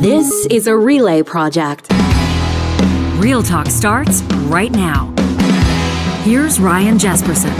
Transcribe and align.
This 0.00 0.44
is 0.50 0.66
a 0.66 0.76
relay 0.76 1.22
project. 1.22 1.86
Real 3.16 3.42
Talk 3.42 3.68
starts 3.68 4.20
right 4.44 4.70
now. 4.70 5.06
Here's 6.22 6.60
Ryan 6.60 6.98
Jespersen. 6.98 7.50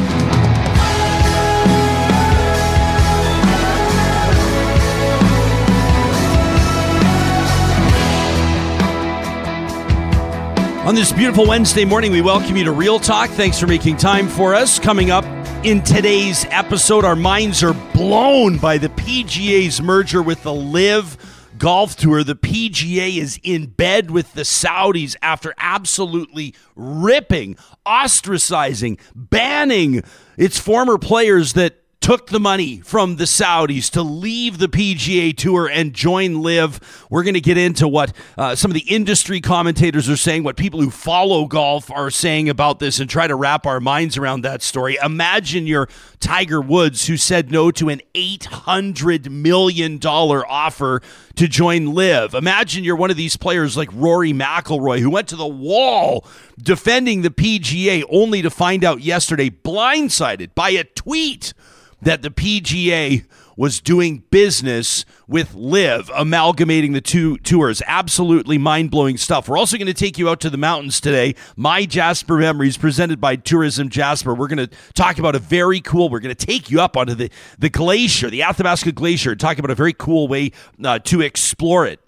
On 10.87 10.95
this 10.95 11.13
beautiful 11.13 11.47
Wednesday 11.47 11.87
morning, 11.87 12.13
we 12.13 12.21
welcome 12.21 12.55
you 12.55 12.65
to 12.65 12.73
Real 12.73 12.99
Talk. 12.99 13.31
Thanks 13.31 13.59
for 13.59 13.67
making 13.67 13.97
time 13.97 14.29
for 14.29 14.55
us. 14.55 14.79
Coming 14.79 15.11
up 15.11 15.25
in 15.65 15.83
today's 15.83 16.45
episode, 16.51 17.07
our 17.07 17.17
minds 17.17 17.63
are 17.63 17.73
blown 17.95 18.59
by 18.59 18.77
the 18.77 18.91
PGA's 18.91 19.81
merger 19.81 20.23
with 20.23 20.43
the 20.43 20.53
LIV 20.53 21.17
Golf 21.59 21.97
Tour. 21.97 22.25
The 22.25 22.35
PGA 22.35 23.17
is 23.17 23.41
in 23.43 23.67
bed 23.67 24.11
with 24.11 24.35
the 24.35 24.43
Saudis 24.43 25.17
after 25.23 25.55
absolutely 25.59 26.55
ripping, 26.75 27.57
ostracizing, 27.87 28.99
banning 29.15 30.03
its 30.37 30.59
former 30.59 30.99
players 30.99 31.55
that 31.55 31.83
took 32.07 32.29
the 32.29 32.39
money 32.39 32.79
from 32.83 33.17
the 33.17 33.25
Saudis 33.25 33.91
to 33.91 34.01
leave 34.01 34.59
the 34.59 34.69
PGA 34.69 35.37
Tour 35.37 35.67
and 35.67 35.93
join 35.93 36.41
LIV. 36.41 37.09
We're 37.11 37.25
going 37.25 37.35
to 37.35 37.41
get 37.41 37.59
into 37.59 37.89
what 37.89 38.13
uh, 38.39 38.55
some 38.55 38.71
of 38.71 38.77
the 38.77 38.89
industry 38.89 39.41
commentators 39.41 40.09
are 40.09 40.17
saying, 40.17 40.45
what 40.45 40.57
people 40.57 40.81
who 40.81 40.91
follow 40.91 41.47
golf 41.47 41.91
are 41.91 42.13
saying 42.13 42.49
about 42.49 42.79
this, 42.79 43.01
and 43.01 43.11
try 43.11 43.27
to 43.27 43.35
wrap 43.35 43.67
our 43.67 43.81
minds 43.81 44.17
around 44.17 44.43
that 44.43 44.63
story. 44.63 44.97
Imagine 45.03 45.67
you're 45.67 45.89
Tiger 46.21 46.61
Woods, 46.61 47.09
who 47.09 47.17
said 47.17 47.51
no 47.51 47.73
to 47.73 47.89
an 47.89 48.01
$800 48.15 49.29
million 49.29 49.99
offer 50.07 51.03
to 51.35 51.49
join 51.49 51.93
LIV. 51.93 52.35
Imagine 52.35 52.85
you're 52.85 52.95
one 52.95 53.11
of 53.11 53.17
these 53.17 53.37
players 53.37 53.77
like 53.77 53.89
Rory 53.93 54.33
McIlroy, 54.33 55.01
who 55.01 55.11
went 55.11 55.27
to 55.27 55.37
the 55.37 55.45
wall 55.45 56.25
defending 56.57 57.23
the 57.23 57.31
PGA, 57.31 58.05
only 58.09 58.43
to 58.43 58.51
find 58.51 58.85
out 58.85 59.01
yesterday, 59.01 59.51
blindsided 59.51 60.55
by 60.55 60.71
a 60.71 60.85
tweet 60.85 61.53
that 62.03 62.23
the 62.23 62.31
PGA 62.31 63.25
was 63.57 63.81
doing 63.81 64.23
business 64.31 65.05
with 65.27 65.55
LIV, 65.55 66.11
amalgamating 66.15 66.93
the 66.93 67.01
two 67.01 67.39
tours. 67.39 67.83
Absolutely 67.87 68.59
mind 68.59 68.91
blowing 68.91 69.17
stuff. 69.17 69.49
We're 69.49 69.57
also 69.57 69.79
going 69.79 69.87
to 69.87 69.95
take 69.95 70.19
you 70.19 70.29
out 70.29 70.41
to 70.41 70.51
the 70.51 70.59
mountains 70.59 71.01
today. 71.01 71.35
My 71.57 71.87
Jasper 71.87 72.37
Memories, 72.37 72.77
presented 72.77 73.21
by 73.21 73.37
Tourism 73.37 73.89
Jasper. 73.89 74.35
We're 74.35 74.49
going 74.49 74.69
to 74.69 74.71
talk 74.93 75.19
about 75.19 75.35
a 75.35 75.39
very 75.39 75.81
cool, 75.81 76.11
we're 76.11 76.21
going 76.21 76.35
to 76.35 76.47
take 76.47 76.71
you 76.71 76.81
up 76.81 76.97
onto 76.97 77.15
the, 77.15 77.31
the 77.59 77.71
glacier, 77.71 78.29
the 78.29 78.43
Athabasca 78.43 78.93
Glacier, 78.93 79.35
talk 79.35 79.59
about 79.59 79.71
a 79.71 79.75
very 79.75 79.95
cool 79.95 80.29
way 80.29 80.53
uh, 80.85 80.99
to 81.01 81.23
explore 81.23 81.87
it. 81.87 82.01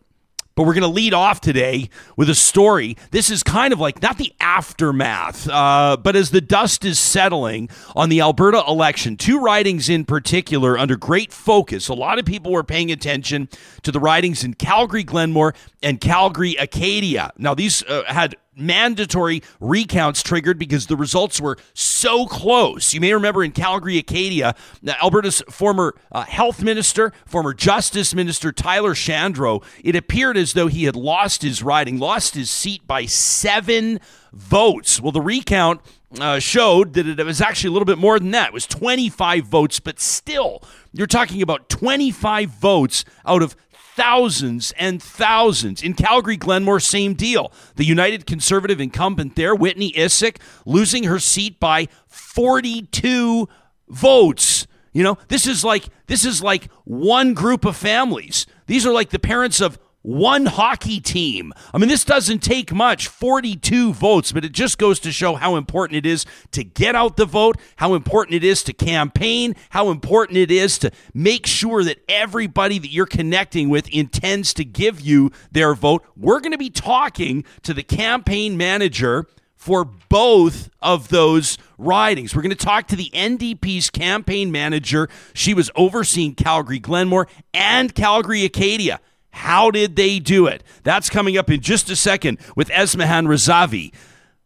But 0.59 0.67
we're 0.67 0.75
going 0.75 0.83
to 0.83 0.89
lead 0.89 1.15
off 1.15 1.41
today 1.41 1.89
with 2.17 2.29
a 2.29 2.35
story. 2.35 2.97
This 3.13 3.31
is 3.31 3.45
kind 3.45 3.73
of 3.73 3.79
like 3.79 4.03
not 4.03 4.19
the 4.19 4.35
aftermath, 4.41 5.49
uh, 5.49 5.97
but 5.97 6.17
as 6.17 6.33
the 6.33 6.41
dust 6.41 6.85
is 6.85 6.99
settling 6.99 7.69
on 7.95 8.09
the 8.09 8.21
Alberta 8.21 8.65
election, 8.67 9.17
two 9.17 9.39
ridings 9.39 9.89
in 9.89 10.05
particular 10.05 10.77
under 10.77 10.97
great 10.97 11.33
focus. 11.33 11.87
A 11.87 11.95
lot 11.95 12.19
of 12.19 12.25
people 12.25 12.51
were 12.51 12.65
paying 12.65 12.91
attention 12.91 13.49
to 13.85 13.93
the 13.93 14.01
ridings 14.01 14.43
in 14.43 14.55
Calgary 14.55 15.05
Glenmore 15.05 15.55
and 15.81 16.01
Calgary 16.01 16.57
Acadia. 16.57 17.31
Now, 17.39 17.55
these 17.55 17.85
uh, 17.85 18.03
had 18.09 18.35
mandatory 18.59 19.43
recounts 19.61 20.23
triggered 20.23 20.59
because 20.59 20.87
the 20.87 20.97
results 20.97 21.41
were 21.41 21.57
so 21.75 22.27
close. 22.27 22.93
You 22.93 23.01
may 23.01 23.13
remember 23.13 23.45
in 23.45 23.53
Calgary, 23.53 23.99
Acadia, 23.99 24.55
Alberta's 25.01 25.43
former 25.51 25.95
uh, 26.13 26.25
health 26.25 26.63
minister, 26.63 27.13
former 27.27 27.55
justice 27.55 28.15
minister 28.15 28.53
Tyler 28.53 28.95
Shandro, 28.95 29.63
it 29.83 29.97
appeared 29.97 30.37
as 30.37 30.53
though 30.53 30.67
he 30.67 30.85
had 30.85 30.97
lost 30.97 31.43
his 31.43 31.63
riding, 31.63 31.99
lost 31.99 32.35
his 32.35 32.51
seat 32.51 32.87
by 32.87 33.07
seven 33.07 34.01
votes. 34.33 35.01
Well, 35.01 35.13
the 35.13 35.21
recount 35.21 35.81
uh, 36.19 36.39
showed 36.39 36.95
that 36.95 37.07
it 37.07 37.25
was 37.25 37.41
actually 37.41 37.69
a 37.69 37.73
little 37.73 37.87
bit 37.87 37.99
more 37.99 38.19
than 38.19 38.31
that. 38.31 38.49
It 38.49 38.53
was 38.55 38.67
25 38.67 39.45
votes, 39.45 39.81
but 39.81 40.01
still, 40.01 40.63
you're 40.93 41.07
talking 41.07 41.43
about 41.43 41.69
25 41.69 42.51
votes 42.51 43.05
out 43.27 43.43
of 43.43 43.57
thousands 43.99 44.73
and 44.79 45.03
thousands. 45.03 45.83
In 45.83 45.93
Calgary, 45.93 46.37
Glenmore, 46.37 46.79
same 46.79 47.15
deal. 47.15 47.53
The 47.75 47.85
United 47.85 48.27
Conservative 48.27 48.81
incumbent 48.81 49.35
there, 49.35 49.57
Whitney 49.57 49.93
Issik, 49.93 50.37
losing 50.65 51.03
her 51.05 51.19
seat 51.19 51.59
by 51.59 51.89
42 52.07 53.49
votes. 53.89 54.69
You 54.93 55.03
know, 55.03 55.19
this 55.27 55.49
is 55.49 55.65
like 55.65 55.89
this 56.07 56.25
is 56.25 56.41
like 56.41 56.71
one 56.85 57.35
group 57.35 57.65
of 57.65 57.77
families. 57.77 58.47
These 58.67 58.87
are 58.87 58.93
like 58.93 59.11
the 59.11 59.19
parents 59.19 59.61
of 59.61 59.81
one 60.09 60.47
hockey 60.47 61.01
team. 61.01 61.53
I 61.75 61.77
mean, 61.77 61.91
this 61.91 62.03
doesn't 62.03 62.39
take 62.39 62.73
much 62.73 63.09
42 63.09 63.93
votes, 63.93 64.33
but 64.33 64.43
it 64.43 64.53
just 64.53 64.79
goes 64.79 64.99
to 65.01 65.13
show 65.13 65.35
how 65.35 65.57
important 65.57 65.99
it 65.99 66.07
is 66.07 66.25
to 66.53 66.65
get 66.65 66.95
out 66.95 67.19
the 67.19 67.27
vote, 67.27 67.59
how 67.77 67.93
important 67.93 68.35
it 68.35 68.43
is 68.43 68.63
to 68.65 68.73
campaign, 68.73 69.55
how 69.69 69.91
important 69.91 70.39
it 70.39 70.51
is 70.51 70.79
to 70.79 70.91
make 71.13 71.47
sure 71.47 71.85
that 71.85 71.99
everybody 72.09 72.79
that 72.79 72.91
you're 72.91 73.05
connecting 73.05 73.69
with 73.69 73.87
intends 73.91 74.55
to 74.55 74.65
give 74.65 74.99
you 74.99 75.31
their 75.53 75.75
vote. 75.75 76.03
We're 76.17 76.41
going 76.41 76.53
to 76.53 76.59
be 76.59 76.71
talking 76.71 77.45
to 77.65 77.75
the 77.75 77.83
campaign 77.83 78.57
manager 78.57 79.27
for 79.57 79.85
both 79.85 80.71
of 80.81 81.09
those 81.09 81.59
ridings. 81.77 82.35
We're 82.35 82.43
going 82.43 82.57
to 82.57 82.57
talk 82.57 82.87
to 82.89 82.97
the 82.97 83.11
NDP's 83.13 83.91
campaign 83.91 84.51
manager. 84.51 85.11
She 85.35 85.53
was 85.53 85.71
overseeing 85.77 86.35
Calgary 86.35 86.79
Glenmore 86.79 87.29
and 87.53 87.95
Calgary 87.95 88.45
Acadia. 88.45 89.01
How 89.31 89.71
did 89.71 89.97
they 89.97 90.19
do 90.19 90.47
it? 90.47 90.63
That's 90.83 91.11
coming 91.11 91.37
up 91.37 91.51
in 91.51 91.61
just 91.61 91.91
a 91.91 91.97
second 91.97 92.39
with 92.57 92.69
Esmahan 92.69 93.27
Razavi. 93.27 93.93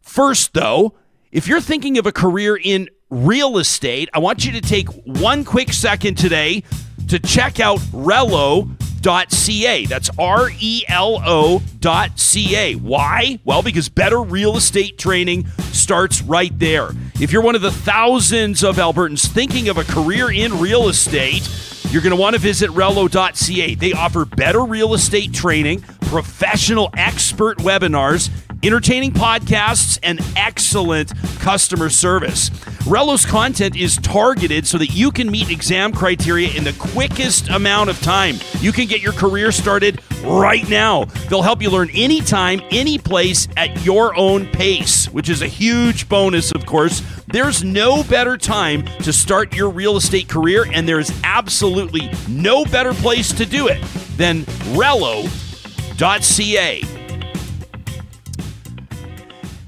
First, 0.00 0.54
though, 0.54 0.94
if 1.30 1.46
you're 1.48 1.60
thinking 1.60 1.98
of 1.98 2.06
a 2.06 2.12
career 2.12 2.58
in 2.62 2.88
real 3.08 3.58
estate, 3.58 4.08
I 4.12 4.18
want 4.18 4.44
you 4.44 4.52
to 4.52 4.60
take 4.60 4.88
one 5.04 5.44
quick 5.44 5.72
second 5.72 6.16
today 6.16 6.62
to 7.08 7.18
check 7.18 7.60
out 7.60 7.78
Relo.ca. 7.90 9.86
That's 9.86 10.10
R 10.18 10.50
E 10.58 10.82
L 10.88 11.22
O.ca. 11.24 12.74
Why? 12.74 13.38
Well, 13.44 13.62
because 13.62 13.88
better 13.88 14.20
real 14.20 14.56
estate 14.56 14.98
training 14.98 15.46
starts 15.72 16.22
right 16.22 16.56
there. 16.58 16.90
If 17.20 17.32
you're 17.32 17.42
one 17.42 17.54
of 17.54 17.62
the 17.62 17.70
thousands 17.70 18.62
of 18.64 18.76
Albertans 18.76 19.26
thinking 19.26 19.68
of 19.68 19.78
a 19.78 19.84
career 19.84 20.30
in 20.30 20.58
real 20.58 20.88
estate, 20.88 21.48
you're 21.92 22.00
going 22.00 22.16
to 22.16 22.20
want 22.20 22.34
to 22.34 22.40
visit 22.40 22.70
Relo.ca. 22.70 23.74
They 23.74 23.92
offer 23.92 24.24
better 24.24 24.60
real 24.60 24.94
estate 24.94 25.34
training, 25.34 25.82
professional 26.00 26.88
expert 26.96 27.58
webinars, 27.58 28.30
entertaining 28.62 29.12
podcasts, 29.12 29.98
and 30.02 30.20
excellent 30.36 31.12
customer 31.38 31.88
service. 31.88 32.50
Relo's 32.86 33.24
content 33.24 33.76
is 33.76 33.96
targeted 33.98 34.66
so 34.66 34.76
that 34.78 34.88
you 34.88 35.12
can 35.12 35.30
meet 35.30 35.50
exam 35.50 35.92
criteria 35.92 36.48
in 36.56 36.64
the 36.64 36.72
quickest 36.74 37.48
amount 37.50 37.90
of 37.90 38.00
time. 38.00 38.36
You 38.60 38.72
can 38.72 38.86
get 38.86 39.00
your 39.00 39.12
career 39.12 39.52
started 39.52 40.00
right 40.24 40.68
now. 40.68 41.04
They'll 41.28 41.42
help 41.42 41.62
you 41.62 41.70
learn 41.70 41.90
anytime, 41.94 42.60
any 42.70 42.98
place 42.98 43.46
at 43.56 43.84
your 43.84 44.16
own 44.16 44.46
pace, 44.46 45.06
which 45.06 45.28
is 45.28 45.42
a 45.42 45.46
huge 45.46 46.08
bonus, 46.08 46.50
of 46.52 46.66
course. 46.66 47.02
There's 47.28 47.62
no 47.62 48.02
better 48.04 48.36
time 48.36 48.84
to 49.02 49.12
start 49.12 49.54
your 49.54 49.70
real 49.70 49.96
estate 49.96 50.28
career, 50.28 50.66
and 50.72 50.88
there 50.88 50.98
is 50.98 51.12
absolutely 51.24 52.10
no 52.28 52.64
better 52.64 52.94
place 52.94 53.32
to 53.32 53.46
do 53.46 53.68
it 53.68 53.80
than 54.16 54.42
Relo.ca. 54.74 55.42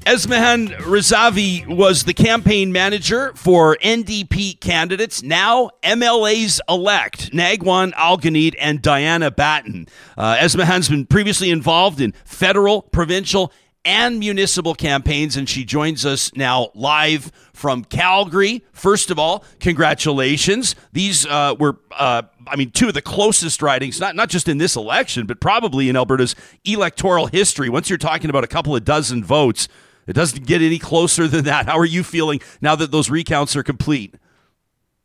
Esmahan 0.04 0.68
Razavi 0.80 1.66
was 1.66 2.04
the 2.04 2.12
campaign 2.12 2.72
manager 2.72 3.32
for 3.36 3.78
NDP 3.78 4.60
candidates, 4.60 5.22
now 5.22 5.70
MLAs 5.82 6.60
elect, 6.68 7.32
Nagwan 7.32 7.94
Al-Guneid 7.94 8.54
and 8.58 8.82
Diana 8.82 9.30
Batten. 9.30 9.88
Uh, 10.18 10.36
Esmahan's 10.38 10.90
been 10.90 11.06
previously 11.06 11.50
involved 11.50 12.02
in 12.02 12.12
federal, 12.26 12.82
provincial, 12.82 13.50
and 13.86 14.18
municipal 14.18 14.74
campaigns, 14.74 15.38
and 15.38 15.48
she 15.48 15.64
joins 15.64 16.04
us 16.04 16.34
now 16.34 16.68
live 16.74 17.32
from 17.54 17.82
Calgary. 17.82 18.62
First 18.72 19.10
of 19.10 19.18
all, 19.18 19.42
congratulations. 19.58 20.74
These 20.92 21.24
uh, 21.26 21.54
were, 21.58 21.78
uh, 21.92 22.22
I 22.46 22.56
mean, 22.56 22.70
two 22.72 22.88
of 22.88 22.94
the 22.94 23.02
closest 23.02 23.62
ridings, 23.62 24.00
not, 24.00 24.16
not 24.16 24.28
just 24.28 24.48
in 24.48 24.58
this 24.58 24.76
election, 24.76 25.26
but 25.26 25.40
probably 25.40 25.88
in 25.88 25.96
Alberta's 25.96 26.34
electoral 26.64 27.26
history. 27.26 27.70
Once 27.70 27.88
you're 27.88 27.98
talking 27.98 28.28
about 28.28 28.44
a 28.44 28.48
couple 28.48 28.76
of 28.76 28.84
dozen 28.84 29.24
votes, 29.24 29.66
it 30.06 30.12
doesn't 30.12 30.46
get 30.46 30.62
any 30.62 30.78
closer 30.78 31.28
than 31.28 31.44
that. 31.44 31.66
How 31.66 31.78
are 31.78 31.84
you 31.84 32.02
feeling 32.02 32.40
now 32.60 32.74
that 32.76 32.90
those 32.90 33.10
recounts 33.10 33.56
are 33.56 33.62
complete? 33.62 34.14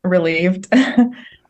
Relieved. 0.04 0.68
uh, 0.74 1.06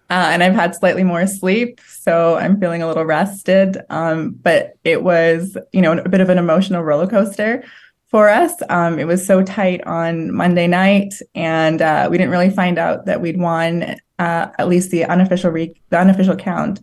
and 0.10 0.44
I've 0.44 0.56
had 0.56 0.76
slightly 0.76 1.04
more 1.04 1.26
sleep, 1.28 1.80
so 1.88 2.36
I'm 2.36 2.60
feeling 2.60 2.82
a 2.82 2.88
little 2.88 3.06
rested. 3.06 3.78
Um, 3.90 4.32
but 4.32 4.78
it 4.84 5.04
was, 5.04 5.58
you 5.72 5.82
know, 5.82 5.94
a 5.94 6.10
bit 6.10 6.22
of 6.22 6.30
an 6.30 6.38
emotional 6.38 6.84
roller 6.84 7.08
coaster 7.08 7.64
for 8.08 8.28
us. 8.28 8.54
Um, 8.70 8.98
it 9.00 9.06
was 9.06 9.26
so 9.26 9.44
tight 9.44 9.84
on 9.86 10.34
Monday 10.34 10.68
night, 10.68 11.14
and 11.36 11.82
uh, 11.82 12.08
we 12.10 12.18
didn't 12.18 12.32
really 12.32 12.50
find 12.50 12.78
out 12.78 13.06
that 13.06 13.22
we'd 13.22 13.40
won 13.40 13.96
uh, 14.18 14.48
at 14.58 14.68
least 14.68 14.92
the 14.92 15.06
unofficial 15.06 15.52
re- 15.52 15.80
the 15.90 16.00
unofficial 16.00 16.36
count 16.36 16.80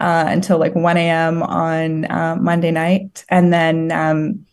uh, 0.00 0.24
until 0.28 0.58
like 0.58 0.74
1 0.74 0.96
a.m. 0.96 1.42
on 1.42 2.10
uh, 2.10 2.36
Monday 2.40 2.70
night. 2.70 3.24
And 3.28 3.52
then 3.52 3.92
um, 3.92 4.46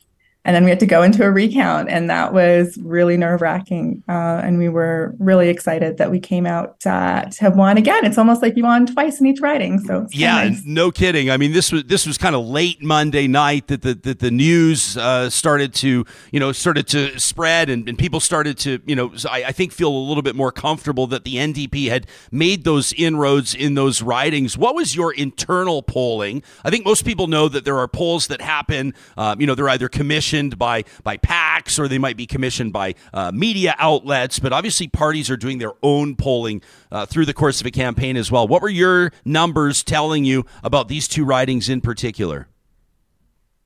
and 0.47 0.55
then 0.55 0.63
we 0.63 0.69
had 0.69 0.79
to 0.79 0.85
go 0.85 1.03
into 1.03 1.25
a 1.25 1.29
recount, 1.29 1.89
and 1.89 2.09
that 2.09 2.33
was 2.33 2.77
really 2.77 3.17
nerve 3.17 3.41
wracking. 3.41 4.01
Uh, 4.07 4.39
and 4.41 4.57
we 4.57 4.69
were 4.69 5.13
really 5.19 5.49
excited 5.49 5.97
that 5.97 6.09
we 6.09 6.21
came 6.21 6.45
out 6.45 6.77
uh, 6.85 7.25
to 7.25 7.41
have 7.41 7.57
won 7.57 7.75
again. 7.75 8.05
It's 8.05 8.17
almost 8.17 8.41
like 8.41 8.55
you 8.55 8.63
won 8.63 8.85
twice 8.85 9.19
in 9.19 9.25
each 9.25 9.41
riding. 9.41 9.77
So 9.81 10.07
yeah, 10.11 10.47
nice. 10.47 10.61
no 10.63 10.89
kidding. 10.89 11.29
I 11.29 11.35
mean, 11.35 11.51
this 11.51 11.73
was 11.73 11.83
this 11.83 12.07
was 12.07 12.17
kind 12.17 12.33
of 12.33 12.47
late 12.47 12.81
Monday 12.81 13.27
night 13.27 13.67
that 13.67 13.81
the 13.81 13.93
that 13.95 14.19
the 14.19 14.31
news 14.31 14.95
uh, 14.95 15.29
started 15.29 15.73
to 15.75 16.05
you 16.31 16.39
know 16.39 16.53
started 16.53 16.87
to 16.87 17.19
spread, 17.19 17.69
and, 17.69 17.89
and 17.89 17.99
people 17.99 18.21
started 18.21 18.57
to 18.59 18.79
you 18.85 18.95
know 18.95 19.11
I, 19.29 19.43
I 19.47 19.51
think 19.51 19.73
feel 19.73 19.89
a 19.89 20.05
little 20.07 20.23
bit 20.23 20.37
more 20.37 20.53
comfortable 20.53 21.07
that 21.07 21.25
the 21.25 21.35
NDP 21.35 21.89
had 21.89 22.07
made 22.31 22.63
those 22.63 22.93
inroads 22.93 23.53
in 23.53 23.73
those 23.73 24.01
ridings. 24.01 24.57
What 24.57 24.75
was 24.75 24.95
your 24.95 25.11
internal 25.11 25.83
polling? 25.83 26.41
I 26.63 26.69
think 26.69 26.85
most 26.85 27.03
people 27.03 27.27
know 27.27 27.49
that 27.49 27.65
there 27.65 27.77
are 27.77 27.89
polls 27.89 28.27
that 28.27 28.39
happen. 28.39 28.93
Uh, 29.17 29.35
you 29.37 29.45
know, 29.45 29.53
they're 29.53 29.67
either 29.67 29.89
commissioned 29.89 30.36
commissioned 30.37 30.57
by 30.57 30.83
by 31.03 31.17
PACs 31.17 31.79
or 31.79 31.87
they 31.87 31.97
might 31.97 32.17
be 32.17 32.25
commissioned 32.25 32.73
by 32.73 32.95
uh, 33.13 33.31
media 33.33 33.75
outlets. 33.77 34.39
But 34.39 34.53
obviously, 34.53 34.87
parties 34.87 35.29
are 35.29 35.37
doing 35.37 35.57
their 35.57 35.73
own 35.83 36.15
polling 36.15 36.61
uh, 36.91 37.05
through 37.05 37.25
the 37.25 37.33
course 37.33 37.59
of 37.61 37.67
a 37.67 37.71
campaign 37.71 38.17
as 38.17 38.31
well. 38.31 38.47
What 38.47 38.61
were 38.61 38.69
your 38.69 39.11
numbers 39.25 39.83
telling 39.83 40.25
you 40.25 40.45
about 40.63 40.87
these 40.87 41.07
two 41.07 41.25
ridings 41.25 41.69
in 41.69 41.81
particular? 41.81 42.47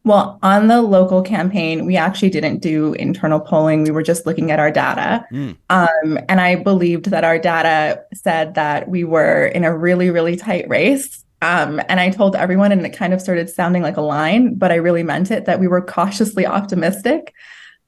Well, 0.04 0.40
on 0.42 0.68
the 0.68 0.82
local 0.82 1.22
campaign, 1.22 1.86
we 1.86 1.96
actually 1.96 2.32
didn't 2.32 2.58
do 2.58 2.94
internal 2.94 3.40
polling. 3.40 3.84
We 3.84 3.92
were 3.92 4.02
just 4.02 4.26
looking 4.26 4.50
at 4.50 4.60
our 4.60 4.72
data. 4.72 5.24
Mm. 5.32 5.58
Um, 5.70 6.18
and 6.28 6.42
I 6.42 6.56
believed 6.56 7.12
that 7.12 7.24
our 7.24 7.38
data 7.38 8.04
said 8.12 8.56
that 8.56 8.90
we 8.90 9.04
were 9.04 9.46
in 9.46 9.64
a 9.64 9.78
really, 9.78 10.10
really 10.10 10.36
tight 10.36 10.68
race. 10.68 11.24
Um, 11.42 11.82
and 11.90 12.00
I 12.00 12.10
told 12.10 12.36
everyone, 12.36 12.72
and 12.72 12.86
it 12.86 12.96
kind 12.96 13.14
of 13.14 13.22
started 13.22 13.50
sounding 13.50 13.82
like 13.82 13.98
a 13.98 14.02
line, 14.02 14.56
but 14.56 14.72
I 14.72 14.76
really 14.76 15.04
meant 15.04 15.32
it 15.32 15.46
that 15.46 15.60
we 15.60 15.68
were 15.68 15.82
cautiously 15.82 16.46
optimistic 16.46 17.34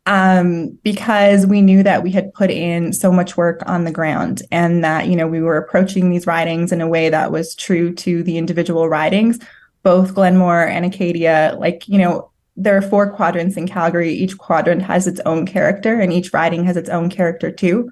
um, 0.06 0.78
because 0.84 1.46
we 1.46 1.62
knew 1.62 1.84
that 1.84 2.04
we 2.04 2.12
had 2.12 2.34
put 2.34 2.52
in 2.52 2.92
so 2.92 3.12
much 3.12 3.38
work 3.38 3.62
on 3.66 3.86
the 3.86 3.92
ground 3.92 4.42
and 4.52 4.84
that, 4.84 5.08
you 5.08 5.16
know, 5.16 5.28
we 5.28 5.42
were 5.42 5.56
approaching 5.56 6.10
these 6.10 6.28
ridings 6.28 6.72
in 6.72 6.82
a 6.82 6.88
way 6.88 7.10
that 7.10 7.32
was 7.32 7.56
true 7.56 7.94
to 7.96 8.22
the 8.24 8.38
individual 8.38 8.90
ridings, 8.90 9.40
both 9.84 10.14
Glenmore 10.14 10.68
and 10.68 10.86
Acadia. 10.86 11.56
Like, 11.58 11.88
you 11.88 11.98
know, 11.98 12.32
there 12.58 12.76
are 12.76 12.82
four 12.82 13.12
quadrants 13.12 13.56
in 13.56 13.68
Calgary. 13.68 14.12
Each 14.12 14.38
quadrant 14.38 14.82
has 14.82 15.08
its 15.08 15.22
own 15.26 15.46
character, 15.46 16.00
and 16.00 16.12
each 16.12 16.34
riding 16.34 16.66
has 16.66 16.78
its 16.78 16.90
own 16.90 17.10
character 17.10 17.52
too. 17.52 17.92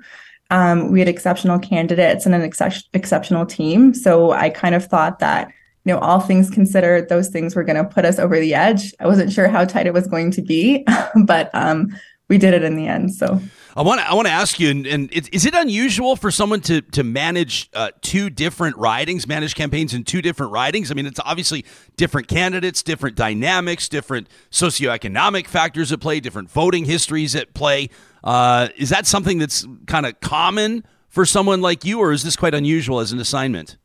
Um, 0.52 0.92
we 0.92 1.00
had 1.00 1.08
exceptional 1.08 1.58
candidates 1.58 2.26
and 2.26 2.36
an 2.36 2.42
ex- 2.42 2.84
exceptional 2.94 3.46
team. 3.46 3.94
So 3.94 4.32
I 4.32 4.50
kind 4.50 4.76
of 4.76 4.86
thought 4.86 5.20
that, 5.20 5.48
you 5.86 5.94
know, 5.94 6.00
all 6.00 6.20
things 6.20 6.50
considered, 6.50 7.10
those 7.10 7.30
things 7.30 7.56
were 7.56 7.64
going 7.64 7.84
to 7.84 7.90
put 7.90 8.06
us 8.06 8.20
over 8.20 8.40
the 8.40 8.54
edge. 8.54 8.94
I 9.00 9.08
wasn't 9.08 9.32
sure 9.32 9.48
how 9.48 9.66
tight 9.66 9.88
it 9.88 9.94
was 9.94 10.08
going 10.08 10.30
to 10.32 10.42
be, 10.42 10.86
but 11.26 11.50
um, 11.54 11.88
we 12.30 12.38
did 12.38 12.54
it 12.54 12.64
in 12.64 12.76
the 12.76 12.88
end. 12.88 13.14
So 13.16 13.42
I 13.76 13.84
want 13.84 14.02
to 14.02 14.10
I 14.10 14.14
want 14.14 14.28
to 14.28 14.34
ask 14.34 14.60
you, 14.60 14.70
and, 14.70 14.86
and 14.86 15.14
it, 15.14 15.34
is 15.34 15.46
it 15.46 15.54
unusual 15.54 16.16
for 16.16 16.30
someone 16.30 16.62
to 16.62 16.82
to 16.82 17.04
manage 17.04 17.70
uh, 17.74 17.92
two 18.02 18.30
different 18.30 18.76
ridings, 18.78 19.28
manage 19.28 19.56
campaigns 19.56 19.94
in 19.94 20.04
two 20.04 20.22
different 20.22 20.52
ridings? 20.52 20.92
I 20.92 20.94
mean, 20.94 21.06
it's 21.06 21.20
obviously 21.24 21.66
different 21.96 22.28
candidates, 22.28 22.84
different 22.84 23.16
dynamics, 23.16 23.88
different 23.88 24.28
socioeconomic 24.52 25.48
factors 25.48 25.92
at 25.92 26.02
play, 26.02 26.20
different 26.20 26.52
voting 26.52 26.86
histories 26.86 27.36
at 27.36 27.54
play. 27.54 27.90
Uh, 28.24 28.68
is 28.76 28.90
that 28.90 29.08
something 29.08 29.38
that's 29.38 29.66
kind 29.88 30.06
of 30.06 30.20
common 30.20 30.84
for 31.08 31.26
someone 31.26 31.62
like 31.62 31.86
you, 31.86 32.00
or 32.00 32.12
is 32.12 32.24
this 32.24 32.36
quite 32.36 32.54
unusual 32.54 33.00
as 33.00 33.12
an 33.12 33.20
assignment? 33.20 33.78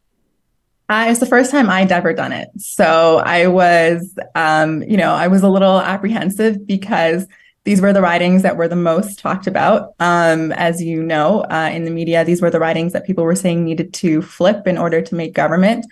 Uh, 0.88 1.06
it's 1.08 1.18
the 1.18 1.26
first 1.26 1.50
time 1.50 1.68
I'd 1.68 1.90
ever 1.90 2.12
done 2.12 2.32
it. 2.32 2.48
So 2.58 3.18
I 3.18 3.48
was, 3.48 4.16
um, 4.36 4.82
you 4.84 4.96
know, 4.96 5.12
I 5.12 5.26
was 5.26 5.42
a 5.42 5.48
little 5.48 5.80
apprehensive 5.80 6.64
because 6.64 7.26
these 7.66 7.80
were 7.80 7.92
the 7.92 8.00
writings 8.00 8.42
that 8.42 8.56
were 8.56 8.68
the 8.68 8.76
most 8.76 9.18
talked 9.18 9.48
about. 9.48 9.92
Um, 9.98 10.52
as 10.52 10.80
you 10.80 11.02
know, 11.02 11.40
uh, 11.50 11.68
in 11.72 11.84
the 11.84 11.90
media, 11.90 12.24
these 12.24 12.40
were 12.40 12.48
the 12.48 12.60
writings 12.60 12.92
that 12.92 13.04
people 13.04 13.24
were 13.24 13.34
saying 13.34 13.64
needed 13.64 13.92
to 13.94 14.22
flip 14.22 14.68
in 14.68 14.78
order 14.78 15.02
to 15.02 15.14
make 15.16 15.34
government. 15.34 15.84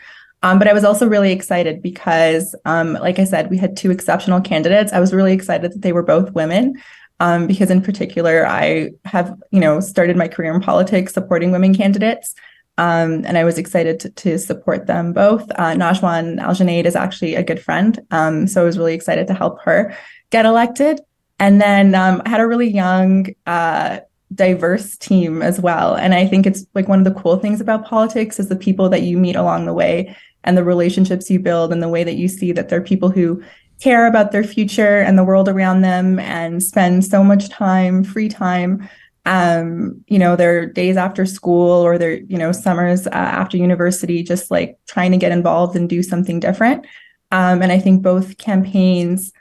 Um, 0.45 0.61
but 0.61 0.69
I 0.69 0.73
was 0.73 0.85
also 0.85 1.09
really 1.09 1.33
excited 1.33 1.83
because, 1.83 2.55
um, 2.65 2.93
like 2.95 3.19
I 3.19 3.25
said, 3.25 3.51
we 3.51 3.59
had 3.59 3.77
two 3.77 3.91
exceptional 3.91 4.41
candidates. 4.41 4.93
I 4.93 5.01
was 5.01 5.13
really 5.13 5.33
excited 5.33 5.73
that 5.73 5.83
they 5.83 5.93
were 5.93 6.05
both 6.05 6.33
women 6.33 6.81
um, 7.19 7.49
because 7.49 7.71
in 7.71 7.83
particular, 7.83 8.47
I 8.47 8.91
have, 9.05 9.37
you 9.51 9.59
know, 9.59 9.81
started 9.81 10.17
my 10.17 10.29
career 10.29 10.55
in 10.55 10.61
politics 10.61 11.13
supporting 11.13 11.51
women 11.51 11.75
candidates. 11.75 12.37
Um, 12.79 13.25
and 13.25 13.37
I 13.37 13.43
was 13.43 13.59
excited 13.59 13.99
to, 14.01 14.11
to 14.11 14.39
support 14.39 14.87
them 14.87 15.13
both. 15.13 15.51
Uh, 15.53 15.75
Najwan 15.75 16.39
Al 16.39 16.87
is 16.87 16.97
actually 16.97 17.35
a 17.35 17.43
good 17.43 17.61
friend. 17.61 17.99
Um, 18.13 18.47
so 18.47 18.63
I 18.63 18.65
was 18.65 18.79
really 18.79 18.95
excited 18.95 19.27
to 19.27 19.35
help 19.35 19.61
her 19.63 19.97
get 20.31 20.47
elected. 20.47 21.01
And 21.39 21.61
then 21.61 21.95
um, 21.95 22.23
I 22.25 22.29
had 22.29 22.41
a 22.41 22.47
really 22.47 22.69
young, 22.69 23.27
uh, 23.47 24.01
diverse 24.35 24.97
team 24.97 25.43
as 25.43 25.61
well. 25.61 25.95
And 25.95 26.15
I 26.15 26.27
think 26.27 26.47
it's 26.47 26.65
like 26.75 26.89
one 26.89 26.99
of 26.99 27.05
the 27.05 27.21
cool 27.21 27.37
things 27.37 27.61
about 27.61 27.85
politics 27.85 28.39
is 28.39 28.49
the 28.49 28.57
people 28.57 28.89
that 28.89 29.03
you 29.03 29.17
meet 29.17 29.37
along 29.37 29.67
the 29.67 29.75
way 29.75 30.17
and 30.45 30.57
the 30.57 30.65
relationships 30.65 31.31
you 31.31 31.39
build 31.39 31.73
and 31.73 31.83
the 31.83 31.89
way 31.89 32.05
that 32.05 32.15
you 32.15 32.29
see 32.29 32.53
that 32.53 32.69
there 32.69 32.81
are 32.81 32.85
people 32.85 33.11
who 33.11 33.43
care 33.81 34.07
about 34.07 34.33
their 34.33 34.45
future 34.45 35.01
and 35.01 35.19
the 35.19 35.25
world 35.25 35.49
around 35.49 35.83
them 35.83 36.19
and 36.19 36.63
spend 36.63 37.05
so 37.05 37.25
much 37.25 37.49
time, 37.49 38.05
free 38.05 38.29
time, 38.29 38.89
um, 39.27 40.05
you 40.07 40.19
know, 40.19 40.37
their 40.37 40.67
days 40.67 40.97
after 40.97 41.27
school 41.27 41.83
or 41.83 41.99
their, 41.99 42.21
you 42.21 42.39
know, 42.39 42.53
summers 42.53 43.07
uh, 43.07 43.11
after 43.11 43.57
university, 43.57 44.23
just 44.23 44.51
like 44.51 44.79
trying 44.87 45.11
to 45.11 45.17
get 45.17 45.33
involved 45.33 45.77
and 45.77 45.89
do 45.89 46.03
something 46.03 46.41
different. 46.41 46.87
Um, 47.33 47.63
and 47.63 47.73
I 47.73 47.79
think 47.79 48.03
both 48.03 48.39
campaigns 48.39 49.33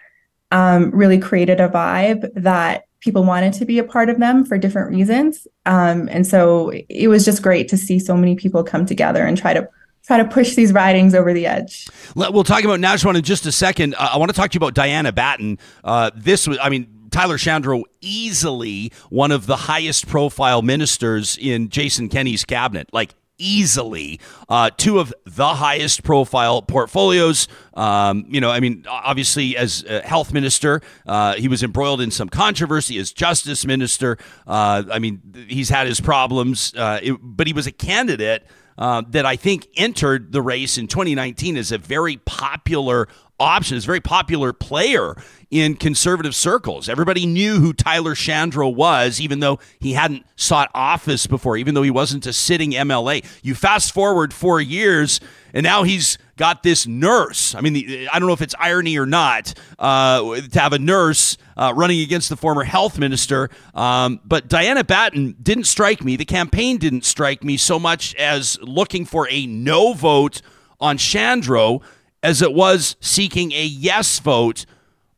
um, 0.54 0.92
really 0.92 1.18
created 1.18 1.60
a 1.60 1.68
vibe 1.68 2.30
that 2.36 2.86
people 3.02 3.24
wanted 3.26 3.52
to 3.54 3.66
be 3.66 3.80
a 3.80 3.84
part 3.84 4.08
of 4.08 4.20
them 4.20 4.46
for 4.46 4.58
different 4.58 4.90
reasons. 4.90 5.46
Um, 5.66 6.08
and 6.10 6.26
so 6.26 6.72
it 6.88 7.10
was 7.10 7.26
just 7.26 7.42
great 7.42 7.68
to 7.70 7.78
see 7.78 8.00
so 8.00 8.16
many 8.16 8.36
people 8.36 8.64
come 8.64 8.86
together 8.86 9.26
and 9.26 9.38
try 9.38 9.54
to 9.54 9.68
try 10.06 10.18
to 10.18 10.26
push 10.26 10.56
these 10.56 10.74
ridings 10.74 11.16
over 11.16 11.34
the 11.34 11.46
edge. 11.46 11.88
We'll 12.16 12.44
talk 12.44 12.64
about 12.66 12.80
Najwan 12.80 13.16
in 13.16 13.24
just 13.24 13.46
a 13.46 13.52
second. 13.54 13.96
Uh, 13.96 14.10
I 14.14 14.18
want 14.18 14.30
to 14.30 14.36
talk 14.36 14.52
to 14.52 14.56
you 14.56 14.60
about 14.60 14.74
Diana 14.74 15.14
Batten. 15.14 15.58
Uh, 15.84 16.12
this 16.14 16.46
was, 16.46 16.58
I 16.62 16.70
mean, 16.70 17.08
Tyler 17.10 17.38
Shandro 17.38 17.84
easily 18.02 18.92
one 19.10 19.32
of 19.32 19.46
the 19.46 19.56
highest 19.56 20.08
profile 20.08 20.62
ministers 20.62 21.38
in 21.38 21.70
Jason 21.70 22.10
Kenney's 22.10 22.44
cabinet. 22.44 22.90
Like 22.92 23.16
easily 23.38 24.20
uh, 24.50 24.70
two 24.78 25.00
of 25.00 25.14
the 25.26 25.56
highest 25.56 26.04
profile 26.04 26.62
portfolios. 26.62 27.48
Um, 27.74 28.26
you 28.30 28.40
know, 28.40 28.52
I 28.52 28.60
mean, 28.60 28.86
obviously, 28.88 29.58
as 29.58 29.84
health 30.04 30.34
minister, 30.34 30.82
uh, 31.06 31.36
he 31.36 31.48
was 31.48 31.64
embroiled 31.64 32.02
in 32.02 32.12
some 32.12 32.30
controversy. 32.30 32.98
As 32.98 33.12
justice 33.12 33.66
minister, 33.66 34.18
uh, 34.48 34.84
I 34.92 35.00
mean, 35.00 35.46
he's 35.48 35.70
had 35.70 35.88
his 35.88 36.00
problems, 36.00 36.74
uh, 36.76 37.00
it, 37.02 37.18
but 37.22 37.48
he 37.48 37.54
was 37.54 37.68
a 37.68 37.72
candidate 37.72 38.46
uh, 38.78 39.04
that 39.10 39.26
I 39.26 39.36
think 39.36 39.68
entered 39.76 40.32
the 40.32 40.42
race 40.42 40.78
in 40.78 40.88
2019 40.88 41.58
as 41.58 41.72
a 41.72 41.78
very 41.78 42.18
popular 42.18 43.08
option, 43.44 43.78
a 43.78 43.82
very 43.82 44.02
popular 44.02 44.54
player 44.54 45.16
in 45.54 45.76
conservative 45.76 46.34
circles. 46.34 46.90
Everybody 46.90 47.28
knew 47.28 47.60
who 47.60 47.74
Tyler 47.74 48.16
Shandro 48.16 48.74
was, 48.74 49.22
even 49.22 49.40
though 49.40 49.60
he 49.80 49.94
hadn't 49.94 50.26
sought 50.36 50.72
office 50.74 51.28
before, 51.28 51.58
even 51.58 51.76
though 51.76 51.84
he 51.84 51.92
wasn't 51.92 52.26
a 52.26 52.34
sitting 52.34 52.72
MLA. 52.72 53.24
You 53.44 53.54
fast 53.54 53.94
forward 53.94 54.34
four 54.34 54.60
years, 54.60 55.20
and 55.54 55.64
now 55.64 55.84
he's 55.84 56.18
got 56.38 56.64
this 56.64 56.88
nurse. 56.88 57.54
I 57.54 57.62
mean, 57.62 58.08
I 58.12 58.18
don't 58.18 58.28
know 58.28 58.34
if 58.34 58.42
it's 58.42 58.56
irony 58.60 58.98
or 58.98 59.06
not 59.06 59.54
uh, 59.78 60.42
to 60.42 60.60
have 60.60 60.74
a 60.74 60.80
nurse 60.80 61.38
uh, 61.56 61.72
running 61.76 62.02
against 62.02 62.30
the 62.30 62.36
former 62.36 62.64
health 62.64 62.98
minister. 62.98 63.52
Um, 63.76 64.22
but 64.26 64.48
Diana 64.48 64.84
Batten 64.84 65.36
didn't 65.42 65.66
strike 65.66 66.04
me. 66.04 66.16
The 66.16 66.26
campaign 66.26 66.78
didn't 66.78 67.06
strike 67.06 67.44
me 67.44 67.58
so 67.58 67.78
much 67.78 68.16
as 68.16 68.58
looking 68.62 69.06
for 69.06 69.28
a 69.30 69.46
no 69.46 69.94
vote 69.94 70.42
on 70.80 70.98
Shandro 70.98 71.84
as 72.24 72.42
it 72.42 72.54
was 72.54 72.96
seeking 73.02 73.52
a 73.52 73.64
yes 73.64 74.20
vote 74.20 74.66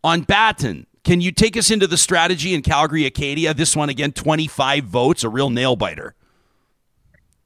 on 0.04 0.24
Batten. 0.24 0.88
Can 1.04 1.22
you 1.22 1.32
take 1.32 1.56
us 1.56 1.70
into 1.70 1.86
the 1.86 1.98
strategy 1.98 2.56
in 2.56 2.64
Calgary 2.64 3.06
Acadia? 3.06 3.54
This 3.54 3.76
one 3.76 3.90
again, 3.90 4.12
25 4.12 4.86
votes, 4.86 5.24
a 5.24 5.30
real 5.30 5.52
nail 5.52 5.76
biter. 5.76 6.16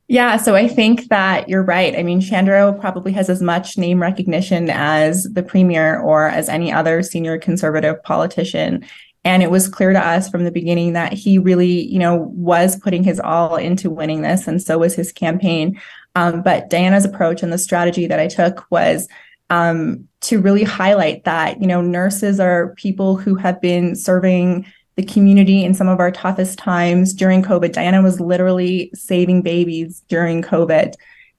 Yeah, 0.07 0.37
so 0.37 0.55
I 0.55 0.67
think 0.67 1.09
that 1.09 1.47
you're 1.49 1.61
right. 1.61 1.95
I 1.95 2.01
mean, 2.01 2.19
Shandro 2.19 2.79
probably 2.79 3.11
has 3.11 3.29
as 3.29 3.43
much 3.43 3.77
name 3.77 4.01
recognition 4.01 4.69
as 4.71 5.25
the 5.25 5.43
premier 5.43 5.99
or 5.99 6.27
as 6.27 6.49
any 6.49 6.71
other 6.71 7.03
senior 7.03 7.37
conservative 7.37 8.01
politician. 8.01 8.83
And 9.23 9.43
it 9.43 9.51
was 9.51 9.67
clear 9.67 9.93
to 9.93 9.99
us 9.99 10.27
from 10.27 10.45
the 10.45 10.51
beginning 10.51 10.93
that 10.93 11.13
he 11.13 11.37
really, 11.37 11.85
you 11.85 11.99
know, 11.99 12.31
was 12.33 12.79
putting 12.79 13.03
his 13.03 13.19
all 13.19 13.57
into 13.57 13.91
winning 13.91 14.21
this, 14.21 14.47
and 14.47 14.59
so 14.59 14.79
was 14.79 14.95
his 14.95 15.11
campaign. 15.11 15.79
Um, 16.15 16.41
but 16.41 16.71
Diana's 16.71 17.05
approach 17.05 17.43
and 17.43 17.53
the 17.53 17.57
strategy 17.59 18.07
that 18.07 18.19
I 18.19 18.27
took 18.27 18.65
was 18.71 19.07
um, 19.50 20.08
to 20.22 20.39
really 20.39 20.63
highlight 20.63 21.24
that, 21.24 21.62
you 21.62 21.68
know, 21.68 21.82
nurses 21.82 22.39
are 22.39 22.74
people 22.75 23.15
who 23.15 23.36
have 23.36 23.60
been 23.62 23.96
serving 23.96 24.65
the 24.96 25.03
community 25.03 25.63
in 25.63 25.74
some 25.74 25.88
of 25.88 26.00
our 26.00 26.12
toughest 26.12 26.60
times 26.60 27.13
during 27.13 27.41
COVID. 27.41 27.72
Diana 27.72 28.01
was 28.01 28.20
literally 28.20 28.91
saving 28.94 29.41
babies 29.41 30.03
during 30.10 30.41
COVID. 30.41 30.94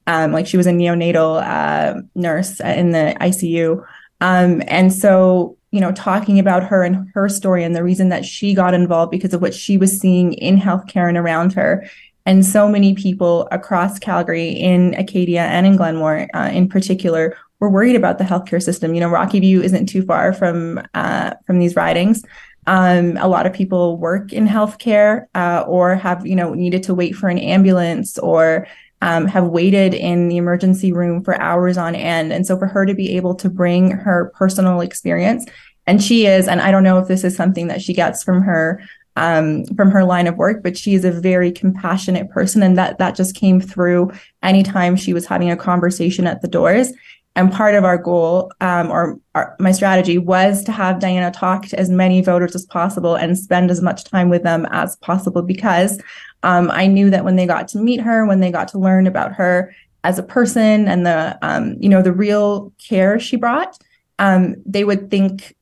Um, 0.06 0.32
like 0.32 0.46
she 0.46 0.56
was 0.56 0.66
a 0.66 0.72
neonatal 0.72 1.42
uh, 1.46 2.00
nurse 2.14 2.58
in 2.60 2.92
the 2.92 3.14
ICU. 3.20 3.84
Um, 4.22 4.62
and 4.66 4.92
so, 4.92 5.56
you 5.72 5.80
know, 5.80 5.92
talking 5.92 6.38
about 6.38 6.64
her 6.64 6.82
and 6.82 7.10
her 7.14 7.28
story 7.28 7.62
and 7.62 7.76
the 7.76 7.84
reason 7.84 8.08
that 8.08 8.24
she 8.24 8.54
got 8.54 8.74
involved 8.74 9.10
because 9.10 9.34
of 9.34 9.42
what 9.42 9.54
she 9.54 9.76
was 9.76 10.00
seeing 10.00 10.32
in 10.32 10.58
healthcare 10.58 11.08
and 11.08 11.18
around 11.18 11.52
her. 11.52 11.86
And 12.26 12.44
so 12.44 12.68
many 12.68 12.94
people 12.94 13.48
across 13.50 13.98
Calgary, 13.98 14.48
in 14.48 14.94
Acadia 14.94 15.42
and 15.42 15.66
in 15.66 15.76
Glenmore 15.76 16.28
uh, 16.34 16.50
in 16.52 16.68
particular, 16.68 17.36
were 17.60 17.70
worried 17.70 17.96
about 17.96 18.18
the 18.18 18.24
healthcare 18.24 18.62
system. 18.62 18.94
You 18.94 19.00
know, 19.00 19.08
Rocky 19.08 19.38
View 19.40 19.62
isn't 19.62 19.86
too 19.86 20.02
far 20.02 20.32
from 20.32 20.80
uh, 20.94 21.34
from 21.46 21.58
these 21.58 21.76
ridings. 21.76 22.24
Um, 22.66 23.16
a 23.16 23.28
lot 23.28 23.46
of 23.46 23.52
people 23.52 23.96
work 23.98 24.32
in 24.32 24.46
healthcare 24.46 25.26
uh, 25.34 25.64
or 25.66 25.94
have, 25.94 26.26
you 26.26 26.36
know, 26.36 26.54
needed 26.54 26.82
to 26.84 26.94
wait 26.94 27.14
for 27.14 27.28
an 27.28 27.38
ambulance 27.38 28.18
or 28.18 28.66
um, 29.02 29.26
have 29.26 29.46
waited 29.46 29.94
in 29.94 30.28
the 30.28 30.36
emergency 30.36 30.92
room 30.92 31.24
for 31.24 31.40
hours 31.40 31.78
on 31.78 31.94
end. 31.94 32.32
And 32.32 32.46
so 32.46 32.58
for 32.58 32.66
her 32.66 32.84
to 32.84 32.94
be 32.94 33.16
able 33.16 33.34
to 33.36 33.48
bring 33.48 33.92
her 33.92 34.32
personal 34.36 34.80
experience, 34.80 35.46
and 35.86 36.02
she 36.02 36.26
is, 36.26 36.46
and 36.46 36.60
I 36.60 36.70
don't 36.70 36.84
know 36.84 36.98
if 36.98 37.08
this 37.08 37.24
is 37.24 37.34
something 37.34 37.68
that 37.68 37.82
she 37.82 37.94
gets 37.94 38.22
from 38.22 38.42
her 38.42 38.82
um, 39.16 39.64
from 39.74 39.90
her 39.90 40.04
line 40.04 40.28
of 40.28 40.36
work, 40.36 40.62
but 40.62 40.78
she 40.78 40.94
is 40.94 41.04
a 41.04 41.10
very 41.10 41.50
compassionate 41.50 42.30
person, 42.30 42.62
and 42.62 42.78
that 42.78 42.98
that 42.98 43.16
just 43.16 43.34
came 43.34 43.60
through 43.60 44.12
anytime 44.42 44.96
she 44.96 45.12
was 45.12 45.26
having 45.26 45.50
a 45.50 45.56
conversation 45.56 46.26
at 46.26 46.42
the 46.42 46.48
doors. 46.48 46.92
And 47.36 47.52
part 47.52 47.74
of 47.74 47.84
our 47.84 47.96
goal, 47.96 48.50
um, 48.60 48.90
or 48.90 49.18
our, 49.34 49.54
my 49.60 49.70
strategy, 49.70 50.18
was 50.18 50.64
to 50.64 50.72
have 50.72 50.98
Diana 50.98 51.30
talk 51.30 51.66
to 51.66 51.78
as 51.78 51.88
many 51.88 52.20
voters 52.22 52.54
as 52.56 52.66
possible 52.66 53.14
and 53.14 53.38
spend 53.38 53.70
as 53.70 53.80
much 53.80 54.04
time 54.04 54.28
with 54.28 54.42
them 54.42 54.66
as 54.70 54.96
possible 54.96 55.42
because 55.42 56.00
um, 56.42 56.70
I 56.72 56.86
knew 56.86 57.08
that 57.10 57.24
when 57.24 57.36
they 57.36 57.46
got 57.46 57.68
to 57.68 57.78
meet 57.78 58.00
her, 58.00 58.26
when 58.26 58.40
they 58.40 58.50
got 58.50 58.68
to 58.68 58.78
learn 58.78 59.06
about 59.06 59.32
her 59.34 59.74
as 60.02 60.18
a 60.18 60.22
person 60.22 60.88
and 60.88 61.06
the 61.06 61.38
um, 61.42 61.76
you 61.78 61.88
know 61.88 62.02
the 62.02 62.12
real 62.12 62.72
care 62.78 63.20
she 63.20 63.36
brought, 63.36 63.78
um, 64.18 64.56
they 64.66 64.84
would 64.84 65.10
think 65.10 65.54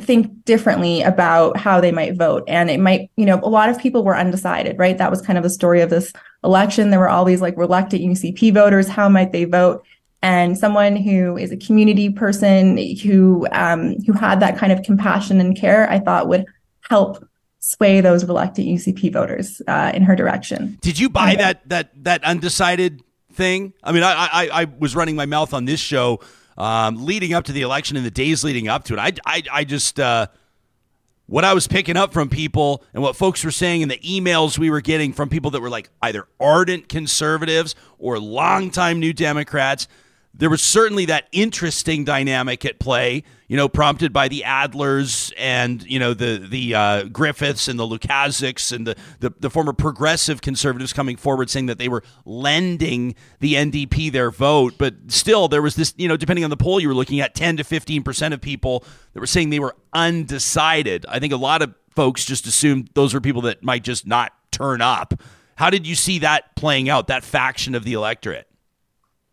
think 0.00 0.44
differently 0.44 1.02
about 1.02 1.56
how 1.56 1.80
they 1.80 1.92
might 1.92 2.16
vote. 2.16 2.42
And 2.48 2.70
it 2.70 2.80
might 2.80 3.10
you 3.16 3.26
know 3.26 3.38
a 3.42 3.48
lot 3.48 3.68
of 3.68 3.78
people 3.78 4.02
were 4.02 4.16
undecided 4.16 4.78
right? 4.78 4.98
That 4.98 5.10
was 5.10 5.22
kind 5.22 5.38
of 5.38 5.44
the 5.44 5.50
story 5.50 5.82
of 5.82 5.90
this 5.90 6.12
election. 6.42 6.90
There 6.90 6.98
were 6.98 7.08
all 7.08 7.24
these 7.24 7.42
like 7.42 7.56
reluctant 7.56 8.02
ucp 8.02 8.54
voters. 8.54 8.88
How 8.88 9.08
might 9.08 9.32
they 9.32 9.44
vote 9.44 9.84
and 10.22 10.56
someone 10.56 10.96
who 10.96 11.36
is 11.36 11.50
a 11.50 11.56
community 11.56 12.08
person 12.08 12.76
who 12.98 13.46
um, 13.52 13.96
who 14.06 14.12
had 14.12 14.40
that 14.40 14.56
kind 14.56 14.72
of 14.72 14.82
compassion 14.82 15.40
and 15.40 15.56
care, 15.56 15.90
I 15.90 15.98
thought 15.98 16.28
would 16.28 16.46
help 16.88 17.26
sway 17.58 18.00
those 18.00 18.24
reluctant 18.24 18.66
UCP 18.66 19.12
voters 19.12 19.60
uh, 19.66 19.90
in 19.94 20.02
her 20.02 20.14
direction. 20.14 20.78
Did 20.80 20.98
you 20.98 21.10
buy 21.10 21.34
that 21.36 21.68
that 21.68 22.04
that 22.04 22.22
undecided 22.24 23.02
thing? 23.32 23.74
I 23.82 23.92
mean, 23.92 24.04
I 24.04 24.12
I, 24.12 24.62
I 24.62 24.64
was 24.78 24.94
running 24.94 25.16
my 25.16 25.26
mouth 25.26 25.52
on 25.52 25.64
this 25.64 25.80
show 25.80 26.20
um, 26.56 27.04
leading 27.04 27.34
up 27.34 27.44
to 27.44 27.52
the 27.52 27.62
election 27.62 27.96
and 27.96 28.06
the 28.06 28.10
days 28.10 28.44
leading 28.44 28.68
up 28.68 28.84
to 28.84 28.94
it. 28.94 28.98
I 28.98 29.12
I, 29.26 29.42
I 29.52 29.64
just. 29.64 29.98
Uh, 29.98 30.28
what 31.26 31.44
I 31.44 31.54
was 31.54 31.66
picking 31.66 31.96
up 31.96 32.12
from 32.12 32.28
people 32.28 32.84
and 32.92 33.02
what 33.02 33.16
folks 33.16 33.42
were 33.42 33.52
saying 33.52 33.80
in 33.80 33.88
the 33.88 33.96
emails 33.98 34.58
we 34.58 34.68
were 34.68 34.82
getting 34.82 35.14
from 35.14 35.30
people 35.30 35.52
that 35.52 35.62
were 35.62 35.70
like 35.70 35.88
either 36.02 36.26
ardent 36.38 36.90
conservatives 36.90 37.74
or 37.98 38.18
longtime 38.18 38.98
New 38.98 39.14
Democrats 39.14 39.88
there 40.34 40.48
was 40.48 40.62
certainly 40.62 41.04
that 41.06 41.28
interesting 41.30 42.04
dynamic 42.04 42.64
at 42.64 42.78
play, 42.78 43.22
you 43.48 43.56
know, 43.56 43.68
prompted 43.68 44.12
by 44.14 44.28
the 44.28 44.42
Adlers 44.46 45.32
and 45.36 45.82
you 45.84 45.98
know 45.98 46.14
the 46.14 46.38
the 46.38 46.74
uh, 46.74 47.02
Griffiths 47.04 47.68
and 47.68 47.78
the 47.78 47.86
Lukaszuks 47.86 48.72
and 48.72 48.86
the, 48.86 48.96
the 49.20 49.32
the 49.40 49.50
former 49.50 49.74
progressive 49.74 50.40
conservatives 50.40 50.92
coming 50.92 51.16
forward 51.16 51.50
saying 51.50 51.66
that 51.66 51.78
they 51.78 51.88
were 51.88 52.02
lending 52.24 53.14
the 53.40 53.54
NDP 53.54 54.10
their 54.10 54.30
vote, 54.30 54.74
but 54.78 54.94
still 55.08 55.48
there 55.48 55.62
was 55.62 55.76
this, 55.76 55.92
you 55.98 56.08
know, 56.08 56.16
depending 56.16 56.44
on 56.44 56.50
the 56.50 56.56
poll 56.56 56.80
you 56.80 56.88
were 56.88 56.94
looking 56.94 57.20
at, 57.20 57.34
ten 57.34 57.58
to 57.58 57.64
fifteen 57.64 58.02
percent 58.02 58.32
of 58.32 58.40
people 58.40 58.84
that 59.12 59.20
were 59.20 59.26
saying 59.26 59.50
they 59.50 59.60
were 59.60 59.76
undecided. 59.92 61.04
I 61.08 61.18
think 61.18 61.34
a 61.34 61.36
lot 61.36 61.60
of 61.60 61.74
folks 61.90 62.24
just 62.24 62.46
assumed 62.46 62.88
those 62.94 63.12
were 63.12 63.20
people 63.20 63.42
that 63.42 63.62
might 63.62 63.84
just 63.84 64.06
not 64.06 64.32
turn 64.50 64.80
up. 64.80 65.12
How 65.56 65.68
did 65.68 65.86
you 65.86 65.94
see 65.94 66.20
that 66.20 66.56
playing 66.56 66.88
out? 66.88 67.08
That 67.08 67.22
faction 67.22 67.74
of 67.74 67.84
the 67.84 67.92
electorate. 67.92 68.48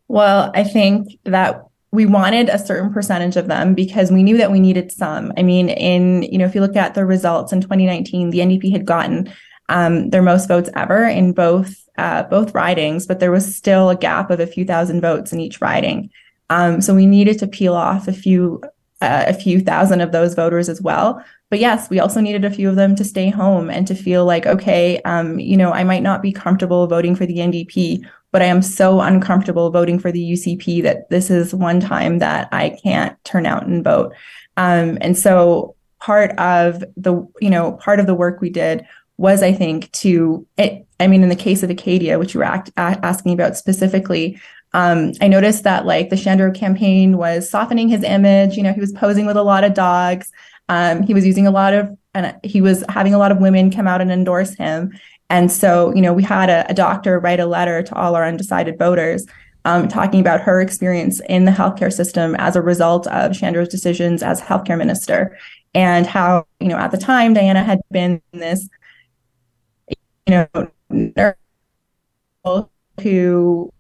Well, 0.10 0.52
I 0.56 0.64
think 0.64 1.18
that 1.26 1.64
we 1.92 2.06
wanted 2.06 2.50
a 2.50 2.60
certain 2.60 2.92
percentage 2.92 3.38
of 3.38 3.48
them 3.48 3.74
because 3.74 4.12
we 4.12 4.24
knew 4.24 4.38
that 4.38 4.52
we 4.52 4.60
needed 4.60 4.92
some. 4.92 5.32
I 5.38 5.44
mean, 5.44 5.70
in, 5.70 6.24
you 6.24 6.38
know, 6.38 6.46
if 6.46 6.54
you 6.54 6.62
look 6.62 6.76
at 6.76 6.96
the 6.96 7.06
results 7.06 7.54
in 7.54 7.62
2019, 7.62 8.32
the 8.32 8.40
NDP 8.40 8.72
had 8.72 8.86
gotten 8.86 9.32
um, 9.70 10.10
their 10.10 10.24
most 10.24 10.48
votes 10.48 10.70
ever 10.76 11.06
in 11.06 11.32
both 11.32 11.76
uh, 11.98 12.24
both 12.24 12.56
ridings, 12.56 13.06
but 13.06 13.20
there 13.20 13.32
was 13.32 13.56
still 13.56 13.90
a 13.90 13.96
gap 13.96 14.32
of 14.32 14.40
a 14.40 14.48
few 14.48 14.66
thousand 14.66 15.02
votes 15.02 15.34
in 15.34 15.40
each 15.40 15.62
riding. 15.62 16.10
Um, 16.50 16.82
so 16.82 16.96
we 16.96 17.06
needed 17.06 17.38
to 17.40 17.48
peel 17.48 17.76
off 17.76 18.08
a 18.08 18.14
few 18.14 18.62
uh, 19.02 19.26
a 19.28 19.34
few 19.34 19.60
thousand 19.60 20.02
of 20.02 20.12
those 20.12 20.34
voters 20.34 20.70
as 20.70 20.82
well. 20.82 21.24
But 21.50 21.60
yes, 21.60 21.90
we 21.90 22.00
also 22.00 22.20
needed 22.20 22.46
a 22.46 22.52
few 22.52 22.70
of 22.70 22.76
them 22.76 22.96
to 22.96 23.04
stay 23.04 23.30
home 23.30 23.70
and 23.70 23.86
to 23.88 23.96
feel 23.96 24.26
like, 24.26 24.46
okay, 24.46 25.02
um, 25.04 25.40
you 25.40 25.58
know, 25.58 25.72
I 25.72 25.84
might 25.84 26.04
not 26.04 26.22
be 26.22 26.32
comfortable 26.32 26.88
voting 26.88 27.16
for 27.16 27.26
the 27.26 27.38
NDP 27.38 28.06
but 28.32 28.42
I 28.42 28.46
am 28.46 28.62
so 28.62 29.02
uncomfortable 29.02 29.72
voting 29.72 30.00
for 30.00 30.12
the 30.12 30.34
UCP 30.34 30.84
that 30.84 31.10
this 31.10 31.30
is 31.30 31.54
one 31.54 31.80
time 31.80 32.20
that 32.20 32.48
I 32.52 32.78
can't 32.84 33.22
turn 33.24 33.46
out 33.46 33.66
and 33.66 33.84
vote. 33.84 34.14
Um, 34.58 34.98
and 35.02 35.18
so 35.18 35.76
part 36.00 36.32
of 36.38 36.84
the, 36.96 37.28
you 37.42 37.50
know, 37.50 37.74
part 37.74 38.00
of 38.00 38.06
the 38.06 38.16
work 38.16 38.42
we 38.42 38.50
did 38.50 38.86
was, 39.18 39.44
I 39.44 39.52
think, 39.52 39.92
to, 39.94 40.46
it, 40.58 40.86
I 41.00 41.08
mean, 41.08 41.24
in 41.24 41.30
the 41.30 41.36
case 41.36 41.64
of 41.64 41.70
Acadia, 41.70 42.20
which 42.20 42.34
you 42.34 42.40
were 42.40 42.46
act, 42.46 42.72
asking 42.78 43.34
about 43.34 43.58
specifically, 43.58 44.40
um, 44.74 45.14
I 45.20 45.28
noticed 45.28 45.64
that 45.64 45.86
like 45.86 46.10
the 46.10 46.16
Shandro 46.16 46.54
campaign 46.54 47.18
was 47.18 47.50
softening 47.50 47.90
his 47.90 48.04
image. 48.04 48.56
You 48.56 48.64
know, 48.64 48.74
he 48.74 48.80
was 48.80 48.92
posing 48.92 49.26
with 49.26 49.38
a 49.38 49.44
lot 49.44 49.64
of 49.64 49.74
dogs. 49.74 50.32
Um, 50.70 51.02
he 51.04 51.14
was 51.14 51.26
using 51.26 51.48
a 51.48 51.52
lot 51.52 51.74
of, 51.74 51.98
and 52.14 52.36
he 52.44 52.62
was 52.62 52.84
having 52.90 53.14
a 53.14 53.18
lot 53.18 53.32
of 53.32 53.40
women 53.40 53.72
come 53.72 53.88
out 53.88 54.02
and 54.02 54.12
endorse 54.12 54.54
him. 54.56 54.92
And 55.30 55.52
so, 55.52 55.94
you 55.94 56.02
know, 56.02 56.14
we 56.14 56.24
had 56.24 56.50
a, 56.50 56.70
a 56.70 56.74
doctor 56.74 57.20
write 57.20 57.40
a 57.40 57.46
letter 57.46 57.84
to 57.84 57.96
all 57.96 58.16
our 58.16 58.26
undecided 58.26 58.80
voters 58.80 59.26
um, 59.66 59.88
talking 59.88 60.20
about 60.20 60.42
her 60.42 60.62
experience 60.62 61.22
in 61.30 61.46
the 61.46 61.52
healthcare 61.52 61.94
system 61.94 62.36
as 62.36 62.56
a 62.56 62.62
result 62.62 63.08
of 63.08 63.36
Shandro's 63.36 63.68
decisions 63.68 64.24
as 64.24 64.42
healthcare 64.42 64.78
minister 64.78 65.38
and 65.74 66.08
how, 66.08 66.46
you 66.60 66.68
know, 66.68 66.78
at 66.78 66.92
the 66.92 66.98
time, 66.98 67.34
Diana 67.34 67.64
had 67.64 67.80
been 67.92 68.22
this, 68.32 68.68
you 70.28 70.48
know, 70.54 70.70
who 73.02 73.72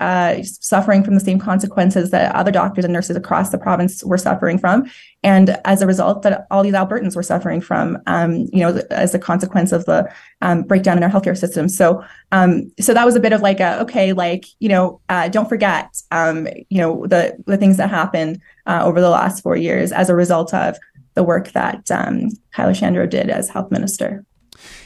uh, 0.00 0.42
suffering 0.42 1.02
from 1.02 1.14
the 1.14 1.20
same 1.20 1.38
consequences 1.38 2.10
that 2.10 2.34
other 2.34 2.50
doctors 2.50 2.84
and 2.84 2.92
nurses 2.92 3.16
across 3.16 3.50
the 3.50 3.58
province 3.58 4.04
were 4.04 4.18
suffering 4.18 4.58
from, 4.58 4.84
and 5.22 5.58
as 5.64 5.82
a 5.82 5.86
result, 5.86 6.22
that 6.22 6.46
all 6.50 6.62
these 6.62 6.74
Albertans 6.74 7.16
were 7.16 7.22
suffering 7.22 7.60
from, 7.60 7.98
um, 8.06 8.48
you 8.52 8.60
know, 8.60 8.80
as 8.90 9.14
a 9.14 9.18
consequence 9.18 9.72
of 9.72 9.84
the 9.86 10.08
um, 10.42 10.62
breakdown 10.62 10.96
in 10.96 11.02
our 11.02 11.10
healthcare 11.10 11.36
system. 11.36 11.68
So, 11.68 12.04
um, 12.30 12.70
so 12.78 12.94
that 12.94 13.04
was 13.04 13.16
a 13.16 13.20
bit 13.20 13.32
of 13.32 13.40
like 13.40 13.60
a 13.60 13.80
okay, 13.80 14.12
like 14.12 14.44
you 14.60 14.68
know, 14.68 15.00
uh, 15.08 15.28
don't 15.28 15.48
forget, 15.48 15.96
um, 16.10 16.46
you 16.68 16.78
know, 16.78 17.06
the 17.06 17.36
the 17.46 17.56
things 17.56 17.76
that 17.78 17.90
happened 17.90 18.40
uh, 18.66 18.80
over 18.84 19.00
the 19.00 19.10
last 19.10 19.42
four 19.42 19.56
years 19.56 19.92
as 19.92 20.08
a 20.08 20.14
result 20.14 20.54
of 20.54 20.78
the 21.14 21.24
work 21.24 21.52
that 21.52 21.90
um, 21.90 22.28
Kayla 22.54 22.78
Shandro 22.78 23.08
did 23.08 23.30
as 23.30 23.48
health 23.48 23.70
minister. 23.70 24.24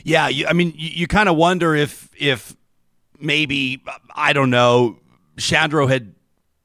Yeah, 0.04 0.28
you, 0.28 0.46
I 0.46 0.52
mean, 0.52 0.72
you, 0.76 0.90
you 0.90 1.06
kind 1.06 1.28
of 1.28 1.36
wonder 1.36 1.74
if 1.74 2.10
if 2.18 2.54
maybe 3.20 3.82
I 4.14 4.32
don't 4.32 4.50
know. 4.50 4.98
Shandro 5.36 5.88
had 5.88 6.14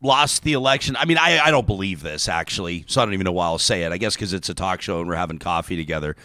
lost 0.01 0.43
the 0.43 0.53
election. 0.53 0.95
I 0.95 1.05
mean, 1.05 1.17
I, 1.17 1.39
I 1.39 1.51
don't 1.51 1.65
believe 1.65 2.03
this 2.03 2.27
actually, 2.27 2.85
so 2.87 3.01
I 3.01 3.05
don't 3.05 3.13
even 3.13 3.25
know 3.25 3.31
why 3.31 3.45
I'll 3.45 3.57
say 3.57 3.83
it. 3.83 3.91
I 3.91 3.97
guess 3.97 4.15
because 4.15 4.33
it's 4.33 4.49
a 4.49 4.53
talk 4.53 4.81
show 4.81 4.99
and 4.99 5.07
we're 5.07 5.15
having 5.15 5.39
coffee 5.39 5.75
together. 5.75 6.15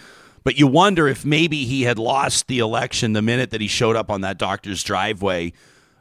But 0.45 0.59
you 0.59 0.67
wonder 0.67 1.09
if 1.09 1.25
maybe 1.25 1.65
he 1.65 1.83
had 1.83 1.99
lost 1.99 2.47
the 2.47 2.59
election 2.59 3.13
the 3.13 3.23
minute 3.23 3.51
that 3.51 3.61
he 3.61 3.69
showed 3.69 3.97
up 3.97 4.11
on 4.11 4.23
that 4.23 4.39
doctor's 4.39 4.83
driveway 4.83 5.53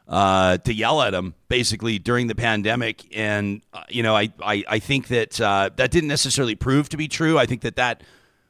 uh, 0.08 0.56
to 0.58 0.72
yell 0.72 1.02
at 1.02 1.12
him, 1.12 1.34
basically 1.48 1.98
during 1.98 2.28
the 2.28 2.34
pandemic. 2.34 3.04
And 3.16 3.62
uh, 3.72 3.82
you 3.88 4.02
know, 4.02 4.16
I 4.16 4.32
I, 4.42 4.64
I 4.66 4.78
think 4.78 5.08
that 5.08 5.40
uh, 5.40 5.70
that 5.76 5.90
didn't 5.90 6.08
necessarily 6.08 6.54
prove 6.54 6.88
to 6.90 6.96
be 6.96 7.08
true. 7.08 7.38
I 7.38 7.46
think 7.46 7.62
that 7.62 7.76
that 7.76 8.02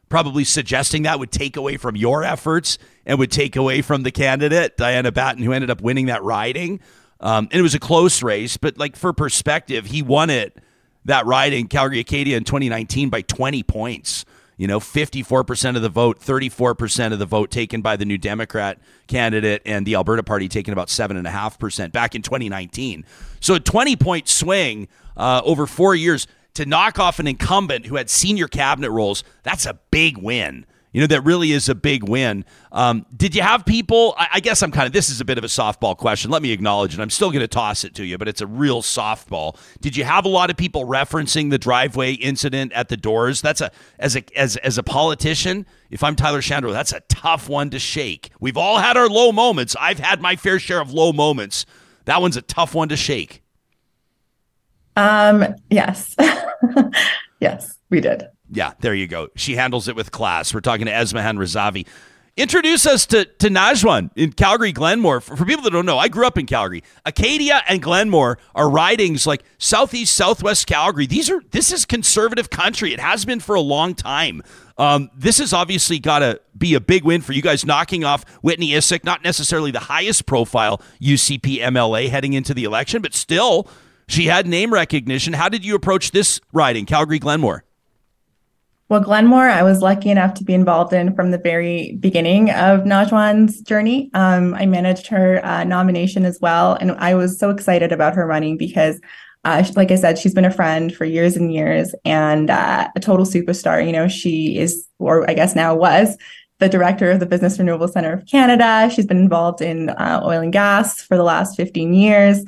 probably 0.09 0.45
suggesting 0.45 1.03
that 1.03 1.19
would 1.19 1.31
take 1.31 1.57
away 1.57 1.77
from 1.77 1.97
your 1.97 2.25
efforts 2.25 2.79
and 3.07 3.19
would 3.19 3.31
take 3.31 3.57
away 3.57 3.83
from 3.83 4.03
the 4.03 4.11
candidate, 4.11 4.77
Diana 4.77 5.12
Batten, 5.12 5.43
who 5.43 5.53
ended 5.53 5.71
up 5.71 5.81
winning 5.81 6.07
that 6.07 6.23
riding. 6.23 6.81
Um, 7.21 7.49
and 7.50 7.59
it 7.59 7.62
was 7.62 7.75
a 7.75 7.81
close 7.81 8.23
race, 8.23 8.57
but 8.57 8.79
like 8.79 8.97
for 8.97 9.12
perspective, 9.12 9.87
he 9.87 10.03
won 10.03 10.31
it 10.31 10.57
that 11.05 11.27
riding, 11.27 11.69
Calgary 11.69 12.00
Acadia 12.00 12.37
in 12.37 12.45
2019 12.45 13.09
by 13.09 13.23
20 13.23 13.62
points. 13.62 14.25
You 14.57 14.67
know, 14.67 14.81
54% 14.81 15.77
of 15.77 15.83
the 15.83 15.88
vote, 15.88 16.19
34% 16.19 17.12
of 17.12 17.21
the 17.21 17.27
vote 17.27 17.50
taken 17.50 17.81
by 17.81 17.97
the 17.97 18.05
New 18.05 18.19
Democrat 18.19 18.79
candidate, 19.07 19.62
and 19.65 19.87
the 19.87 19.95
Alberta 19.95 20.25
Party 20.25 20.49
taking 20.49 20.73
about 20.73 20.88
7.5% 20.88 21.93
back 21.93 22.17
in 22.17 22.23
2019. 22.23 23.05
So 23.41 23.55
a 23.55 23.61
20 23.61 23.95
point 23.97 24.29
swing 24.29 24.88
uh, 25.17 25.43
over 25.45 25.67
four 25.67 25.95
years 25.95 26.27
to 26.59 26.67
knock 26.67 26.99
off 26.99 27.21
an 27.21 27.29
incumbent 27.29 27.87
who 27.87 27.95
had 27.95 28.11
senior 28.11 28.49
cabinet 28.49 28.91
roles, 28.91 29.23
that's 29.45 29.65
a 29.65 29.79
big 29.93 30.19
win. 30.19 30.67
You 30.93 31.03
know, 31.03 31.07
that 31.07 31.21
really 31.21 31.53
is 31.53 31.69
a 31.69 31.75
big 31.77 32.09
win. 32.09 32.45
Um, 32.73 33.07
did 33.17 33.37
you 33.37 33.43
have 33.43 33.65
people? 33.65 34.17
I, 34.19 34.29
I, 34.35 34.41
guess 34.41 34.61
I'm 34.61 34.73
kind 34.73 34.88
of, 34.88 34.93
this 34.93 35.09
is 35.09 35.21
a 35.21 35.25
bit 35.25 35.38
of 35.38 35.45
a 35.45 35.49
softball 35.49 35.97
question. 35.97 36.33
Let 36.33 36.43
me 36.43 36.50
acknowledge 36.50 36.95
it. 36.95 37.00
I'm 37.00 37.11
still 37.11 37.31
going 37.31 37.43
to 37.43 37.47
toss 37.47 37.85
it 37.85 37.95
to 37.95 38.05
you, 38.05 38.19
but 38.19 38.27
it's 38.27 38.41
a 38.41 38.47
real 38.49 38.83
softball. 38.83 39.57
Did 39.81 39.97
you 39.97 40.03
have 40.03 40.25
a 40.25 40.29
lot 40.29 40.50
of 40.50 40.57
people 40.57 40.87
referencing 40.87 41.50
the 41.50 41.59
driveway 41.59 42.15
incident 42.15 42.73
at 42.73 42.88
the 42.88 42.97
doors? 42.97 43.41
That's 43.41 43.61
a, 43.61 43.71
as 44.00 44.17
a, 44.17 44.25
as, 44.37 44.57
as 44.57 44.79
a 44.79 44.83
politician, 44.83 45.65
if 45.91 46.03
I'm 46.03 46.17
Tyler 46.17 46.41
Shandro, 46.41 46.73
that's 46.73 46.93
a 46.93 47.00
tough 47.09 47.49
one 47.49 47.71
to 47.71 47.79
shake. 47.79 48.31
We've 48.41 48.57
all 48.57 48.79
had 48.79 48.97
our 48.97 49.09
low 49.09 49.31
moments. 49.31 49.77
I've 49.79 50.00
had 50.00 50.21
my 50.21 50.35
fair 50.35 50.59
share 50.59 50.81
of 50.81 50.93
low 50.93 51.12
moments. 51.12 51.67
That 52.07 52.21
one's 52.21 52.37
a 52.37 52.43
tough 52.43 52.75
one 52.75 52.88
to 52.88 52.97
shake. 52.97 53.43
Um, 54.99 55.55
yes. 55.71 56.17
yes, 57.41 57.79
we 57.91 58.00
did. 58.00 58.29
Yeah, 58.50 58.73
there 58.81 58.95
you 58.95 59.07
go. 59.07 59.29
She 59.37 59.57
handles 59.57 59.88
it 59.88 59.97
with 59.97 60.11
class. 60.11 60.55
We're 60.55 60.61
talking 60.61 60.87
to 60.87 60.93
Esmahan 60.93 61.37
Razavi. 61.37 61.87
Introduce 62.38 62.87
us 62.87 63.05
to, 63.07 63.25
to 63.25 63.49
Najwan 63.49 64.11
in 64.15 64.33
Calgary, 64.33 64.71
Glenmore. 64.71 65.21
For, 65.21 65.35
for, 65.35 65.45
people 65.45 65.65
that 65.65 65.73
don't 65.73 65.85
know, 65.85 65.99
I 65.99 66.07
grew 66.07 66.25
up 66.25 66.38
in 66.38 66.47
Calgary. 66.47 66.85
Acadia 67.05 67.62
and 67.69 67.83
Glenmore 67.83 68.38
are 68.55 68.71
ridings 68.71 69.27
like 69.27 69.43
southeast, 69.59 70.15
southwest 70.15 70.69
Calgary. 70.69 71.07
These 71.07 71.31
are 71.31 71.43
this 71.50 71.73
is 71.73 71.85
conservative 71.85 72.49
country. 72.49 72.93
It 72.93 73.00
has 73.00 73.25
been 73.25 73.41
for 73.41 73.57
a 73.57 73.61
long 73.61 73.97
time. 73.97 74.45
Um, 74.79 75.11
this 75.17 75.38
has 75.38 75.53
obviously 75.53 75.99
got 75.99 76.21
to 76.21 76.41
be 76.57 76.75
a 76.75 76.81
big 76.81 77.03
win 77.03 77.23
for 77.23 77.33
you 77.33 77.43
guys, 77.43 77.67
knocking 77.67 78.05
off 78.05 78.23
Whitney 78.41 78.69
Issik, 78.69 79.03
not 79.03 79.25
necessarily 79.25 79.73
the 79.73 79.81
highest 79.81 80.25
profile 80.25 80.81
UCP 81.03 81.59
MLA 81.59 82.09
heading 82.09 82.35
into 82.35 82.55
the 82.55 82.62
election, 82.62 83.03
but 83.03 83.15
still, 83.15 83.69
she 84.09 84.27
had 84.27 84.47
name 84.47 84.73
recognition. 84.73 85.33
How 85.35 85.49
did 85.49 85.65
you 85.65 85.75
approach 85.75 86.11
this 86.11 86.41
riding, 86.53 86.87
Calgary, 86.87 87.19
Glenmore? 87.19 87.65
Well, 88.88 89.00
Glenmore, 89.00 89.50
I 89.50 89.62
was 89.62 89.83
lucky 89.83 90.09
enough 90.09 90.33
to 90.35 90.45
be 90.45 90.55
involved 90.55 90.95
in 90.95 91.15
from 91.15 91.31
the 91.31 91.37
very 91.37 91.93
beginning 92.00 92.49
of 92.50 92.81
Najwan's 92.81 93.61
journey. 93.61 94.11
Um, 94.15 94.55
I 94.55 94.65
managed 94.65 95.09
her 95.09 95.45
uh, 95.45 95.65
nomination 95.65 96.25
as 96.25 96.41
well. 96.41 96.73
And 96.81 96.93
I 96.93 97.15
was 97.15 97.38
so 97.38 97.50
excited 97.50 97.93
about 97.93 98.15
her 98.15 98.27
running 98.27 98.57
because, 98.57 98.99
uh, 99.45 99.62
like 99.77 99.91
I 99.91 99.97
said, 99.97 100.17
she's 100.17 100.33
been 100.33 100.47
a 100.47 100.50
friend 100.50 100.95
for 100.95 101.05
years 101.05 101.37
and 101.37 101.53
years 101.53 101.95
and 102.07 102.49
uh, 102.49 102.88
a 102.97 103.00
total 103.00 103.27
superstar. 103.27 103.85
You 103.85 103.93
know, 103.93 104.09
she 104.09 104.57
is, 104.57 104.88
or 104.99 105.29
I 105.29 105.35
guess 105.35 105.55
now 105.55 105.75
was, 105.75 106.17
the 106.59 106.71
director 106.71 107.11
of 107.11 107.21
the 107.21 107.27
Business 107.27 107.59
Renewable 107.59 107.88
Center 107.88 108.15
of 108.15 108.25
Canada. 108.25 108.91
She's 108.91 109.07
been 109.07 109.19
involved 109.19 109.61
in 109.61 109.91
uh, 109.91 110.23
oil 110.25 110.41
and 110.41 110.53
gas 110.53 111.03
for 111.03 111.19
the 111.19 111.23
last 111.25 111.57
15 111.57 111.93
years 111.93 112.43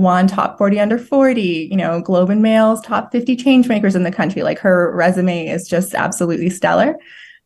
won 0.00 0.26
top 0.26 0.58
40 0.58 0.80
under 0.80 0.98
40, 0.98 1.68
you 1.70 1.76
know, 1.76 2.00
Globe 2.00 2.30
and 2.30 2.42
Mail's 2.42 2.80
top 2.80 3.12
50 3.12 3.36
change 3.36 3.68
makers 3.68 3.94
in 3.94 4.02
the 4.02 4.12
country. 4.12 4.42
Like 4.42 4.58
her 4.58 4.94
resume 4.94 5.46
is 5.46 5.68
just 5.68 5.94
absolutely 5.94 6.50
stellar. 6.50 6.96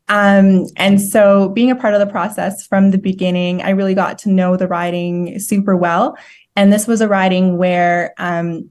Um, 0.08 0.66
and 0.76 1.00
so 1.00 1.48
being 1.50 1.70
a 1.70 1.76
part 1.76 1.94
of 1.94 2.00
the 2.00 2.06
process 2.06 2.66
from 2.66 2.90
the 2.90 2.98
beginning, 2.98 3.62
I 3.62 3.70
really 3.70 3.94
got 3.94 4.18
to 4.20 4.28
know 4.28 4.56
the 4.56 4.68
riding 4.68 5.38
super 5.38 5.76
well. 5.76 6.16
And 6.56 6.72
this 6.72 6.86
was 6.86 7.00
a 7.00 7.08
riding 7.08 7.56
where, 7.56 8.14
um, 8.18 8.68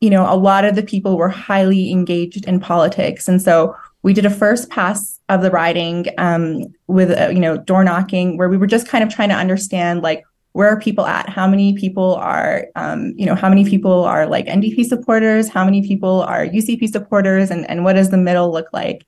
you 0.00 0.10
know, 0.10 0.32
a 0.32 0.36
lot 0.36 0.64
of 0.64 0.76
the 0.76 0.82
people 0.82 1.16
were 1.16 1.28
highly 1.28 1.90
engaged 1.90 2.46
in 2.46 2.60
politics. 2.60 3.28
And 3.28 3.42
so 3.42 3.74
we 4.02 4.12
did 4.12 4.26
a 4.26 4.30
first 4.30 4.70
pass 4.70 5.18
of 5.28 5.42
the 5.42 5.50
riding 5.50 6.06
um, 6.18 6.66
with, 6.86 7.10
uh, 7.10 7.30
you 7.30 7.40
know, 7.40 7.56
door 7.56 7.82
knocking, 7.82 8.36
where 8.36 8.48
we 8.48 8.56
were 8.56 8.66
just 8.66 8.86
kind 8.86 9.02
of 9.02 9.12
trying 9.12 9.30
to 9.30 9.34
understand 9.34 10.02
like 10.02 10.22
where 10.56 10.70
are 10.70 10.80
people 10.80 11.04
at? 11.04 11.28
How 11.28 11.46
many 11.46 11.74
people 11.74 12.14
are, 12.14 12.68
um, 12.76 13.12
you 13.18 13.26
know, 13.26 13.34
how 13.34 13.50
many 13.50 13.68
people 13.68 14.06
are 14.06 14.26
like 14.26 14.46
NDP 14.46 14.86
supporters? 14.86 15.50
How 15.50 15.66
many 15.66 15.86
people 15.86 16.22
are 16.22 16.46
UCP 16.46 16.90
supporters? 16.90 17.50
And, 17.50 17.68
and 17.68 17.84
what 17.84 17.92
does 17.92 18.10
the 18.10 18.16
middle 18.16 18.50
look 18.50 18.68
like? 18.72 19.04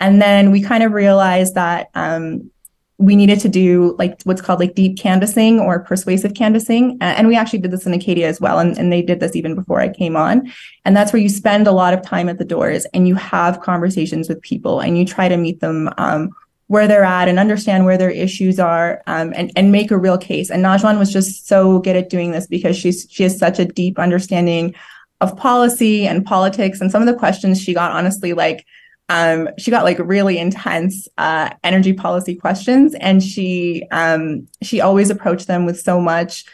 And 0.00 0.20
then 0.20 0.50
we 0.50 0.60
kind 0.60 0.82
of 0.82 0.90
realized 0.90 1.54
that 1.54 1.90
um, 1.94 2.50
we 2.98 3.14
needed 3.14 3.38
to 3.38 3.48
do 3.48 3.94
like 4.00 4.20
what's 4.24 4.40
called 4.40 4.58
like 4.58 4.74
deep 4.74 4.98
canvassing 4.98 5.60
or 5.60 5.78
persuasive 5.78 6.34
canvassing. 6.34 6.98
And 7.00 7.28
we 7.28 7.36
actually 7.36 7.60
did 7.60 7.70
this 7.70 7.86
in 7.86 7.94
Acadia 7.94 8.26
as 8.26 8.40
well. 8.40 8.58
And, 8.58 8.76
and 8.76 8.92
they 8.92 9.00
did 9.00 9.20
this 9.20 9.36
even 9.36 9.54
before 9.54 9.80
I 9.80 9.90
came 9.90 10.16
on. 10.16 10.52
And 10.84 10.96
that's 10.96 11.12
where 11.12 11.22
you 11.22 11.28
spend 11.28 11.68
a 11.68 11.72
lot 11.72 11.94
of 11.94 12.02
time 12.02 12.28
at 12.28 12.38
the 12.38 12.44
doors 12.44 12.84
and 12.94 13.06
you 13.06 13.14
have 13.14 13.60
conversations 13.60 14.28
with 14.28 14.42
people 14.42 14.80
and 14.80 14.98
you 14.98 15.04
try 15.04 15.28
to 15.28 15.36
meet 15.36 15.60
them 15.60 15.88
um, 15.98 16.30
where 16.70 16.86
they're 16.86 17.02
at 17.02 17.26
and 17.26 17.40
understand 17.40 17.84
where 17.84 17.98
their 17.98 18.10
issues 18.10 18.60
are 18.60 19.02
um, 19.08 19.32
and, 19.34 19.50
and 19.56 19.72
make 19.72 19.90
a 19.90 19.98
real 19.98 20.16
case. 20.16 20.52
And 20.52 20.64
Najwan 20.64 21.00
was 21.00 21.12
just 21.12 21.48
so 21.48 21.80
good 21.80 21.96
at 21.96 22.08
doing 22.08 22.30
this 22.30 22.46
because 22.46 22.76
she's 22.76 23.08
she 23.10 23.24
has 23.24 23.36
such 23.36 23.58
a 23.58 23.64
deep 23.64 23.98
understanding 23.98 24.76
of 25.20 25.36
policy 25.36 26.06
and 26.06 26.24
politics. 26.24 26.80
And 26.80 26.88
some 26.88 27.02
of 27.02 27.08
the 27.08 27.18
questions 27.18 27.60
she 27.60 27.74
got, 27.74 27.90
honestly, 27.90 28.34
like 28.34 28.64
um, 29.08 29.48
she 29.58 29.72
got 29.72 29.82
like 29.82 29.98
really 29.98 30.38
intense 30.38 31.08
uh, 31.18 31.50
energy 31.64 31.92
policy 31.92 32.36
questions, 32.36 32.94
and 32.94 33.20
she 33.20 33.84
um, 33.90 34.46
she 34.62 34.80
always 34.80 35.10
approached 35.10 35.48
them 35.48 35.66
with 35.66 35.80
so 35.80 36.00
much, 36.00 36.44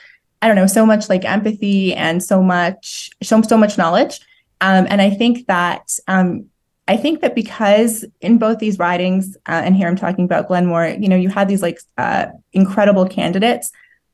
I 0.41 0.47
don't 0.47 0.57
know, 0.57 0.67
so 0.67 0.87
much 0.87 1.11
like 1.11 1.27
empathy 1.27 1.93
and 1.93 2.25
so 2.25 2.43
much 2.43 3.11
so 3.23 3.43
so 3.43 3.59
much 3.59 3.77
knowledge. 3.77 4.21
Um, 4.63 4.87
and 4.89 5.03
I 5.03 5.11
think 5.11 5.47
that 5.49 5.99
um, 6.09 6.47
I 6.89 6.97
think 6.97 7.21
that 7.21 7.35
because 7.35 8.05
in 8.21 8.39
both 8.39 8.59
these 8.59 8.79
ridings, 8.79 9.37
uh, 9.49 9.63
and 9.65 9.75
here 9.75 9.89
I'm 9.89 9.97
talking 9.97 10.25
about 10.25 10.47
Glenmore, 10.47 10.97
you 11.01 11.09
know, 11.09 11.17
you 11.17 11.29
had 11.29 11.49
these 11.49 11.63
like 11.63 11.81
uh, 11.99 12.27
incredible 12.53 13.07
candidates. 13.09 13.73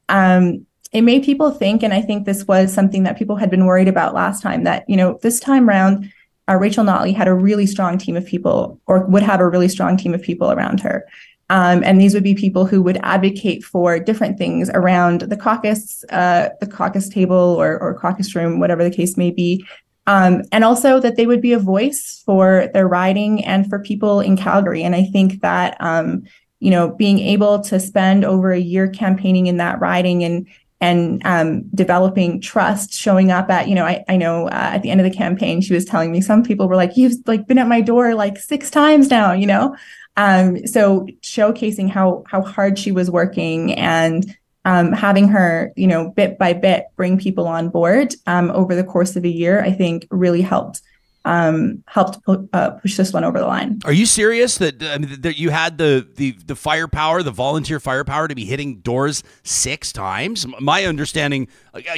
Um, 0.08 0.66
it 0.90 1.02
made 1.02 1.22
people 1.22 1.50
think, 1.50 1.82
and 1.82 1.92
I 1.92 2.00
think 2.00 2.24
this 2.24 2.46
was 2.46 2.72
something 2.72 3.02
that 3.02 3.18
people 3.18 3.36
had 3.36 3.50
been 3.50 3.66
worried 3.66 3.88
about 3.88 4.14
last 4.14 4.42
time. 4.42 4.64
That 4.64 4.88
you 4.88 4.96
know, 4.96 5.18
this 5.22 5.38
time 5.38 5.68
around, 5.68 6.12
uh, 6.48 6.56
Rachel 6.56 6.84
Notley 6.84 7.14
had 7.14 7.28
a 7.28 7.34
really 7.34 7.66
strong 7.66 7.98
team 7.98 8.16
of 8.16 8.26
people, 8.26 8.80
or 8.86 9.04
would 9.06 9.22
have 9.22 9.40
a 9.40 9.48
really 9.48 9.68
strong 9.68 9.96
team 9.96 10.14
of 10.14 10.22
people 10.22 10.50
around 10.50 10.80
her. 10.80 11.06
Um, 11.50 11.84
and 11.84 12.00
these 12.00 12.14
would 12.14 12.22
be 12.22 12.34
people 12.34 12.64
who 12.64 12.80
would 12.82 12.98
advocate 13.02 13.62
for 13.62 13.98
different 13.98 14.38
things 14.38 14.70
around 14.70 15.22
the 15.22 15.36
caucus, 15.36 16.02
uh, 16.08 16.48
the 16.60 16.66
caucus 16.66 17.10
table 17.10 17.36
or, 17.36 17.78
or 17.78 17.92
caucus 17.92 18.34
room, 18.34 18.58
whatever 18.58 18.82
the 18.82 18.90
case 18.90 19.18
may 19.18 19.30
be, 19.30 19.62
um, 20.06 20.42
and 20.50 20.64
also 20.64 21.00
that 21.00 21.16
they 21.16 21.26
would 21.26 21.40
be 21.40 21.52
a 21.52 21.58
voice 21.58 22.22
for 22.26 22.68
their 22.74 22.88
riding 22.88 23.44
and 23.44 23.68
for 23.68 23.78
people 23.78 24.20
in 24.20 24.36
Calgary. 24.36 24.82
And 24.82 24.94
I 24.94 25.04
think 25.04 25.40
that, 25.42 25.76
um, 25.80 26.24
you 26.60 26.70
know, 26.70 26.90
being 26.90 27.18
able 27.18 27.60
to 27.60 27.78
spend 27.78 28.24
over 28.24 28.52
a 28.52 28.58
year 28.58 28.88
campaigning 28.88 29.46
in 29.46 29.58
that 29.58 29.80
riding 29.80 30.24
and 30.24 30.46
and 30.80 31.24
um, 31.24 31.62
developing 31.76 32.40
trust, 32.40 32.92
showing 32.92 33.30
up 33.30 33.48
at, 33.50 33.68
you 33.68 33.74
know, 33.76 33.84
I, 33.84 34.04
I 34.08 34.16
know 34.16 34.48
uh, 34.48 34.70
at 34.74 34.82
the 34.82 34.90
end 34.90 35.00
of 35.00 35.04
the 35.04 35.16
campaign, 35.16 35.60
she 35.60 35.74
was 35.74 35.84
telling 35.84 36.10
me 36.10 36.20
some 36.20 36.42
people 36.42 36.68
were 36.68 36.74
like, 36.74 36.96
you've 36.96 37.18
like 37.24 37.46
been 37.46 37.58
at 37.58 37.68
my 37.68 37.80
door 37.80 38.16
like 38.16 38.36
six 38.36 38.68
times 38.68 39.08
now, 39.08 39.32
you 39.32 39.46
know? 39.46 39.76
Um, 40.16 40.66
so 40.66 41.06
showcasing 41.22 41.88
how 41.88 42.24
how 42.26 42.42
hard 42.42 42.80
she 42.80 42.90
was 42.90 43.10
working 43.10 43.72
and 43.74 44.36
um, 44.64 44.92
having 44.92 45.28
her, 45.28 45.72
you 45.76 45.86
know, 45.86 46.10
bit 46.10 46.38
by 46.38 46.52
bit 46.52 46.86
bring 46.96 47.18
people 47.18 47.46
on 47.48 47.68
board 47.68 48.14
um, 48.26 48.50
over 48.50 48.74
the 48.74 48.84
course 48.84 49.16
of 49.16 49.24
a 49.24 49.28
year, 49.28 49.62
I 49.62 49.72
think 49.72 50.06
really 50.10 50.42
helped 50.42 50.82
um, 51.24 51.82
helped 51.86 52.22
pu- 52.24 52.48
uh, 52.52 52.70
push 52.70 52.96
this 52.96 53.12
one 53.12 53.24
over 53.24 53.38
the 53.38 53.46
line. 53.46 53.80
Are 53.84 53.92
you 53.92 54.06
serious 54.06 54.58
that, 54.58 54.82
I 54.82 54.98
mean, 54.98 55.20
that 55.20 55.38
you 55.38 55.50
had 55.50 55.78
the, 55.78 56.06
the 56.16 56.32
the 56.46 56.56
firepower, 56.56 57.22
the 57.22 57.30
volunteer 57.30 57.78
firepower 57.78 58.28
to 58.28 58.34
be 58.34 58.44
hitting 58.44 58.80
doors 58.80 59.22
six 59.42 59.92
times? 59.92 60.46
My 60.60 60.84
understanding, 60.84 61.48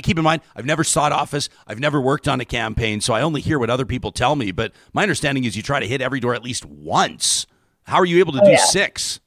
keep 0.03 0.19
in 0.19 0.25
mind, 0.25 0.43
I've 0.55 0.67
never 0.67 0.85
sought 0.85 1.13
office, 1.13 1.49
I've 1.67 1.81
never 1.81 2.01
worked 2.01 2.29
on 2.29 2.41
a 2.41 2.45
campaign, 2.45 3.01
so 3.01 3.15
I 3.15 3.23
only 3.23 3.41
hear 3.41 3.59
what 3.59 3.71
other 3.71 3.87
people 3.87 4.13
tell 4.13 4.37
me. 4.37 4.53
But 4.53 4.73
my 4.93 5.03
understanding 5.03 5.45
is 5.45 5.57
you 5.57 5.63
try 5.63 5.81
to 5.81 5.87
hit 5.87 6.01
every 6.01 6.21
door 6.21 6.35
at 6.35 6.45
least 6.45 6.67
once. 6.67 7.47
How 7.85 7.97
are 7.97 8.07
you 8.07 8.19
able 8.19 8.33
to 8.33 8.41
oh, 8.41 8.45
do 8.45 8.51
yeah. 8.51 8.65
six? 8.65 9.21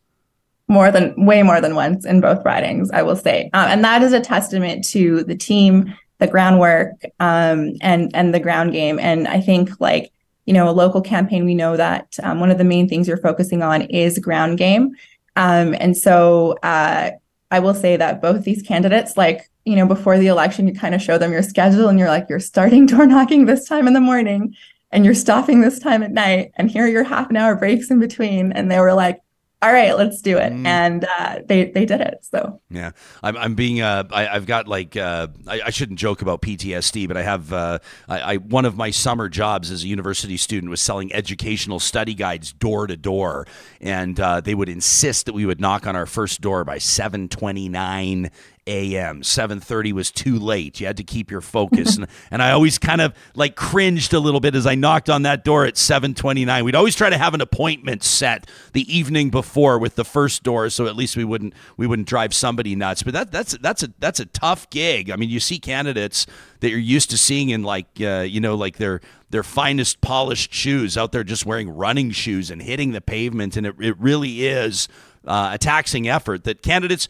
More 0.68 0.92
than 0.92 1.26
way 1.26 1.44
more 1.44 1.62
than 1.62 1.76
once 1.76 2.06
in 2.06 2.22
both 2.22 2.44
ridings, 2.44 2.92
I 2.92 3.02
will 3.02 3.16
say, 3.16 3.50
um, 3.54 3.70
and 3.70 3.84
that 3.84 4.04
is 4.04 4.14
a 4.14 4.20
testament 4.20 4.84
to 4.90 5.24
the 5.24 5.36
team, 5.36 5.94
the 6.20 6.28
groundwork, 6.28 6.94
um, 7.20 7.74
and 7.82 8.12
and 8.14 8.34
the 8.34 8.40
ground 8.40 8.74
game. 8.74 9.00
And 9.00 9.28
I 9.28 9.40
think 9.40 9.80
like 9.80 10.12
you 10.46 10.54
know 10.54 10.70
a 10.70 10.72
local 10.72 11.02
campaign, 11.02 11.46
we 11.46 11.56
know 11.56 11.78
that 11.78 12.18
um, 12.24 12.40
one 12.40 12.52
of 12.52 12.58
the 12.58 12.64
main 12.64 12.90
things 12.90 13.08
you're 13.08 13.18
focusing 13.18 13.62
on 13.62 13.84
is 13.84 14.20
ground 14.20 14.58
game, 14.58 14.96
um, 15.36 15.76
and 15.80 15.96
so 15.96 16.54
uh, 16.64 17.12
I 17.50 17.60
will 17.60 17.74
say 17.74 17.96
that 17.96 18.22
both 18.22 18.44
these 18.44 18.62
candidates, 18.62 19.16
like 19.16 19.50
you 19.64 19.76
know, 19.76 19.86
before 19.86 20.18
the 20.18 20.28
election, 20.28 20.68
you 20.68 20.74
kind 20.74 20.96
of 20.96 21.02
show 21.02 21.18
them 21.18 21.32
your 21.32 21.44
schedule, 21.44 21.88
and 21.88 22.00
you're 22.00 22.10
like, 22.10 22.28
you're 22.30 22.40
starting 22.40 22.86
door 22.88 23.06
knocking 23.06 23.46
this 23.46 23.68
time 23.68 23.88
in 23.88 23.94
the 23.94 24.02
morning. 24.02 24.56
And 24.90 25.04
you're 25.04 25.14
stopping 25.14 25.60
this 25.60 25.80
time 25.80 26.02
at 26.02 26.12
night, 26.12 26.52
and 26.56 26.72
here 26.72 26.86
are 26.86 26.88
your 26.88 27.04
half 27.04 27.30
an 27.30 27.36
hour 27.36 27.56
breaks 27.56 27.92
in 27.92 28.00
between. 28.00 28.54
And 28.54 28.72
they 28.72 28.80
were 28.80 28.94
like, 28.94 29.20
all 29.60 29.74
right, 29.74 29.98
let's 29.98 30.22
do 30.22 30.38
it. 30.38 30.54
Mm. 30.54 30.68
And 30.68 31.08
uh, 31.18 31.40
they 31.46 31.66
they 31.72 31.86
did 31.86 32.00
it. 32.00 32.20
So 32.22 32.62
yeah, 32.70 32.92
I'm 33.24 33.36
I'm 33.36 33.56
being 33.56 33.82
uh 33.82 34.04
I, 34.12 34.26
have 34.26 34.46
got 34.46 34.68
like 34.68 34.96
uh 34.96 35.28
I, 35.48 35.62
I, 35.66 35.70
shouldn't 35.72 35.98
joke 35.98 36.22
about 36.22 36.44
PTSD, 36.44 37.08
but 37.08 37.18
I 37.18 37.24
have 37.24 37.52
uh 37.52 37.80
I, 38.08 38.20
I, 38.20 38.38
one 38.38 38.66
of 38.66 38.78
my 38.78 38.92
summer 38.92 39.30
jobs 39.30 39.72
as 39.72 39.84
a 39.84 39.88
university 39.88 40.38
student 40.38 40.70
was 40.70 40.80
selling 40.80 41.12
educational 41.12 41.80
study 41.80 42.14
guides 42.14 42.54
door 42.54 42.86
to 42.86 42.96
door, 42.96 43.48
and 43.82 44.20
uh, 44.20 44.42
they 44.42 44.54
would 44.54 44.70
insist 44.70 45.26
that 45.26 45.34
we 45.34 45.48
would 45.48 45.60
knock 45.60 45.88
on 45.88 45.96
our 45.96 46.06
first 46.06 46.40
door 46.40 46.64
by 46.64 46.78
7:29 46.78 48.30
a.m. 48.68 49.22
7:30 49.22 49.94
was 49.94 50.12
too 50.12 50.38
late. 50.38 50.80
You 50.80 50.86
had 50.88 50.98
to 50.98 51.04
keep 51.04 51.32
your 51.32 51.42
focus, 51.42 51.96
and, 51.96 52.08
and 52.32 52.44
I 52.44 52.52
always 52.52 52.78
kind 52.78 53.02
of 53.02 53.14
like 53.36 53.56
cringed 53.56 54.14
a 54.14 54.20
little 54.20 54.40
bit 54.40 54.54
as 54.54 54.68
I 54.68 54.76
knocked 54.76 55.10
on 55.10 55.24
that 55.24 55.44
door 55.44 55.66
at 55.66 55.76
7:29. 55.76 56.64
We'd 56.64 56.76
always 56.76 56.96
try 56.96 57.10
to 57.10 57.18
have 57.18 57.34
an 57.34 57.42
appointment 57.42 58.04
set 58.04 58.48
the 58.74 58.96
evening 58.96 59.30
before 59.30 59.80
with 59.80 59.96
the 59.96 60.06
first 60.06 60.44
door, 60.44 60.70
so 60.70 60.86
at 60.86 60.96
least 60.96 61.18
we 61.18 61.24
wouldn't 61.24 61.54
we 61.78 61.88
wouldn't 61.88 62.08
drive 62.08 62.34
somebody 62.34 62.76
nuts. 62.76 63.04
But 63.04 63.14
that 63.14 63.32
that's 63.32 63.58
that's 63.58 63.84
a 63.84 63.94
that's 64.00 64.20
a 64.20 64.26
tough 64.26 64.70
gig. 64.70 65.10
I 65.10 65.16
mean, 65.16 65.30
you 65.30 65.40
see 65.40 65.60
candidates 65.60 66.28
that 66.60 66.70
you're 66.70 66.80
used 66.80 67.10
to 67.12 67.18
seeing 67.18 67.50
in 67.50 67.64
like 67.64 67.88
uh, 68.02 68.26
you 68.28 68.40
know 68.40 68.56
like 68.56 68.78
their 68.78 69.02
their 69.30 69.44
finest 69.44 70.02
polished 70.02 70.54
shoes 70.54 70.98
out 70.98 71.12
there 71.12 71.24
just 71.24 71.46
wearing 71.46 71.70
running 71.70 72.12
shoes 72.12 72.52
and 72.52 72.62
hitting 72.62 72.92
the 72.92 73.02
pavement, 73.02 73.58
and 73.58 73.66
it 73.66 73.76
it 73.80 73.98
really 74.00 74.46
is 74.46 74.88
uh, 75.26 75.52
a 75.54 75.58
taxing 75.58 76.08
effort 76.08 76.44
that 76.46 76.62
candidates 76.62 77.08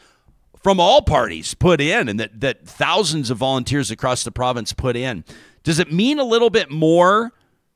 from 0.62 0.80
all 0.80 1.02
parties 1.02 1.54
put 1.54 1.80
in 1.82 2.10
and 2.10 2.20
that, 2.20 2.40
that 2.42 2.68
thousands 2.68 3.30
of 3.30 3.38
volunteers 3.38 3.92
across 3.92 4.24
the 4.24 4.32
province 4.32 4.74
put 4.74 4.96
in. 4.96 5.24
Does 5.64 5.80
it 5.80 5.92
mean 5.92 6.20
a 6.20 6.24
little 6.24 6.50
bit 6.50 6.72
more 6.72 7.34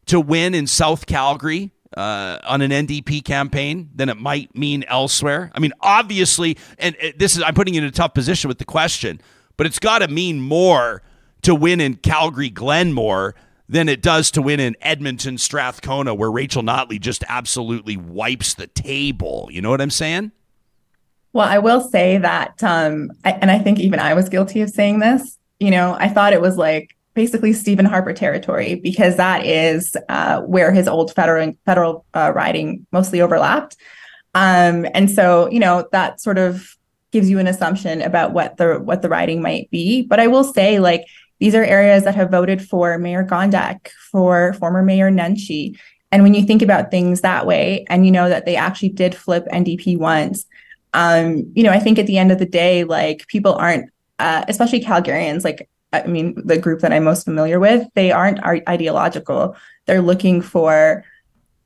to 0.08 0.20
win 0.20 0.54
in 0.54 0.68
South 0.68 1.06
Calgary 1.06 1.72
uh, 1.96 2.40
on 2.44 2.62
an 2.62 2.72
NDP 2.72 3.24
campaign 3.24 3.90
than 3.96 4.10
it 4.10 4.18
might 4.18 4.56
mean 4.56 4.84
elsewhere? 4.88 5.52
I 5.54 5.60
mean, 5.60 5.74
obviously, 5.82 6.58
and 6.78 6.96
this 7.18 7.36
is, 7.36 7.44
I'm 7.44 7.54
putting 7.54 7.74
you 7.74 7.82
in 7.82 7.88
a 7.88 7.92
tough 7.92 8.14
position 8.14 8.48
with 8.48 8.58
the 8.60 8.66
question, 8.66 9.22
but 9.58 9.68
it's 9.68 9.80
got 9.80 10.00
to 10.00 10.08
mean 10.08 10.42
more 10.42 11.02
to 11.44 11.56
win 11.56 11.82
in 11.82 11.96
Calgary 11.96 12.50
Glenmore 12.50 13.36
than 13.68 13.88
it 13.88 14.02
does 14.02 14.32
to 14.32 14.42
win 14.42 14.60
in 14.60 14.76
Edmonton 14.82 15.38
Strathcona, 15.38 16.14
where 16.14 16.30
Rachel 16.30 16.62
Notley 16.62 17.00
just 17.00 17.24
absolutely 17.30 17.96
wipes 17.96 18.54
the 18.54 18.68
table. 18.68 19.48
You 19.50 19.62
know 19.62 19.70
what 19.70 19.80
I'm 19.80 19.90
saying? 19.90 20.34
Well, 21.34 21.48
I 21.48 21.60
will 21.60 21.82
say 21.82 22.18
that, 22.18 22.62
um, 22.64 23.12
I, 23.24 23.32
and 23.32 23.50
I 23.50 23.60
think 23.60 23.80
even 23.80 24.00
I 24.00 24.14
was 24.14 24.30
guilty 24.30 24.62
of 24.62 24.70
saying 24.70 25.00
this. 25.00 25.38
You 25.60 25.72
know, 25.72 25.96
I 26.00 26.10
thought 26.10 26.34
it 26.34 26.42
was 26.42 26.58
like 26.58 26.96
basically 27.14 27.54
Stephen 27.54 27.86
Harper 27.86 28.14
territory 28.14 28.76
because 28.76 29.18
that 29.18 29.46
is 29.46 29.96
uh, 30.10 30.42
where 30.42 30.72
his 30.72 30.88
old 30.88 31.14
federal 31.14 31.54
federal 31.66 32.06
uh, 32.14 32.32
riding 32.36 32.86
mostly 32.92 33.22
overlapped. 33.22 33.78
Um, 34.34 34.86
and 34.94 35.10
so, 35.10 35.50
you 35.50 35.60
know, 35.60 35.88
that 35.92 36.22
sort 36.22 36.38
of 36.38 36.76
gives 37.12 37.30
you 37.30 37.40
an 37.40 37.48
assumption 37.48 38.02
about 38.02 38.34
what 38.34 38.58
the 38.58 38.80
what 38.80 39.02
the 39.02 39.10
riding 39.10 39.42
might 39.42 39.70
be. 39.70 40.02
But 40.02 40.20
I 40.20 40.28
will 40.28 40.44
say, 40.44 40.80
like, 40.80 41.06
these 41.40 41.56
are 41.56 41.64
areas 41.64 42.04
that 42.04 42.16
have 42.16 42.32
voted 42.32 42.62
for 42.62 42.98
Mayor 42.98 43.26
Gondek, 43.26 43.90
for 44.12 44.54
former 44.54 44.82
Mayor 44.82 45.12
Nenshi. 45.12 45.78
And 46.12 46.24
when 46.24 46.34
you 46.34 46.46
think 46.46 46.62
about 46.62 46.92
things 46.92 47.22
that 47.22 47.46
way, 47.46 47.86
and 47.90 48.06
you 48.06 48.12
know 48.12 48.30
that 48.30 48.46
they 48.46 48.56
actually 48.56 48.90
did 48.90 49.16
flip 49.16 49.46
NDP 49.52 49.98
once, 49.98 50.46
um, 50.94 51.52
you 51.56 51.64
know, 51.64 51.72
I 51.72 51.80
think 51.80 52.00
at 52.00 52.08
the 52.08 52.18
end 52.18 52.32
of 52.32 52.40
the 52.40 52.46
day, 52.46 52.84
like 52.84 53.28
people 53.28 53.54
aren't, 53.54 53.90
uh, 54.20 54.46
especially 54.48 54.82
Calgarians, 54.82 55.44
like 55.44 55.70
I 55.94 56.08
mean, 56.08 56.42
the 56.46 56.58
group 56.58 56.80
that 56.82 56.94
I'm 56.94 57.04
most 57.04 57.26
familiar 57.26 57.60
with, 57.60 57.88
they 57.96 58.12
aren't 58.12 58.40
ideological. 58.44 59.56
They're 59.86 60.02
looking 60.02 60.42
for, 60.42 61.04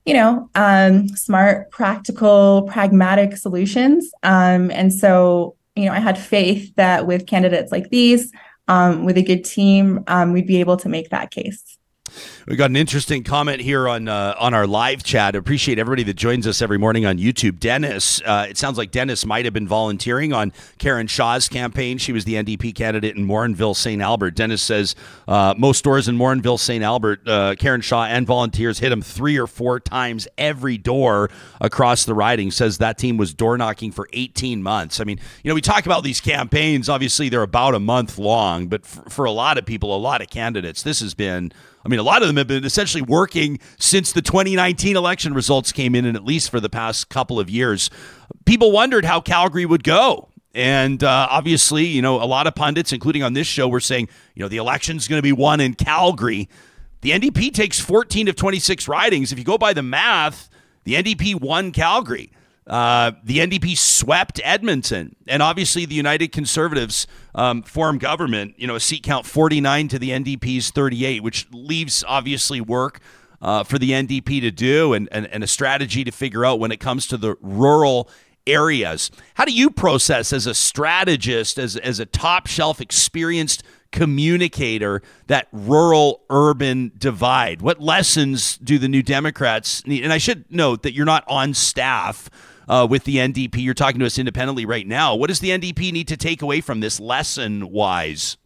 you 0.06 0.14
know, 0.16 0.50
um, 0.56 1.10
smart, 1.10 1.70
practical, 1.70 2.64
pragmatic 2.64 3.38
solutions. 3.38 4.10
Um, 4.24 4.72
and 4.72 4.92
so, 4.94 5.56
you 5.76 5.86
know, 5.86 5.92
I 5.92 6.00
had 6.00 6.18
faith 6.18 6.74
that 6.76 7.06
with 7.06 7.28
candidates 7.28 7.72
like 7.72 7.90
these, 7.90 8.32
um, 8.68 9.06
with 9.06 9.18
a 9.18 9.24
good 9.24 9.46
team, 9.46 10.04
um, 10.08 10.34
we'd 10.34 10.48
be 10.48 10.60
able 10.60 10.78
to 10.78 10.90
make 10.90 11.10
that 11.10 11.30
case. 11.30 11.78
We 12.48 12.56
got 12.56 12.70
an 12.70 12.76
interesting 12.76 13.24
comment 13.24 13.60
here 13.60 13.88
on 13.88 14.08
uh, 14.08 14.36
on 14.40 14.54
our 14.54 14.68
live 14.68 15.04
chat. 15.04 15.36
Appreciate 15.36 15.80
everybody 15.80 16.04
that 16.04 16.16
joins 16.16 16.46
us 16.46 16.62
every 16.62 16.78
morning 16.78 17.06
on 17.06 17.18
YouTube. 17.18 17.60
Dennis, 17.60 18.22
uh, 18.22 18.46
it 18.48 18.58
sounds 18.58 18.78
like 18.78 18.92
Dennis 18.92 19.26
might 19.26 19.46
have 19.46 19.54
been 19.54 19.68
volunteering 19.68 20.32
on 20.32 20.54
Karen 20.78 21.08
Shaw's 21.08 21.50
campaign. 21.50 21.98
She 21.98 22.12
was 22.12 22.24
the 22.26 22.36
NDP 22.36 22.76
candidate 22.76 23.16
in 23.16 23.26
Morinville, 23.26 23.76
St. 23.76 24.02
Albert. 24.02 24.36
Dennis 24.36 24.62
says 24.62 24.96
uh, 25.28 25.56
most 25.58 25.80
stores 25.80 26.08
in 26.08 26.18
Morinville, 26.18 26.60
St. 26.60 26.84
Albert, 26.84 27.28
uh, 27.28 27.56
Karen 27.58 27.82
Shaw 27.82 28.06
and 28.06 28.28
volunteers 28.28 28.78
hit 28.78 28.92
him 28.92 29.02
three 29.02 29.38
or 29.38 29.48
four 29.48 29.80
times 29.80 30.28
every 30.38 30.78
door 30.78 31.32
across 31.60 32.06
the 32.06 32.14
riding. 32.14 32.52
Says 32.52 32.78
that 32.78 32.98
team 32.98 33.18
was 33.18 33.34
door 33.34 33.58
knocking 33.58 33.92
for 33.92 34.08
18 34.14 34.62
months. 34.62 35.00
I 35.00 35.04
mean, 35.04 35.20
you 35.44 35.50
know, 35.50 35.56
we 35.56 35.62
talk 35.62 35.86
about 35.86 36.04
these 36.04 36.22
campaigns. 36.22 36.90
Obviously, 36.90 37.30
they're 37.30 37.42
about 37.42 37.74
a 37.74 37.80
month 37.80 38.20
long, 38.20 38.68
but 38.68 38.86
for, 38.86 39.10
for 39.10 39.26
a 39.26 39.32
lot 39.32 39.58
of 39.58 39.66
people, 39.66 39.96
a 39.96 39.98
lot 39.98 40.22
of 40.22 40.30
candidates, 40.30 40.84
this 40.84 41.00
has 41.00 41.14
been 41.14 41.52
I 41.86 41.88
mean, 41.88 42.00
a 42.00 42.04
lot 42.04 42.24
of 42.24 42.28
them 42.28 42.38
have 42.38 42.48
been 42.48 42.66
essentially 42.66 43.04
working 43.04 43.60
since 43.78 44.12
the 44.12 44.22
2019 44.24 44.98
election 44.98 45.36
results 45.36 45.72
came 45.72 45.94
in, 45.94 46.06
and 46.06 46.18
at 46.18 46.26
least 46.26 46.50
for 46.50 46.60
the 46.60 46.70
past 46.70 47.10
couple 47.10 47.40
of 47.40 47.48
years. 47.48 47.92
People 48.46 48.72
wondered 48.72 49.06
how 49.06 49.22
Calgary 49.22 49.68
would 49.68 49.84
go. 49.84 50.30
And 50.56 51.04
uh, 51.04 51.28
obviously, 51.30 51.86
you 51.86 52.02
know, 52.02 52.16
a 52.16 52.26
lot 52.26 52.48
of 52.48 52.56
pundits, 52.56 52.92
including 52.92 53.22
on 53.22 53.34
this 53.34 53.46
show, 53.46 53.68
were 53.68 53.80
saying, 53.82 54.10
you 54.34 54.42
know, 54.42 54.48
the 54.48 54.58
election's 54.58 55.08
going 55.08 55.20
to 55.20 55.24
be 55.24 55.34
won 55.34 55.62
in 55.62 55.76
Calgary. 55.76 56.50
The 57.02 57.12
NDP 57.12 57.54
takes 57.54 57.80
14 57.80 58.30
of 58.30 58.36
26 58.36 58.88
ridings. 58.88 59.32
If 59.32 59.38
you 59.38 59.46
go 59.46 59.58
by 59.60 59.74
the 59.74 59.84
math, 59.84 60.50
the 60.86 60.96
NDP 60.96 61.40
won 61.40 61.72
Calgary. 61.72 62.32
Uh, 62.68 63.12
the 63.24 63.38
NDP 63.38 63.78
swept 63.78 64.42
Edmonton, 64.44 65.16
and 65.28 65.44
obviously 65.44 65.86
the 65.86 65.94
United 65.94 66.32
Conservatives 66.32 67.06
um, 67.36 67.62
form 67.62 68.00
government. 68.00 68.56
You 68.58 68.66
know, 68.66 68.76
a 68.76 68.80
seat 68.80 69.04
count 69.04 69.26
49 69.26 69.88
to 69.90 70.00
the 70.00 70.10
NDP's 70.10 70.72
38, 70.72 71.22
which 71.22 71.48
leaves 71.52 72.04
obviously 72.08 72.60
work 72.62 73.02
uh, 73.42 73.64
for 73.64 73.78
the 73.78 73.92
NDP 73.92 74.42
to 74.42 74.52
do 74.52 74.94
and, 74.94 75.08
and, 75.12 75.28
and 75.28 75.44
a 75.44 75.48
strategy 75.48 76.04
to 76.04 76.12
figure 76.12 76.44
out 76.44 76.60
when 76.60 76.72
it 76.72 76.80
comes 76.80 77.06
to 77.08 77.18
the 77.18 77.36
rural 77.40 78.10
areas. 78.48 79.12
How 79.36 79.46
do 79.46 79.54
you 79.54 79.70
process 79.70 80.34
as 80.34 80.48
a 80.48 80.54
strategist, 80.54 81.60
as, 81.60 81.76
as 81.78 82.00
a 82.00 82.06
top 82.06 82.48
shelf 82.48 82.82
experienced 82.82 83.64
communicator, 83.92 85.02
that 85.28 85.48
rural 85.52 86.22
urban 86.32 86.92
divide? 86.98 87.62
What 87.62 87.80
lessons 87.80 88.58
do 88.58 88.80
the 88.80 88.88
New 88.88 89.04
Democrats 89.04 89.86
need? 89.86 90.04
And 90.04 90.12
I 90.12 90.18
should 90.18 90.52
note 90.52 90.84
that 90.84 90.94
you're 90.94 91.06
not 91.06 91.24
on 91.28 91.54
staff 91.54 92.30
uh, 92.68 92.88
with 92.90 93.04
the 93.04 93.18
NDP. 93.18 93.64
You're 93.64 93.74
talking 93.74 94.00
to 94.00 94.06
us 94.06 94.18
independently 94.18 94.66
right 94.66 94.88
now. 94.88 95.16
What 95.16 95.28
does 95.28 95.40
the 95.40 95.50
NDP 95.50 95.92
need 95.92 96.08
to 96.08 96.18
take 96.18 96.42
away 96.42 96.62
from 96.62 96.80
this 96.80 97.00
lesson 97.00 97.70
wise? 97.72 98.38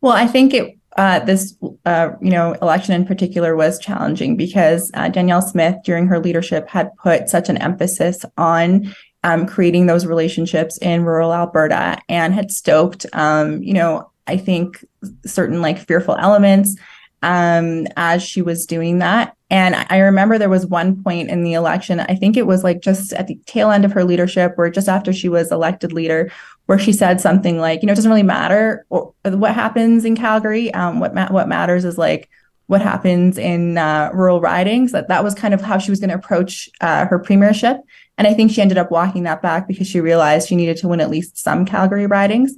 Well, 0.00 0.12
I 0.12 0.26
think 0.26 0.54
it 0.54 0.78
uh, 0.96 1.20
this 1.20 1.56
uh, 1.86 2.10
you 2.20 2.30
know 2.30 2.52
election 2.60 2.94
in 2.94 3.06
particular 3.06 3.56
was 3.56 3.78
challenging 3.78 4.36
because 4.36 4.90
uh, 4.94 5.08
Danielle 5.08 5.42
Smith 5.42 5.76
during 5.84 6.06
her 6.06 6.18
leadership 6.18 6.68
had 6.68 6.94
put 6.96 7.30
such 7.30 7.48
an 7.48 7.56
emphasis 7.58 8.24
on 8.36 8.94
um, 9.24 9.46
creating 9.46 9.86
those 9.86 10.04
relationships 10.04 10.76
in 10.78 11.04
rural 11.04 11.32
Alberta 11.32 11.98
and 12.08 12.34
had 12.34 12.50
stoked 12.50 13.06
um, 13.14 13.62
you 13.62 13.72
know 13.72 14.10
I 14.26 14.36
think 14.36 14.84
certain 15.24 15.62
like 15.62 15.78
fearful 15.78 16.16
elements 16.16 16.76
um, 17.22 17.86
as 17.96 18.22
she 18.22 18.42
was 18.42 18.66
doing 18.66 18.98
that. 18.98 19.36
And 19.52 19.76
I 19.90 19.98
remember 19.98 20.38
there 20.38 20.48
was 20.48 20.64
one 20.64 21.02
point 21.02 21.28
in 21.28 21.44
the 21.44 21.52
election, 21.52 22.00
I 22.00 22.14
think 22.14 22.38
it 22.38 22.46
was 22.46 22.64
like 22.64 22.80
just 22.80 23.12
at 23.12 23.26
the 23.26 23.38
tail 23.44 23.70
end 23.70 23.84
of 23.84 23.92
her 23.92 24.02
leadership, 24.02 24.54
or 24.56 24.70
just 24.70 24.88
after 24.88 25.12
she 25.12 25.28
was 25.28 25.52
elected 25.52 25.92
leader, 25.92 26.32
where 26.66 26.78
she 26.78 26.90
said 26.90 27.20
something 27.20 27.58
like, 27.58 27.82
you 27.82 27.86
know, 27.86 27.92
it 27.92 27.96
doesn't 27.96 28.10
really 28.10 28.22
matter 28.22 28.86
what 28.88 29.54
happens 29.54 30.06
in 30.06 30.16
Calgary. 30.16 30.72
Um, 30.72 31.00
what 31.00 31.14
ma- 31.14 31.30
what 31.30 31.48
matters 31.48 31.84
is 31.84 31.98
like 31.98 32.30
what 32.68 32.80
happens 32.80 33.36
in 33.36 33.76
uh, 33.76 34.08
rural 34.14 34.40
ridings. 34.40 34.92
That 34.92 35.08
that 35.08 35.22
was 35.22 35.34
kind 35.34 35.52
of 35.52 35.60
how 35.60 35.76
she 35.76 35.90
was 35.90 36.00
going 36.00 36.08
to 36.08 36.16
approach 36.16 36.70
uh, 36.80 37.04
her 37.04 37.18
premiership. 37.18 37.76
And 38.16 38.26
I 38.26 38.32
think 38.32 38.52
she 38.52 38.62
ended 38.62 38.78
up 38.78 38.90
walking 38.90 39.24
that 39.24 39.42
back 39.42 39.68
because 39.68 39.86
she 39.86 40.00
realized 40.00 40.48
she 40.48 40.56
needed 40.56 40.78
to 40.78 40.88
win 40.88 41.02
at 41.02 41.10
least 41.10 41.36
some 41.36 41.66
Calgary 41.66 42.06
ridings. 42.06 42.54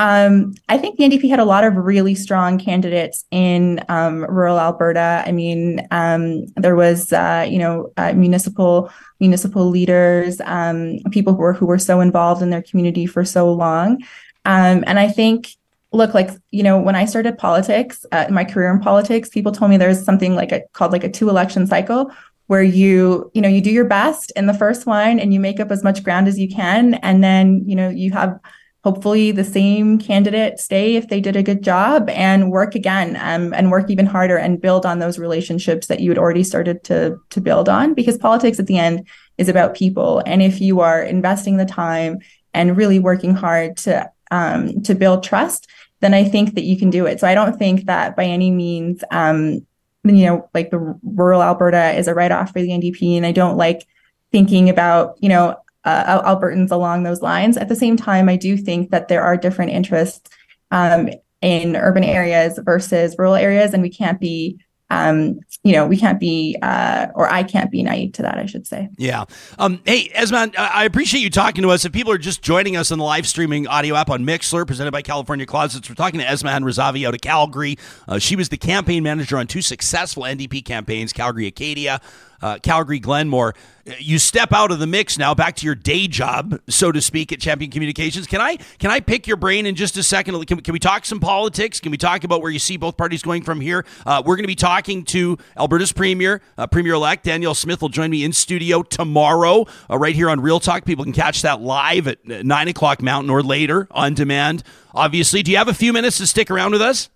Um, 0.00 0.54
I 0.70 0.78
think 0.78 0.96
the 0.96 1.04
NDP 1.04 1.28
had 1.28 1.40
a 1.40 1.44
lot 1.44 1.62
of 1.62 1.76
really 1.76 2.14
strong 2.14 2.58
candidates 2.58 3.26
in 3.30 3.84
um, 3.90 4.24
rural 4.24 4.58
Alberta. 4.58 5.22
I 5.26 5.30
mean, 5.30 5.86
um, 5.90 6.46
there 6.56 6.74
was, 6.74 7.12
uh, 7.12 7.46
you 7.46 7.58
know, 7.58 7.92
uh, 7.98 8.14
municipal 8.14 8.90
municipal 9.20 9.68
leaders, 9.68 10.40
um, 10.46 11.00
people 11.10 11.34
who 11.34 11.40
were 11.40 11.52
who 11.52 11.66
were 11.66 11.78
so 11.78 12.00
involved 12.00 12.40
in 12.40 12.48
their 12.48 12.62
community 12.62 13.04
for 13.04 13.26
so 13.26 13.52
long, 13.52 14.00
um, 14.46 14.82
and 14.86 14.98
I 14.98 15.08
think. 15.08 15.48
Look, 15.92 16.14
like 16.14 16.30
you 16.52 16.62
know, 16.62 16.78
when 16.78 16.94
I 16.94 17.04
started 17.04 17.36
politics, 17.36 18.06
uh, 18.12 18.26
my 18.30 18.44
career 18.44 18.70
in 18.70 18.78
politics, 18.78 19.28
people 19.28 19.50
told 19.50 19.72
me 19.72 19.76
there's 19.76 20.04
something 20.04 20.36
like 20.36 20.52
a 20.52 20.62
called 20.72 20.92
like 20.92 21.02
a 21.02 21.08
two 21.10 21.28
election 21.28 21.66
cycle, 21.66 22.12
where 22.46 22.62
you 22.62 23.28
you 23.34 23.42
know 23.42 23.48
you 23.48 23.60
do 23.60 23.72
your 23.72 23.86
best 23.86 24.32
in 24.36 24.46
the 24.46 24.54
first 24.54 24.86
one 24.86 25.18
and 25.18 25.34
you 25.34 25.40
make 25.40 25.58
up 25.58 25.72
as 25.72 25.82
much 25.82 26.04
ground 26.04 26.28
as 26.28 26.38
you 26.38 26.48
can 26.48 26.94
and 26.94 27.24
then 27.24 27.64
you 27.66 27.74
know 27.74 27.88
you 27.88 28.12
have 28.12 28.38
hopefully 28.82 29.30
the 29.30 29.44
same 29.44 29.98
candidate 29.98 30.58
stay 30.58 30.96
if 30.96 31.08
they 31.08 31.20
did 31.20 31.36
a 31.36 31.42
good 31.42 31.62
job 31.62 32.08
and 32.10 32.50
work 32.50 32.74
again 32.74 33.16
um, 33.16 33.52
and 33.52 33.70
work 33.70 33.90
even 33.90 34.06
harder 34.06 34.36
and 34.36 34.60
build 34.60 34.86
on 34.86 34.98
those 34.98 35.18
relationships 35.18 35.86
that 35.86 36.00
you 36.00 36.10
had 36.10 36.18
already 36.18 36.44
started 36.44 36.82
to 36.84 37.18
to 37.30 37.40
build 37.40 37.68
on 37.68 37.94
because 37.94 38.16
politics 38.16 38.58
at 38.58 38.66
the 38.66 38.78
end 38.78 39.06
is 39.38 39.48
about 39.48 39.74
people. 39.74 40.22
And 40.26 40.42
if 40.42 40.60
you 40.60 40.80
are 40.80 41.02
investing 41.02 41.56
the 41.56 41.66
time 41.66 42.18
and 42.54 42.76
really 42.76 42.98
working 42.98 43.34
hard 43.34 43.76
to 43.78 44.10
um, 44.30 44.82
to 44.82 44.94
build 44.94 45.24
trust 45.24 45.66
then 46.00 46.14
i 46.14 46.24
think 46.24 46.54
that 46.54 46.64
you 46.64 46.78
can 46.78 46.90
do 46.90 47.06
it. 47.06 47.20
So 47.20 47.26
i 47.26 47.34
don't 47.34 47.58
think 47.58 47.86
that 47.86 48.16
by 48.16 48.24
any 48.24 48.50
means 48.50 49.04
um, 49.10 49.66
you 50.04 50.24
know 50.26 50.48
like 50.54 50.70
the 50.70 50.98
rural 51.02 51.42
alberta 51.42 51.92
is 51.92 52.08
a 52.08 52.14
write-off 52.14 52.52
for 52.52 52.60
the 52.60 52.70
ndp 52.70 53.16
and 53.16 53.26
i 53.26 53.32
don't 53.32 53.56
like 53.58 53.86
thinking 54.32 54.70
about 54.70 55.16
you 55.20 55.28
know 55.28 55.56
uh, 55.84 56.22
Albertans 56.22 56.70
along 56.70 57.02
those 57.02 57.22
lines. 57.22 57.56
At 57.56 57.68
the 57.68 57.76
same 57.76 57.96
time, 57.96 58.28
I 58.28 58.36
do 58.36 58.56
think 58.56 58.90
that 58.90 59.08
there 59.08 59.22
are 59.22 59.36
different 59.36 59.72
interests 59.72 60.30
um, 60.70 61.08
in 61.40 61.76
urban 61.76 62.04
areas 62.04 62.58
versus 62.62 63.16
rural 63.18 63.34
areas, 63.34 63.72
and 63.72 63.82
we 63.82 63.90
can't 63.90 64.20
be 64.20 64.58
um, 64.90 65.38
you 65.62 65.72
know, 65.72 65.86
we 65.86 65.96
can't 65.96 66.18
be, 66.18 66.56
uh, 66.62 67.06
or 67.14 67.30
I 67.30 67.44
can't 67.44 67.70
be 67.70 67.82
naive 67.82 68.12
to 68.14 68.22
that, 68.22 68.38
I 68.38 68.46
should 68.46 68.66
say. 68.66 68.88
Yeah. 68.98 69.24
Um, 69.58 69.80
hey, 69.86 70.08
Esmahan, 70.08 70.58
I 70.58 70.84
appreciate 70.84 71.20
you 71.20 71.30
talking 71.30 71.62
to 71.62 71.70
us. 71.70 71.84
If 71.84 71.92
people 71.92 72.12
are 72.12 72.18
just 72.18 72.42
joining 72.42 72.76
us 72.76 72.90
on 72.90 72.98
the 72.98 73.04
live 73.04 73.26
streaming 73.26 73.68
audio 73.68 73.94
app 73.94 74.10
on 74.10 74.24
Mixlr, 74.24 74.66
presented 74.66 74.90
by 74.90 75.02
California 75.02 75.46
Closets, 75.46 75.88
we're 75.88 75.94
talking 75.94 76.18
to 76.18 76.26
Esmahan 76.26 76.62
Razavi 76.62 77.06
out 77.06 77.14
of 77.14 77.20
Calgary. 77.20 77.78
Uh, 78.08 78.18
she 78.18 78.34
was 78.34 78.48
the 78.48 78.56
campaign 78.56 79.04
manager 79.04 79.38
on 79.38 79.46
two 79.46 79.62
successful 79.62 80.24
NDP 80.24 80.64
campaigns, 80.64 81.12
Calgary 81.12 81.46
Acadia 81.46 82.00
uh, 82.42 82.58
Calgary 82.62 82.98
Glenmore. 82.98 83.54
You 83.98 84.18
step 84.18 84.52
out 84.52 84.70
of 84.70 84.78
the 84.78 84.86
mix 84.86 85.18
now, 85.18 85.34
back 85.34 85.56
to 85.56 85.66
your 85.66 85.74
day 85.74 86.06
job, 86.06 86.60
so 86.68 86.92
to 86.92 87.00
speak, 87.00 87.32
at 87.32 87.40
Champion 87.40 87.70
Communications. 87.70 88.26
Can 88.26 88.40
I 88.40 88.56
can 88.78 88.90
I 88.90 89.00
pick 89.00 89.26
your 89.26 89.36
brain 89.36 89.66
in 89.66 89.74
just 89.74 89.96
a 89.96 90.02
second? 90.02 90.46
Can, 90.46 90.60
can 90.60 90.72
we 90.72 90.78
talk 90.78 91.04
some 91.04 91.18
politics? 91.18 91.80
Can 91.80 91.90
we 91.90 91.98
talk 91.98 92.22
about 92.22 92.40
where 92.40 92.50
you 92.50 92.58
see 92.58 92.76
both 92.76 92.96
parties 92.96 93.22
going 93.22 93.42
from 93.42 93.60
here? 93.60 93.84
Uh, 94.06 94.22
we're 94.24 94.36
going 94.36 94.44
to 94.44 94.48
be 94.48 94.54
talking 94.54 95.04
to 95.06 95.38
Alberta's 95.56 95.92
Premier, 95.92 96.40
uh, 96.56 96.66
Premier 96.66 96.94
elect 96.94 97.24
Danielle 97.24 97.54
Smith 97.54 97.82
will 97.82 97.88
join 97.88 98.10
me 98.10 98.22
in 98.22 98.32
studio 98.32 98.82
tomorrow, 98.82 99.66
uh, 99.90 99.98
right 99.98 100.14
here 100.14 100.30
on 100.30 100.40
Real 100.40 100.60
Talk. 100.60 100.84
People 100.84 101.04
can 101.04 101.12
catch 101.12 101.42
that 101.42 101.60
live 101.60 102.06
at 102.06 102.24
nine 102.24 102.68
o'clock 102.68 103.02
Mountain 103.02 103.30
or 103.30 103.42
later 103.42 103.88
on 103.90 104.14
demand. 104.14 104.62
Obviously, 104.94 105.42
do 105.42 105.50
you 105.50 105.56
have 105.56 105.68
a 105.68 105.74
few 105.74 105.92
minutes 105.92 106.18
to 106.18 106.26
stick 106.26 106.50
around 106.50 106.72
with 106.72 106.82
us? 106.82 107.08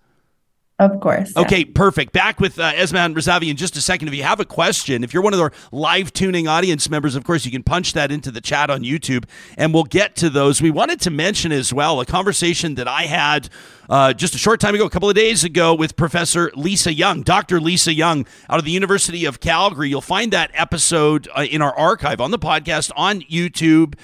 Of 0.77 0.99
course. 0.99 1.31
Yeah. 1.33 1.43
Okay, 1.43 1.63
perfect. 1.63 2.11
Back 2.11 2.41
with 2.41 2.59
uh, 2.59 2.73
Esmahan 2.73 3.15
Razavi 3.15 3.49
in 3.49 3.55
just 3.55 3.77
a 3.77 3.81
second. 3.81 4.09
If 4.09 4.13
you 4.13 4.23
have 4.23 4.41
a 4.41 4.45
question, 4.45 5.05
if 5.05 5.13
you're 5.13 5.23
one 5.23 5.33
of 5.33 5.39
our 5.39 5.53
live 5.71 6.11
tuning 6.11 6.49
audience 6.49 6.89
members, 6.89 7.15
of 7.15 7.23
course, 7.23 7.45
you 7.45 7.51
can 7.51 7.63
punch 7.63 7.93
that 7.93 8.11
into 8.11 8.29
the 8.29 8.41
chat 8.41 8.69
on 8.69 8.81
YouTube 8.81 9.23
and 9.57 9.73
we'll 9.73 9.85
get 9.85 10.17
to 10.17 10.29
those. 10.29 10.61
We 10.61 10.71
wanted 10.71 10.99
to 11.01 11.09
mention 11.09 11.53
as 11.53 11.71
well 11.71 12.01
a 12.01 12.05
conversation 12.05 12.75
that 12.75 12.89
I 12.89 13.03
had 13.03 13.47
uh, 13.89 14.11
just 14.11 14.35
a 14.35 14.37
short 14.37 14.59
time 14.59 14.75
ago, 14.75 14.85
a 14.85 14.89
couple 14.89 15.09
of 15.09 15.15
days 15.15 15.45
ago, 15.45 15.73
with 15.73 15.95
Professor 15.95 16.51
Lisa 16.55 16.93
Young, 16.93 17.21
Dr. 17.21 17.61
Lisa 17.61 17.93
Young 17.93 18.25
out 18.49 18.59
of 18.59 18.65
the 18.65 18.71
University 18.71 19.23
of 19.23 19.39
Calgary. 19.39 19.87
You'll 19.87 20.01
find 20.01 20.33
that 20.33 20.51
episode 20.53 21.29
uh, 21.37 21.43
in 21.43 21.61
our 21.61 21.73
archive 21.77 22.19
on 22.19 22.31
the 22.31 22.39
podcast 22.39 22.91
on 22.97 23.21
YouTube. 23.21 23.95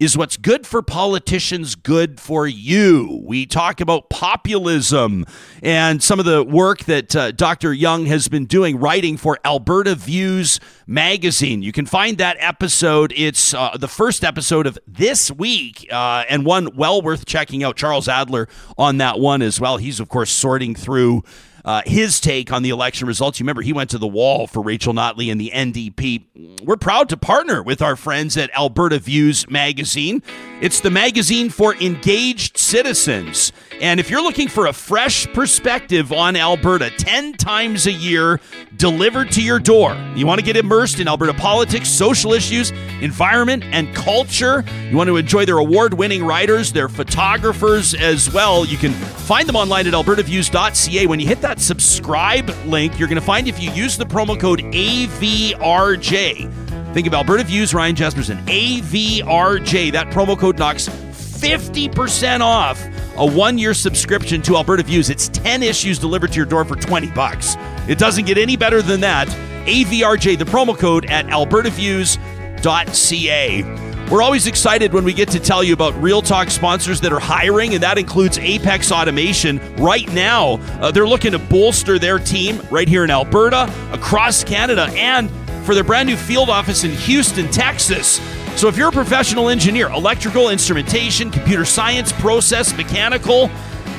Is 0.00 0.16
what's 0.16 0.38
good 0.38 0.66
for 0.66 0.80
politicians 0.80 1.74
good 1.74 2.18
for 2.18 2.46
you? 2.46 3.22
We 3.22 3.44
talk 3.44 3.82
about 3.82 4.08
populism 4.08 5.26
and 5.62 6.02
some 6.02 6.18
of 6.18 6.24
the 6.24 6.42
work 6.42 6.86
that 6.86 7.14
uh, 7.14 7.32
Dr. 7.32 7.74
Young 7.74 8.06
has 8.06 8.26
been 8.26 8.46
doing, 8.46 8.80
writing 8.80 9.18
for 9.18 9.38
Alberta 9.44 9.94
Views 9.94 10.58
magazine. 10.86 11.60
You 11.60 11.72
can 11.72 11.84
find 11.84 12.16
that 12.16 12.38
episode. 12.40 13.12
It's 13.14 13.52
uh, 13.52 13.76
the 13.78 13.88
first 13.88 14.24
episode 14.24 14.66
of 14.66 14.78
this 14.88 15.30
week, 15.30 15.86
uh, 15.92 16.24
and 16.30 16.46
one 16.46 16.74
well 16.74 17.02
worth 17.02 17.26
checking 17.26 17.62
out. 17.62 17.76
Charles 17.76 18.08
Adler 18.08 18.48
on 18.78 18.96
that 18.96 19.20
one 19.20 19.42
as 19.42 19.60
well. 19.60 19.76
He's, 19.76 20.00
of 20.00 20.08
course, 20.08 20.30
sorting 20.30 20.74
through 20.74 21.24
uh, 21.64 21.82
his 21.84 22.20
take 22.20 22.52
on 22.52 22.62
the 22.62 22.70
election 22.70 23.06
results. 23.06 23.38
You 23.38 23.44
remember 23.44 23.62
he 23.62 23.72
went 23.72 23.90
to 23.90 23.98
the 23.98 24.06
wall 24.06 24.46
for 24.46 24.62
Rachel 24.62 24.92
Notley 24.92 25.30
and 25.30 25.40
the 25.40 25.50
NDP. 25.50 26.64
We're 26.64 26.76
proud 26.76 27.08
to 27.10 27.16
partner 27.16 27.62
with 27.62 27.82
our 27.82 27.96
friends 27.96 28.36
at 28.36 28.50
Alberta 28.56 28.98
Views 28.98 29.48
magazine. 29.48 30.22
It's 30.60 30.80
the 30.80 30.90
magazine 30.90 31.48
for 31.48 31.74
engaged 31.76 32.56
citizens. 32.58 33.52
And 33.80 33.98
if 33.98 34.10
you're 34.10 34.22
looking 34.22 34.48
for 34.48 34.66
a 34.66 34.74
fresh 34.74 35.26
perspective 35.32 36.12
on 36.12 36.36
Alberta 36.36 36.90
10 36.90 37.32
times 37.34 37.86
a 37.86 37.92
year 37.92 38.38
delivered 38.76 39.32
to 39.32 39.42
your 39.42 39.58
door, 39.58 39.96
you 40.14 40.26
want 40.26 40.38
to 40.38 40.44
get 40.44 40.58
immersed 40.58 41.00
in 41.00 41.08
Alberta 41.08 41.32
politics, 41.32 41.88
social 41.88 42.34
issues, 42.34 42.72
environment, 43.00 43.64
and 43.64 43.94
culture, 43.94 44.64
you 44.90 44.96
want 44.98 45.08
to 45.08 45.16
enjoy 45.16 45.46
their 45.46 45.56
award 45.56 45.94
winning 45.94 46.22
writers, 46.22 46.72
their 46.72 46.90
photographers 46.90 47.94
as 47.94 48.30
well, 48.30 48.66
you 48.66 48.76
can 48.76 48.92
find 48.92 49.48
them 49.48 49.56
online 49.56 49.86
at 49.86 49.94
albertaviews.ca. 49.94 51.06
When 51.06 51.18
you 51.18 51.26
hit 51.26 51.40
that 51.40 51.49
subscribe 51.58 52.50
link, 52.66 52.98
you're 52.98 53.08
going 53.08 53.20
to 53.20 53.24
find 53.24 53.48
if 53.48 53.60
you 53.60 53.70
use 53.72 53.96
the 53.96 54.06
promo 54.06 54.38
code 54.38 54.60
AVRJ, 54.60 56.50
Think 56.92 57.06
of 57.06 57.14
Alberta 57.14 57.44
Views, 57.44 57.72
Ryan 57.72 57.94
Jespersen, 57.94 58.44
AVRJ. 58.46 59.92
That 59.92 60.08
promo 60.08 60.36
code 60.36 60.58
knocks 60.58 60.88
50% 60.88 62.40
off 62.40 62.84
a 63.16 63.24
one 63.24 63.58
year 63.58 63.74
subscription 63.74 64.42
to 64.42 64.56
Alberta 64.56 64.82
Views. 64.82 65.08
It's 65.08 65.28
10 65.28 65.62
issues 65.62 66.00
delivered 66.00 66.32
to 66.32 66.36
your 66.36 66.46
door 66.46 66.64
for 66.64 66.74
20 66.74 67.12
bucks. 67.12 67.54
It 67.88 67.98
doesn't 67.98 68.26
get 68.26 68.38
any 68.38 68.56
better 68.56 68.82
than 68.82 69.00
that. 69.02 69.28
AVRJ, 69.66 70.36
the 70.38 70.44
promo 70.44 70.76
code 70.76 71.08
at 71.10 71.26
albertaviews.ca. 71.26 73.89
We're 74.10 74.22
always 74.22 74.48
excited 74.48 74.92
when 74.92 75.04
we 75.04 75.12
get 75.12 75.28
to 75.28 75.38
tell 75.38 75.62
you 75.62 75.72
about 75.72 75.94
Real 76.02 76.20
Talk 76.20 76.50
sponsors 76.50 77.00
that 77.02 77.12
are 77.12 77.20
hiring, 77.20 77.74
and 77.74 77.82
that 77.84 77.96
includes 77.96 78.38
Apex 78.38 78.90
Automation. 78.90 79.60
Right 79.76 80.12
now, 80.12 80.54
uh, 80.80 80.90
they're 80.90 81.06
looking 81.06 81.30
to 81.30 81.38
bolster 81.38 81.96
their 81.96 82.18
team 82.18 82.60
right 82.72 82.88
here 82.88 83.04
in 83.04 83.10
Alberta, 83.10 83.72
across 83.92 84.42
Canada, 84.42 84.88
and 84.94 85.30
for 85.64 85.76
their 85.76 85.84
brand 85.84 86.08
new 86.08 86.16
field 86.16 86.50
office 86.50 86.82
in 86.82 86.90
Houston, 86.90 87.48
Texas. 87.52 88.20
So 88.58 88.66
if 88.66 88.76
you're 88.76 88.88
a 88.88 88.92
professional 88.92 89.48
engineer, 89.48 89.86
electrical, 89.90 90.48
instrumentation, 90.48 91.30
computer 91.30 91.64
science, 91.64 92.10
process, 92.10 92.76
mechanical, 92.76 93.48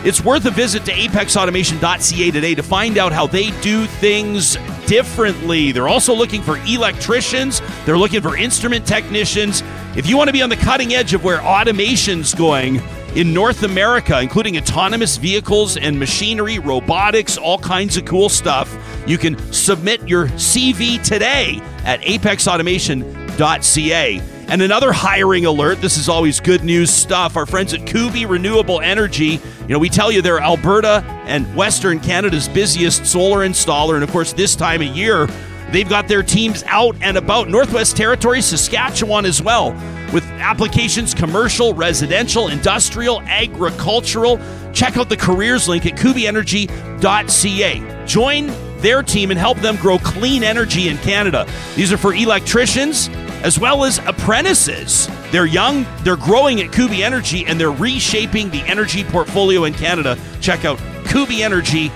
it's 0.03 0.21
worth 0.21 0.45
a 0.45 0.51
visit 0.51 0.83
to 0.85 0.91
apexautomation.ca 0.91 2.31
today 2.31 2.53
to 2.53 2.63
find 2.63 2.97
out 2.97 3.13
how 3.13 3.27
they 3.27 3.51
do 3.61 3.85
things 3.85 4.57
differently. 4.91 5.71
They're 5.71 5.87
also 5.87 6.13
looking 6.13 6.41
for 6.41 6.57
electricians, 6.67 7.61
they're 7.85 7.97
looking 7.97 8.21
for 8.21 8.35
instrument 8.35 8.85
technicians. 8.85 9.63
If 9.95 10.05
you 10.05 10.17
want 10.17 10.27
to 10.27 10.33
be 10.33 10.41
on 10.41 10.49
the 10.49 10.57
cutting 10.57 10.93
edge 10.93 11.13
of 11.13 11.23
where 11.23 11.41
automation's 11.41 12.35
going, 12.35 12.81
in 13.15 13.33
North 13.33 13.63
America, 13.63 14.21
including 14.21 14.57
autonomous 14.57 15.15
vehicles 15.17 15.77
and 15.77 15.99
machinery, 15.99 16.59
robotics, 16.59 17.37
all 17.37 17.57
kinds 17.57 17.97
of 17.97 18.05
cool 18.05 18.29
stuff. 18.29 18.73
You 19.05 19.17
can 19.17 19.37
submit 19.51 20.07
your 20.07 20.27
CV 20.27 21.03
today 21.03 21.59
at 21.83 21.99
apexautomation.ca. 22.01 24.30
And 24.51 24.61
another 24.61 24.91
hiring 24.91 25.45
alert. 25.45 25.79
This 25.79 25.95
is 25.95 26.09
always 26.09 26.41
good 26.41 26.61
news 26.61 26.91
stuff. 26.91 27.37
Our 27.37 27.45
friends 27.45 27.73
at 27.73 27.87
Kuby 27.87 28.25
Renewable 28.25 28.81
Energy, 28.81 29.39
you 29.61 29.67
know, 29.69 29.79
we 29.79 29.87
tell 29.87 30.11
you 30.11 30.21
they're 30.21 30.41
Alberta 30.41 31.05
and 31.25 31.55
Western 31.55 32.01
Canada's 32.01 32.49
busiest 32.49 33.05
solar 33.05 33.47
installer. 33.47 33.95
And 33.95 34.03
of 34.03 34.11
course, 34.11 34.33
this 34.33 34.57
time 34.57 34.81
of 34.81 34.89
year, 34.89 35.27
they've 35.71 35.87
got 35.87 36.09
their 36.09 36.21
teams 36.21 36.65
out 36.67 36.97
and 36.99 37.15
about 37.15 37.47
Northwest 37.47 37.95
Territory, 37.95 38.41
Saskatchewan 38.41 39.23
as 39.23 39.41
well 39.41 39.71
with 40.11 40.25
applications 40.41 41.13
commercial, 41.13 41.73
residential, 41.73 42.49
industrial, 42.49 43.21
agricultural. 43.21 44.37
Check 44.73 44.97
out 44.97 45.07
the 45.07 45.15
careers 45.15 45.69
link 45.69 45.85
at 45.85 45.93
kubyenergy.ca. 45.93 48.05
Join 48.05 48.47
their 48.81 49.01
team 49.01 49.31
and 49.31 49.39
help 49.39 49.59
them 49.59 49.77
grow 49.77 49.97
clean 49.99 50.43
energy 50.43 50.89
in 50.89 50.97
Canada. 50.97 51.47
These 51.77 51.93
are 51.93 51.97
for 51.97 52.13
electricians 52.13 53.09
as 53.43 53.59
well 53.59 53.83
as 53.83 53.99
apprentices. 53.99 55.07
They're 55.31 55.45
young, 55.45 55.85
they're 56.03 56.15
growing 56.15 56.61
at 56.61 56.71
Kuby 56.71 57.03
Energy, 57.03 57.45
and 57.45 57.59
they're 57.59 57.71
reshaping 57.71 58.49
the 58.49 58.61
energy 58.61 59.03
portfolio 59.03 59.65
in 59.65 59.73
Canada. 59.73 60.17
Check 60.41 60.65
out 60.65 60.77
kubyenergy.ca. 61.05 61.91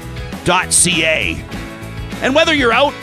And 2.22 2.34
whether 2.36 2.54
you're 2.54 2.72
out 2.72 2.94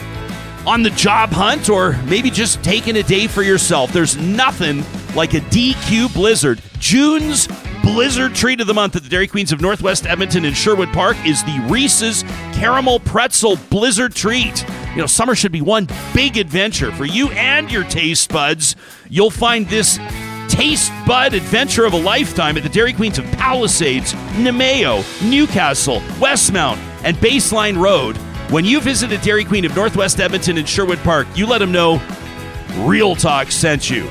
on 0.66 0.82
the 0.82 0.90
job 0.90 1.30
hunt 1.30 1.68
or 1.68 1.92
maybe 2.04 2.30
just 2.30 2.62
taking 2.62 2.96
a 2.96 3.02
day 3.02 3.26
for 3.26 3.42
yourself, 3.42 3.92
there's 3.92 4.16
nothing 4.16 4.84
like 5.14 5.34
a 5.34 5.40
DQ 5.40 6.14
Blizzard. 6.14 6.62
June's 6.78 7.48
Blizzard 7.82 8.34
treat 8.34 8.60
of 8.60 8.66
the 8.66 8.74
month 8.74 8.96
at 8.96 9.02
the 9.02 9.08
Dairy 9.08 9.26
Queens 9.26 9.52
of 9.52 9.60
Northwest 9.60 10.06
Edmonton 10.06 10.44
and 10.44 10.56
Sherwood 10.56 10.92
Park 10.92 11.16
is 11.26 11.42
the 11.42 11.66
Reese's 11.68 12.22
Caramel 12.52 13.00
Pretzel 13.00 13.56
Blizzard 13.70 14.14
treat. 14.14 14.64
You 14.92 14.98
know, 14.98 15.06
summer 15.06 15.34
should 15.34 15.52
be 15.52 15.62
one 15.62 15.88
big 16.12 16.36
adventure 16.36 16.92
for 16.92 17.06
you 17.06 17.30
and 17.30 17.70
your 17.70 17.84
taste 17.84 18.30
buds. 18.30 18.76
You'll 19.08 19.30
find 19.30 19.66
this 19.66 19.98
taste 20.48 20.92
bud 21.06 21.32
adventure 21.32 21.86
of 21.86 21.94
a 21.94 21.98
lifetime 21.98 22.58
at 22.58 22.62
the 22.62 22.68
Dairy 22.68 22.92
Queens 22.92 23.18
of 23.18 23.24
Palisades, 23.32 24.12
Namao, 24.34 25.02
Newcastle, 25.30 26.00
Westmount, 26.20 26.76
and 27.04 27.16
Baseline 27.16 27.82
Road. 27.82 28.18
When 28.50 28.66
you 28.66 28.82
visit 28.82 29.10
a 29.12 29.18
Dairy 29.18 29.46
Queen 29.46 29.64
of 29.64 29.74
Northwest 29.74 30.20
Edmonton 30.20 30.58
and 30.58 30.68
Sherwood 30.68 30.98
Park, 30.98 31.26
you 31.34 31.46
let 31.46 31.58
them 31.58 31.72
know 31.72 32.02
Real 32.80 33.16
Talk 33.16 33.50
sent 33.50 33.88
you. 33.88 34.10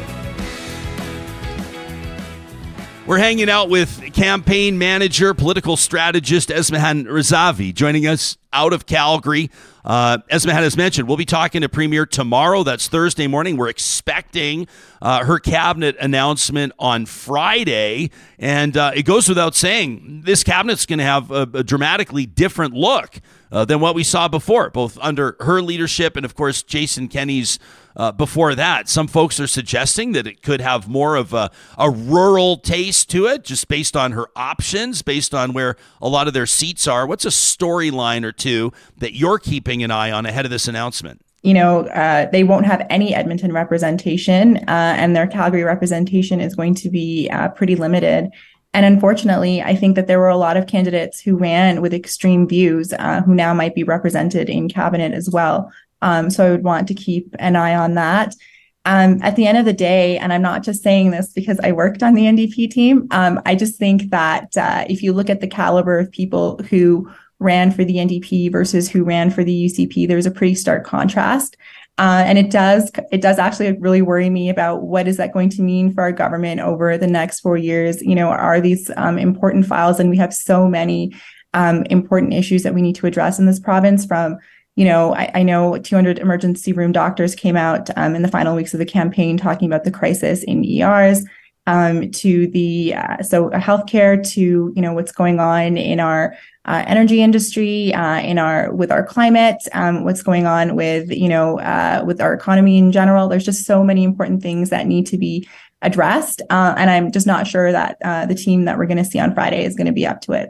We're 3.11 3.17
hanging 3.17 3.49
out 3.49 3.67
with 3.67 4.13
campaign 4.13 4.77
manager, 4.77 5.33
political 5.33 5.75
strategist 5.75 6.47
Esmahan 6.47 7.07
Razavi 7.07 7.73
joining 7.73 8.07
us 8.07 8.37
out 8.53 8.71
of 8.71 8.85
Calgary. 8.85 9.51
Uh, 9.83 10.19
Esmahan 10.31 10.61
has 10.61 10.77
mentioned, 10.77 11.09
we'll 11.09 11.17
be 11.17 11.25
talking 11.25 11.59
to 11.59 11.67
Premier 11.67 12.05
tomorrow. 12.05 12.63
That's 12.63 12.87
Thursday 12.87 13.27
morning. 13.27 13.57
We're 13.57 13.67
expecting 13.67 14.65
uh, 15.01 15.25
her 15.25 15.39
cabinet 15.39 15.97
announcement 15.99 16.71
on 16.79 17.05
Friday. 17.05 18.11
And 18.39 18.77
uh, 18.77 18.93
it 18.95 19.03
goes 19.03 19.27
without 19.27 19.55
saying, 19.55 20.21
this 20.23 20.45
cabinet's 20.45 20.85
going 20.85 20.99
to 20.99 21.03
have 21.03 21.31
a, 21.31 21.41
a, 21.53 21.63
dramatically 21.65 22.25
different 22.25 22.75
look 22.75 23.19
uh, 23.51 23.65
than 23.65 23.81
what 23.81 23.93
we 23.93 24.05
saw 24.05 24.29
before, 24.29 24.69
both 24.69 24.97
under 25.01 25.35
her 25.41 25.61
leadership 25.61 26.15
and, 26.15 26.23
of 26.23 26.33
course, 26.33 26.63
Jason 26.63 27.09
Kenney's 27.09 27.59
uh, 27.95 28.11
before 28.11 28.55
that. 28.55 28.89
Some 28.89 29.07
folks 29.07 29.39
are 29.39 29.47
suggesting 29.47 30.11
that 30.13 30.27
it 30.27 30.41
could 30.41 30.61
have 30.61 30.87
more 30.87 31.15
of 31.15 31.33
a, 31.33 31.51
a 31.77 31.89
rural 31.89 32.57
taste 32.57 33.09
to 33.11 33.25
it, 33.27 33.43
just 33.43 33.67
based 33.67 33.95
on 33.95 34.11
her 34.13 34.27
options, 34.35 35.01
based 35.01 35.33
on 35.33 35.53
where 35.53 35.75
a 36.01 36.09
lot 36.09 36.27
of 36.27 36.33
their 36.33 36.45
seats 36.45 36.87
are. 36.87 37.05
What's 37.05 37.25
a 37.25 37.29
storyline 37.29 38.23
or 38.23 38.31
two 38.31 38.71
that 38.97 39.13
you're 39.13 39.39
keeping 39.39 39.83
an 39.83 39.91
eye 39.91 40.11
on 40.11 40.25
ahead 40.25 40.45
of 40.45 40.51
this 40.51 40.67
announcement? 40.67 41.21
You 41.43 41.55
know, 41.55 41.87
uh, 41.87 42.29
they 42.29 42.43
won't 42.43 42.67
have 42.67 42.85
any 42.89 43.15
Edmonton 43.15 43.51
representation, 43.51 44.57
uh, 44.67 44.95
and 44.97 45.15
their 45.15 45.25
Calgary 45.25 45.63
representation 45.63 46.39
is 46.39 46.55
going 46.55 46.75
to 46.75 46.89
be 46.89 47.29
uh, 47.31 47.49
pretty 47.49 47.75
limited. 47.75 48.29
And 48.73 48.85
unfortunately, 48.85 49.61
I 49.61 49.75
think 49.75 49.95
that 49.95 50.07
there 50.07 50.19
were 50.19 50.29
a 50.29 50.37
lot 50.37 50.55
of 50.55 50.67
candidates 50.67 51.19
who 51.19 51.35
ran 51.35 51.81
with 51.81 51.93
extreme 51.93 52.47
views 52.47 52.93
uh, 52.93 53.21
who 53.21 53.35
now 53.35 53.53
might 53.53 53.75
be 53.75 53.83
represented 53.83 54.49
in 54.49 54.69
cabinet 54.69 55.13
as 55.13 55.29
well. 55.29 55.71
Um, 56.01 56.29
so 56.29 56.45
I 56.45 56.51
would 56.51 56.63
want 56.63 56.87
to 56.87 56.93
keep 56.93 57.35
an 57.39 57.55
eye 57.55 57.75
on 57.75 57.95
that. 57.95 58.35
Um, 58.83 59.19
at 59.21 59.35
the 59.35 59.45
end 59.45 59.59
of 59.59 59.65
the 59.65 59.73
day, 59.73 60.17
and 60.17 60.33
I'm 60.33 60.41
not 60.41 60.63
just 60.63 60.81
saying 60.81 61.11
this 61.11 61.31
because 61.33 61.59
I 61.61 61.71
worked 61.71 62.01
on 62.01 62.15
the 62.15 62.23
NDP 62.23 62.71
team, 62.71 63.07
um, 63.11 63.39
I 63.45 63.53
just 63.55 63.77
think 63.77 64.09
that 64.09 64.57
uh, 64.57 64.85
if 64.89 65.03
you 65.03 65.13
look 65.13 65.29
at 65.29 65.39
the 65.39 65.47
caliber 65.47 65.99
of 65.99 66.11
people 66.11 66.57
who 66.69 67.11
ran 67.37 67.71
for 67.71 67.83
the 67.83 67.97
NDP 67.97 68.51
versus 68.51 68.89
who 68.89 69.03
ran 69.03 69.29
for 69.29 69.43
the 69.43 69.65
UCP, 69.65 70.07
there's 70.07 70.25
a 70.25 70.31
pretty 70.31 70.55
stark 70.55 70.83
contrast. 70.83 71.57
Uh, 71.97 72.23
and 72.25 72.39
it 72.39 72.49
does 72.49 72.91
it 73.11 73.21
does 73.21 73.37
actually 73.37 73.73
really 73.73 74.01
worry 74.01 74.29
me 74.29 74.49
about 74.49 74.81
what 74.81 75.07
is 75.07 75.17
that 75.17 75.33
going 75.33 75.49
to 75.49 75.61
mean 75.61 75.93
for 75.93 76.01
our 76.01 76.11
government 76.11 76.59
over 76.59 76.97
the 76.97 77.05
next 77.05 77.41
four 77.41 77.57
years. 77.57 78.01
You 78.01 78.15
know, 78.15 78.29
are 78.29 78.59
these 78.61 78.89
um, 78.97 79.19
important 79.19 79.67
files, 79.67 79.99
and 79.99 80.09
we 80.09 80.17
have 80.17 80.33
so 80.33 80.67
many 80.67 81.13
um, 81.53 81.83
important 81.91 82.33
issues 82.33 82.63
that 82.63 82.73
we 82.73 82.81
need 82.81 82.95
to 82.95 83.07
address 83.07 83.37
in 83.37 83.45
this 83.45 83.59
province 83.59 84.05
from 84.05 84.37
you 84.75 84.85
know, 84.85 85.13
I, 85.13 85.31
I, 85.35 85.43
know 85.43 85.77
200 85.77 86.17
emergency 86.19 86.71
room 86.71 86.91
doctors 86.91 87.35
came 87.35 87.57
out 87.57 87.89
um, 87.97 88.15
in 88.15 88.21
the 88.21 88.29
final 88.29 88.55
weeks 88.55 88.73
of 88.73 88.79
the 88.79 88.85
campaign 88.85 89.37
talking 89.37 89.67
about 89.67 89.83
the 89.83 89.91
crisis 89.91 90.43
in 90.43 90.63
ERs, 90.63 91.25
um, 91.67 92.09
to 92.11 92.47
the 92.47 92.95
uh, 92.95 93.21
so 93.21 93.49
healthcare, 93.51 94.27
to 94.31 94.73
you 94.75 94.81
know 94.81 94.93
what's 94.93 95.11
going 95.11 95.39
on 95.39 95.77
in 95.77 95.99
our 95.99 96.35
uh, 96.65 96.83
energy 96.87 97.21
industry, 97.21 97.93
uh, 97.93 98.19
in 98.19 98.39
our 98.39 98.73
with 98.73 98.91
our 98.91 99.05
climate, 99.05 99.61
um, 99.73 100.03
what's 100.03 100.23
going 100.23 100.45
on 100.45 100.75
with 100.75 101.11
you 101.11 101.29
know 101.29 101.59
uh, 101.59 102.03
with 102.05 102.19
our 102.19 102.33
economy 102.33 102.77
in 102.77 102.91
general. 102.91 103.27
There's 103.27 103.45
just 103.45 103.65
so 103.65 103.83
many 103.83 104.03
important 104.03 104.41
things 104.41 104.69
that 104.69 104.87
need 104.87 105.05
to 105.07 105.17
be 105.17 105.47
addressed, 105.83 106.41
uh, 106.49 106.73
and 106.77 106.89
I'm 106.89 107.11
just 107.11 107.27
not 107.27 107.45
sure 107.45 107.71
that 107.71 107.97
uh, 108.03 108.25
the 108.25 108.35
team 108.35 108.65
that 108.65 108.77
we're 108.77 108.87
going 108.87 108.97
to 108.97 109.05
see 109.05 109.19
on 109.19 109.33
Friday 109.33 109.63
is 109.63 109.75
going 109.75 109.87
to 109.87 109.93
be 109.93 110.07
up 110.07 110.21
to 110.21 110.33
it. 110.33 110.49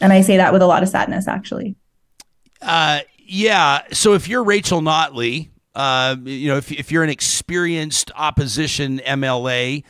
And 0.00 0.12
I 0.12 0.22
say 0.22 0.36
that 0.36 0.52
with 0.52 0.62
a 0.62 0.66
lot 0.66 0.82
of 0.82 0.88
sadness, 0.88 1.28
actually. 1.28 1.76
Uh, 2.62 3.00
yeah. 3.26 3.82
So 3.92 4.14
if 4.14 4.28
you're 4.28 4.44
Rachel 4.44 4.80
Notley, 4.80 5.50
uh, 5.74 6.16
you 6.24 6.48
know, 6.48 6.56
if, 6.56 6.72
if 6.72 6.90
you're 6.90 7.04
an 7.04 7.10
experienced 7.10 8.10
opposition 8.14 8.98
MLA, 9.00 9.84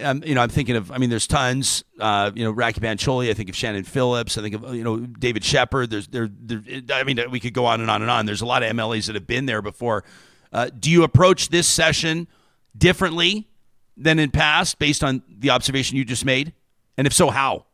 um, 0.00 0.22
you 0.24 0.34
know, 0.34 0.40
I'm 0.40 0.48
thinking 0.48 0.76
of, 0.76 0.90
I 0.90 0.98
mean, 0.98 1.10
there's 1.10 1.26
tons, 1.26 1.84
uh, 2.00 2.30
you 2.34 2.44
know, 2.44 2.52
Rakhi 2.52 2.78
Pancholi, 2.78 3.30
I 3.30 3.34
think 3.34 3.48
of 3.48 3.56
Shannon 3.56 3.84
Phillips, 3.84 4.38
I 4.38 4.42
think 4.42 4.54
of, 4.54 4.74
you 4.74 4.84
know, 4.84 4.98
David 4.98 5.44
Shepherd. 5.44 5.90
There's, 5.90 6.08
there, 6.08 6.28
there, 6.30 6.62
I 6.92 7.04
mean, 7.04 7.20
we 7.30 7.40
could 7.40 7.52
go 7.52 7.66
on 7.66 7.80
and 7.80 7.90
on 7.90 8.02
and 8.02 8.10
on. 8.10 8.26
There's 8.26 8.40
a 8.40 8.46
lot 8.46 8.62
of 8.62 8.70
MLAs 8.72 9.06
that 9.06 9.14
have 9.14 9.26
been 9.26 9.46
there 9.46 9.62
before. 9.62 10.04
Uh, 10.52 10.70
do 10.78 10.90
you 10.90 11.02
approach 11.04 11.48
this 11.48 11.66
session 11.66 12.28
differently 12.76 13.48
than 13.96 14.18
in 14.18 14.30
past 14.30 14.78
based 14.78 15.04
on 15.04 15.22
the 15.28 15.50
observation 15.50 15.96
you 15.96 16.04
just 16.04 16.24
made? 16.24 16.52
And 16.96 17.06
if 17.06 17.12
so, 17.12 17.30
how? 17.30 17.66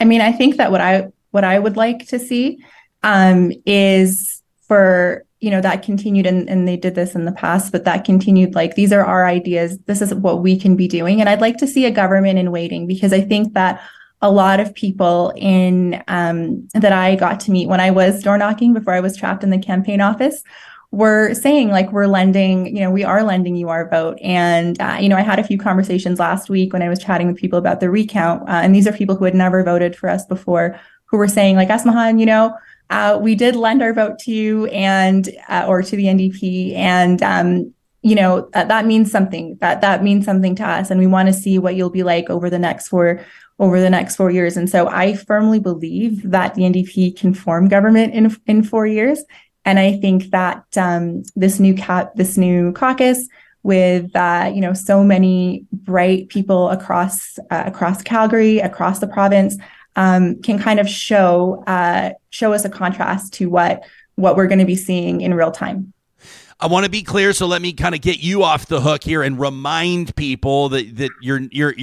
I 0.00 0.04
mean, 0.04 0.20
I 0.20 0.32
think 0.32 0.56
that 0.56 0.70
what 0.70 0.80
I, 0.80 1.12
what 1.30 1.44
I 1.44 1.58
would 1.58 1.76
like 1.76 2.08
to 2.08 2.18
see 2.18 2.64
um, 3.02 3.52
is 3.66 4.42
for 4.66 5.24
you 5.40 5.50
know 5.50 5.60
that 5.60 5.82
continued 5.82 6.26
and, 6.26 6.48
and 6.48 6.66
they 6.66 6.76
did 6.76 6.94
this 6.94 7.14
in 7.14 7.24
the 7.24 7.32
past 7.32 7.70
but 7.70 7.84
that 7.84 8.04
continued 8.04 8.54
like 8.54 8.74
these 8.74 8.92
are 8.92 9.04
our 9.04 9.26
ideas. 9.26 9.78
This 9.86 10.02
is 10.02 10.14
what 10.14 10.42
we 10.42 10.58
can 10.58 10.76
be 10.76 10.88
doing. 10.88 11.20
And 11.20 11.28
i'd 11.28 11.40
like 11.40 11.58
to 11.58 11.66
see 11.66 11.84
a 11.86 11.90
government 11.90 12.38
in 12.38 12.50
waiting 12.50 12.86
because 12.86 13.12
i 13.12 13.20
think 13.20 13.54
that 13.54 13.80
a 14.20 14.32
lot 14.32 14.58
of 14.58 14.74
people 14.74 15.32
in 15.36 16.02
um, 16.08 16.68
that 16.74 16.92
i 16.92 17.14
got 17.14 17.40
to 17.40 17.50
meet 17.50 17.68
when 17.68 17.80
i 17.80 17.90
was 17.90 18.22
door 18.22 18.36
knocking 18.36 18.74
before 18.74 18.94
i 18.94 19.00
was 19.00 19.16
trapped 19.16 19.44
in 19.44 19.50
the 19.50 19.58
campaign 19.58 20.00
office 20.00 20.42
were 20.90 21.34
saying 21.34 21.68
like 21.68 21.92
we're 21.92 22.06
lending 22.06 22.74
you 22.74 22.80
know 22.80 22.90
we 22.90 23.04
are 23.04 23.22
lending 23.22 23.54
you 23.54 23.68
our 23.68 23.88
vote. 23.88 24.18
And 24.22 24.80
uh, 24.80 24.98
you 25.00 25.08
know 25.08 25.16
i 25.16 25.20
had 25.20 25.38
a 25.38 25.44
few 25.44 25.58
conversations 25.58 26.18
last 26.18 26.50
week 26.50 26.72
when 26.72 26.82
i 26.82 26.88
was 26.88 26.98
chatting 26.98 27.28
with 27.28 27.36
people 27.36 27.58
about 27.58 27.78
the 27.80 27.90
recount 27.90 28.42
uh, 28.48 28.60
and 28.62 28.74
these 28.74 28.88
are 28.88 28.92
people 28.92 29.14
who 29.14 29.24
had 29.24 29.34
never 29.34 29.62
voted 29.62 29.94
for 29.94 30.08
us 30.08 30.26
before 30.26 30.80
who 31.04 31.16
were 31.16 31.28
saying 31.28 31.54
like 31.54 31.68
esmahan 31.68 32.18
you 32.18 32.26
know 32.26 32.52
uh, 32.90 33.18
we 33.20 33.34
did 33.34 33.54
lend 33.54 33.82
our 33.82 33.92
vote 33.92 34.18
to 34.20 34.32
you 34.32 34.66
and 34.66 35.28
uh, 35.48 35.64
or 35.68 35.82
to 35.82 35.96
the 35.96 36.04
NDP, 36.04 36.74
and 36.74 37.22
um, 37.22 37.74
you 38.02 38.14
know 38.14 38.48
uh, 38.54 38.64
that 38.64 38.86
means 38.86 39.10
something. 39.10 39.58
That 39.60 39.80
that 39.82 40.02
means 40.02 40.24
something 40.24 40.54
to 40.56 40.66
us, 40.66 40.90
and 40.90 40.98
we 40.98 41.06
want 41.06 41.28
to 41.28 41.34
see 41.34 41.58
what 41.58 41.74
you'll 41.74 41.90
be 41.90 42.02
like 42.02 42.30
over 42.30 42.48
the 42.48 42.58
next 42.58 42.88
four 42.88 43.20
over 43.58 43.80
the 43.80 43.90
next 43.90 44.16
four 44.16 44.30
years. 44.30 44.56
And 44.56 44.70
so 44.70 44.88
I 44.88 45.14
firmly 45.14 45.58
believe 45.58 46.30
that 46.30 46.54
the 46.54 46.62
NDP 46.62 47.18
can 47.18 47.34
form 47.34 47.68
government 47.68 48.14
in 48.14 48.34
in 48.46 48.62
four 48.62 48.86
years, 48.86 49.22
and 49.66 49.78
I 49.78 49.98
think 49.98 50.30
that 50.30 50.64
um, 50.76 51.24
this 51.36 51.60
new 51.60 51.74
cap 51.74 52.12
this 52.14 52.38
new 52.38 52.72
caucus 52.72 53.28
with 53.64 54.14
uh, 54.16 54.50
you 54.54 54.62
know 54.62 54.72
so 54.72 55.04
many 55.04 55.66
bright 55.72 56.30
people 56.30 56.70
across 56.70 57.38
uh, 57.50 57.64
across 57.66 58.02
Calgary, 58.02 58.60
across 58.60 59.00
the 59.00 59.08
province 59.08 59.58
um, 59.98 60.40
can 60.42 60.60
kind 60.60 60.78
of 60.78 60.88
show 60.88 61.64
uh, 61.66 62.12
show 62.30 62.52
us 62.52 62.64
a 62.64 62.70
contrast 62.70 63.32
to 63.34 63.50
what 63.50 63.84
what 64.14 64.36
we're 64.36 64.46
going 64.46 64.60
to 64.60 64.64
be 64.64 64.76
seeing 64.76 65.20
in 65.20 65.34
real 65.34 65.50
time. 65.50 65.92
I 66.60 66.66
want 66.66 66.84
to 66.84 66.90
be 66.90 67.02
clear, 67.02 67.32
so 67.32 67.46
let 67.46 67.62
me 67.62 67.72
kind 67.72 67.94
of 67.94 68.00
get 68.00 68.20
you 68.20 68.42
off 68.44 68.66
the 68.66 68.80
hook 68.80 69.04
here 69.04 69.22
and 69.22 69.38
remind 69.38 70.14
people 70.14 70.68
that, 70.70 70.96
that 70.96 71.10
you're 71.20 71.40
you're 71.50 71.74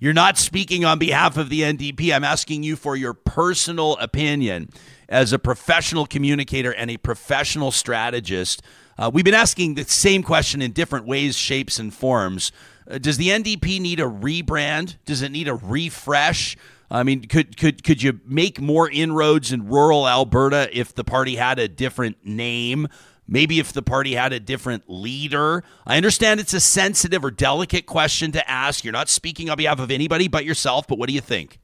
you're 0.00 0.12
not 0.12 0.36
speaking 0.36 0.84
on 0.84 0.98
behalf 0.98 1.38
of 1.38 1.48
the 1.48 1.62
NDP. 1.62 2.14
I'm 2.14 2.24
asking 2.24 2.62
you 2.62 2.76
for 2.76 2.94
your 2.94 3.14
personal 3.14 3.96
opinion 3.96 4.68
as 5.08 5.32
a 5.32 5.38
professional 5.38 6.04
communicator 6.04 6.74
and 6.74 6.90
a 6.90 6.98
professional 6.98 7.70
strategist. 7.70 8.60
Uh, 8.98 9.10
we've 9.12 9.24
been 9.24 9.34
asking 9.34 9.74
the 9.74 9.84
same 9.84 10.22
question 10.22 10.60
in 10.60 10.72
different 10.72 11.06
ways, 11.06 11.36
shapes, 11.36 11.78
and 11.78 11.94
forms. 11.94 12.52
Uh, 12.88 12.98
does 12.98 13.16
the 13.16 13.28
NDP 13.28 13.80
need 13.80 14.00
a 14.00 14.04
rebrand? 14.04 14.96
Does 15.04 15.22
it 15.22 15.30
need 15.30 15.48
a 15.48 15.54
refresh? 15.54 16.56
I 16.90 17.02
mean, 17.02 17.22
could 17.22 17.56
could 17.56 17.82
could 17.82 18.02
you 18.02 18.20
make 18.24 18.60
more 18.60 18.88
inroads 18.88 19.52
in 19.52 19.68
rural 19.68 20.08
Alberta 20.08 20.68
if 20.72 20.94
the 20.94 21.04
party 21.04 21.36
had 21.36 21.58
a 21.58 21.68
different 21.68 22.24
name? 22.24 22.88
Maybe 23.28 23.58
if 23.58 23.72
the 23.72 23.82
party 23.82 24.14
had 24.14 24.32
a 24.32 24.38
different 24.38 24.84
leader. 24.86 25.64
I 25.84 25.96
understand 25.96 26.38
it's 26.38 26.54
a 26.54 26.60
sensitive 26.60 27.24
or 27.24 27.32
delicate 27.32 27.86
question 27.86 28.30
to 28.32 28.50
ask. 28.50 28.84
You're 28.84 28.92
not 28.92 29.08
speaking 29.08 29.50
on 29.50 29.56
behalf 29.56 29.80
of 29.80 29.90
anybody 29.90 30.28
but 30.28 30.44
yourself, 30.44 30.86
but 30.86 30.96
what 30.96 31.08
do 31.08 31.14
you 31.14 31.20
think? 31.20 31.58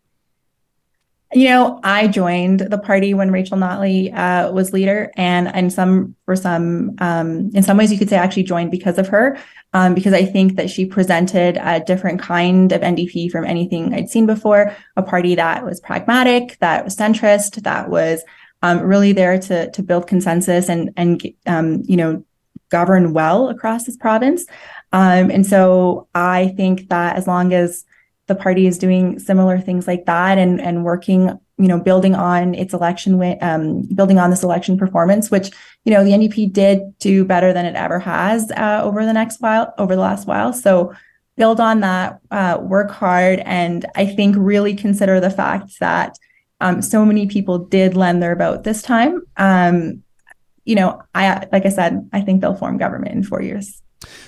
You 1.34 1.48
know, 1.48 1.80
I 1.82 2.08
joined 2.08 2.60
the 2.60 2.76
party 2.76 3.14
when 3.14 3.30
Rachel 3.30 3.56
Notley 3.56 4.12
uh, 4.14 4.52
was 4.52 4.74
leader, 4.74 5.10
and 5.16 5.48
in 5.56 5.70
some 5.70 6.14
for 6.26 6.36
some 6.36 6.94
um, 6.98 7.50
in 7.54 7.62
some 7.62 7.78
ways 7.78 7.90
you 7.90 7.98
could 7.98 8.10
say 8.10 8.18
I 8.18 8.22
actually 8.22 8.42
joined 8.42 8.70
because 8.70 8.98
of 8.98 9.08
her, 9.08 9.38
um, 9.72 9.94
because 9.94 10.12
I 10.12 10.26
think 10.26 10.56
that 10.56 10.68
she 10.68 10.84
presented 10.84 11.56
a 11.56 11.80
different 11.80 12.20
kind 12.20 12.70
of 12.72 12.82
NDP 12.82 13.30
from 13.30 13.46
anything 13.46 13.94
I'd 13.94 14.10
seen 14.10 14.26
before. 14.26 14.76
A 14.96 15.02
party 15.02 15.34
that 15.34 15.64
was 15.64 15.80
pragmatic, 15.80 16.58
that 16.58 16.84
was 16.84 16.96
centrist, 16.96 17.62
that 17.62 17.88
was 17.88 18.22
um, 18.62 18.80
really 18.80 19.12
there 19.12 19.38
to 19.38 19.70
to 19.70 19.82
build 19.82 20.06
consensus 20.06 20.68
and 20.68 20.90
and 20.98 21.22
um, 21.46 21.82
you 21.86 21.96
know 21.96 22.22
govern 22.68 23.12
well 23.12 23.48
across 23.48 23.84
this 23.84 23.96
province. 23.96 24.44
Um, 24.92 25.30
and 25.30 25.46
so 25.46 26.08
I 26.14 26.48
think 26.56 26.88
that 26.88 27.16
as 27.16 27.26
long 27.26 27.52
as 27.52 27.84
the 28.32 28.40
party 28.40 28.66
is 28.66 28.78
doing 28.78 29.18
similar 29.18 29.58
things 29.58 29.86
like 29.86 30.06
that 30.06 30.38
and 30.38 30.60
and 30.60 30.84
working 30.84 31.38
you 31.58 31.68
know 31.68 31.78
building 31.78 32.14
on 32.14 32.54
its 32.54 32.72
election 32.72 33.20
um, 33.40 33.82
building 33.94 34.18
on 34.18 34.30
this 34.30 34.42
election 34.42 34.76
performance 34.78 35.30
which 35.30 35.50
you 35.84 35.92
know 35.92 36.02
the 36.04 36.10
ndp 36.10 36.52
did 36.52 36.80
do 36.98 37.24
better 37.24 37.52
than 37.52 37.66
it 37.66 37.74
ever 37.74 37.98
has 37.98 38.50
uh, 38.52 38.80
over 38.82 39.04
the 39.04 39.12
next 39.12 39.40
while 39.40 39.74
over 39.78 39.94
the 39.94 40.00
last 40.00 40.26
while. 40.26 40.52
So 40.52 40.94
build 41.36 41.60
on 41.60 41.80
that 41.80 42.20
uh, 42.30 42.58
work 42.60 42.90
hard 42.90 43.40
and 43.40 43.86
i 43.94 44.06
think 44.06 44.36
really 44.38 44.74
consider 44.74 45.20
the 45.20 45.30
fact 45.30 45.78
that 45.80 46.18
um, 46.60 46.80
so 46.80 47.04
many 47.04 47.26
people 47.26 47.58
did 47.58 47.96
lend 47.96 48.22
their 48.22 48.36
vote 48.36 48.62
this 48.62 48.82
time. 48.82 49.22
Um, 49.36 50.04
you 50.64 50.74
know 50.74 51.02
i 51.14 51.46
like 51.52 51.66
i 51.66 51.68
said 51.68 52.08
i 52.12 52.20
think 52.20 52.40
they'll 52.40 52.54
form 52.54 52.78
government 52.78 53.14
in 53.14 53.22
four 53.22 53.42
years 53.42 53.82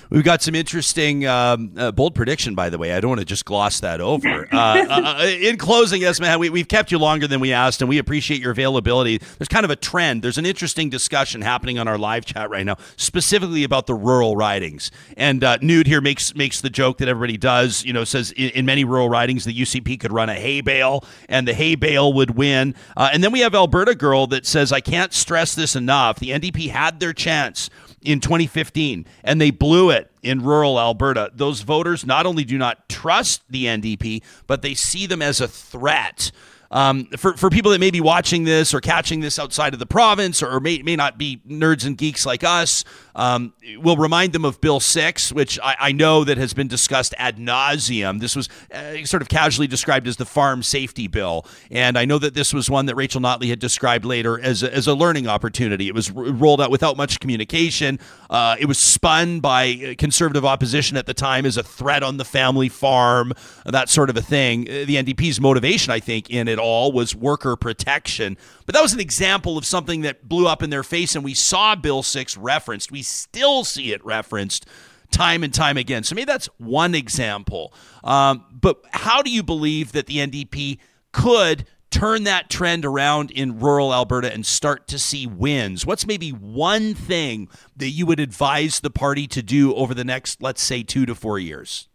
We've 0.09 0.23
got 0.23 0.41
some 0.41 0.55
interesting, 0.55 1.25
um, 1.25 1.71
uh, 1.77 1.91
bold 1.91 2.15
prediction, 2.15 2.55
by 2.55 2.69
the 2.69 2.77
way. 2.77 2.93
I 2.93 2.99
don't 2.99 3.09
want 3.09 3.19
to 3.19 3.25
just 3.25 3.45
gloss 3.45 3.79
that 3.81 4.01
over. 4.01 4.47
Uh, 4.55 4.85
uh, 4.89 5.25
in 5.25 5.57
closing, 5.57 6.01
Esma, 6.03 6.37
we, 6.37 6.59
have 6.59 6.67
kept 6.67 6.91
you 6.91 6.97
longer 6.97 7.27
than 7.27 7.39
we 7.39 7.51
asked, 7.51 7.81
and 7.81 7.89
we 7.89 7.97
appreciate 7.97 8.41
your 8.41 8.51
availability. 8.51 9.17
There's 9.17 9.49
kind 9.49 9.65
of 9.65 9.69
a 9.69 9.75
trend. 9.75 10.21
There's 10.21 10.37
an 10.37 10.45
interesting 10.45 10.89
discussion 10.89 11.41
happening 11.41 11.77
on 11.77 11.87
our 11.87 11.97
live 11.97 12.25
chat 12.25 12.49
right 12.49 12.65
now, 12.65 12.77
specifically 12.95 13.63
about 13.63 13.85
the 13.85 13.93
rural 13.93 14.35
ridings. 14.35 14.91
And 15.17 15.43
uh, 15.43 15.57
Nude 15.61 15.87
here 15.87 15.99
makes 15.99 16.35
makes 16.35 16.61
the 16.61 16.69
joke 16.69 16.99
that 16.99 17.07
everybody 17.07 17.37
does. 17.37 17.83
You 17.83 17.91
know, 17.93 18.03
says 18.05 18.31
in, 18.31 18.49
in, 18.51 18.65
many 18.65 18.83
rural 18.85 19.09
ridings, 19.09 19.45
the 19.45 19.53
UCP 19.53 19.99
could 19.99 20.13
run 20.13 20.29
a 20.29 20.35
hay 20.35 20.61
bale, 20.61 21.03
and 21.27 21.47
the 21.47 21.53
hay 21.53 21.75
bale 21.75 22.13
would 22.13 22.31
win. 22.31 22.75
Uh, 22.95 23.09
and 23.11 23.23
then 23.23 23.31
we 23.31 23.41
have 23.41 23.55
Alberta 23.55 23.95
Girl 23.95 24.27
that 24.27 24.45
says, 24.45 24.71
I 24.71 24.79
can't 24.79 25.13
stress 25.13 25.55
this 25.55 25.75
enough. 25.75 26.19
The 26.19 26.29
NDP 26.29 26.69
had 26.69 26.99
their 26.99 27.13
chance 27.13 27.69
in 28.05 28.19
2015 28.19 29.05
and 29.23 29.41
they 29.41 29.51
blew 29.51 29.89
it 29.89 30.11
in 30.23 30.43
rural 30.43 30.79
Alberta. 30.79 31.31
Those 31.33 31.61
voters 31.61 32.05
not 32.05 32.25
only 32.25 32.43
do 32.43 32.57
not 32.57 32.87
trust 32.89 33.43
the 33.49 33.65
NDP, 33.65 34.21
but 34.47 34.61
they 34.61 34.73
see 34.73 35.05
them 35.05 35.21
as 35.21 35.41
a 35.41 35.47
threat. 35.47 36.31
Um, 36.71 37.05
for, 37.17 37.37
for 37.37 37.49
people 37.49 37.71
that 37.71 37.79
may 37.79 37.91
be 37.91 38.01
watching 38.01 38.43
this 38.43 38.73
or 38.73 38.81
catching 38.81 39.19
this 39.19 39.39
outside 39.39 39.73
of 39.73 39.79
the 39.79 39.85
province 39.85 40.41
or 40.41 40.59
may, 40.59 40.81
may 40.81 40.95
not 40.95 41.17
be 41.17 41.41
nerds 41.47 41.85
and 41.85 41.97
geeks 41.97 42.25
like 42.25 42.43
us, 42.43 42.83
um, 43.15 43.53
we'll 43.77 43.95
remind 43.95 44.33
them 44.33 44.43
of 44.43 44.59
Bill 44.59 44.81
6, 44.81 45.31
which 45.31 45.57
I, 45.63 45.75
I, 45.79 45.91
know 45.93 46.25
that 46.25 46.37
has 46.37 46.53
been 46.53 46.67
discussed 46.67 47.13
ad 47.17 47.37
nauseum. 47.37 48.19
This 48.19 48.35
was 48.35 48.49
uh, 48.73 49.05
sort 49.05 49.21
of 49.21 49.29
casually 49.29 49.67
described 49.67 50.05
as 50.05 50.17
the 50.17 50.25
farm 50.25 50.61
safety 50.61 51.07
bill. 51.07 51.45
And 51.71 51.97
I 51.97 52.03
know 52.03 52.19
that 52.19 52.33
this 52.33 52.53
was 52.53 52.69
one 52.69 52.87
that 52.87 52.95
Rachel 52.95 53.21
Notley 53.21 53.47
had 53.47 53.59
described 53.59 54.03
later 54.03 54.37
as 54.37 54.63
a, 54.63 54.73
as 54.73 54.85
a 54.87 54.93
learning 54.93 55.27
opportunity. 55.27 55.87
It 55.87 55.95
was 55.95 56.11
r- 56.11 56.23
rolled 56.23 56.59
out 56.59 56.71
without 56.71 56.97
much 56.97 57.21
communication. 57.21 57.99
Uh, 58.29 58.57
it 58.59 58.65
was 58.65 58.77
spun 58.77 59.39
by 59.39 59.95
conservative 59.97 60.43
opposition 60.43 60.97
at 60.97 61.05
the 61.05 61.13
time 61.13 61.45
as 61.45 61.55
a 61.55 61.63
threat 61.63 62.03
on 62.03 62.17
the 62.17 62.25
family 62.25 62.67
farm, 62.67 63.31
that 63.65 63.87
sort 63.87 64.09
of 64.09 64.17
a 64.17 64.21
thing. 64.21 64.67
Uh, 64.67 64.83
the 64.85 64.95
NDP's 64.97 65.39
motivation, 65.39 65.93
I 65.93 66.01
think, 66.01 66.29
in 66.29 66.49
it 66.49 66.54
all 66.59 66.91
was 66.91 67.15
worker 67.15 67.55
protection. 67.55 68.37
But 68.65 68.75
that 68.75 68.81
was 68.81 68.93
an 68.93 68.99
example 68.99 69.57
of 69.57 69.65
something 69.65 70.01
that 70.01 70.27
blew 70.27 70.47
up 70.47 70.63
in 70.63 70.69
their 70.69 70.83
face, 70.83 71.15
and 71.15 71.23
we 71.23 71.33
saw 71.33 71.75
Bill 71.75 72.03
6 72.03 72.37
referenced. 72.37 72.91
We 72.91 73.01
still 73.01 73.63
see 73.63 73.91
it 73.93 74.03
referenced 74.05 74.65
time 75.11 75.43
and 75.43 75.53
time 75.53 75.77
again. 75.77 76.03
So 76.03 76.15
maybe 76.15 76.25
that's 76.25 76.47
one 76.57 76.95
example. 76.95 77.73
Um, 78.03 78.45
but 78.51 78.83
how 78.91 79.21
do 79.21 79.31
you 79.31 79.43
believe 79.43 79.91
that 79.93 80.07
the 80.07 80.17
NDP 80.17 80.79
could 81.11 81.65
turn 81.89 82.25
that 82.25 82.49
trend 82.49 82.83
around 82.83 83.31
in 83.31 83.59
rural 83.59 83.93
Alberta 83.93 84.31
and 84.31 84.45
start 84.45 84.87
to 84.89 84.99
see 84.99 85.25
wins? 85.25 85.85
What's 85.85 86.05
maybe 86.05 86.31
one 86.31 86.93
thing 86.93 87.47
that 87.77 87.89
you 87.89 88.05
would 88.05 88.19
advise 88.19 88.81
the 88.81 88.89
party 88.89 89.27
to 89.27 89.41
do 89.41 89.73
over 89.75 89.93
the 89.93 90.03
next, 90.03 90.41
let's 90.41 90.61
say, 90.61 90.83
two 90.83 91.05
to 91.05 91.15
four 91.15 91.39
years? 91.39 91.87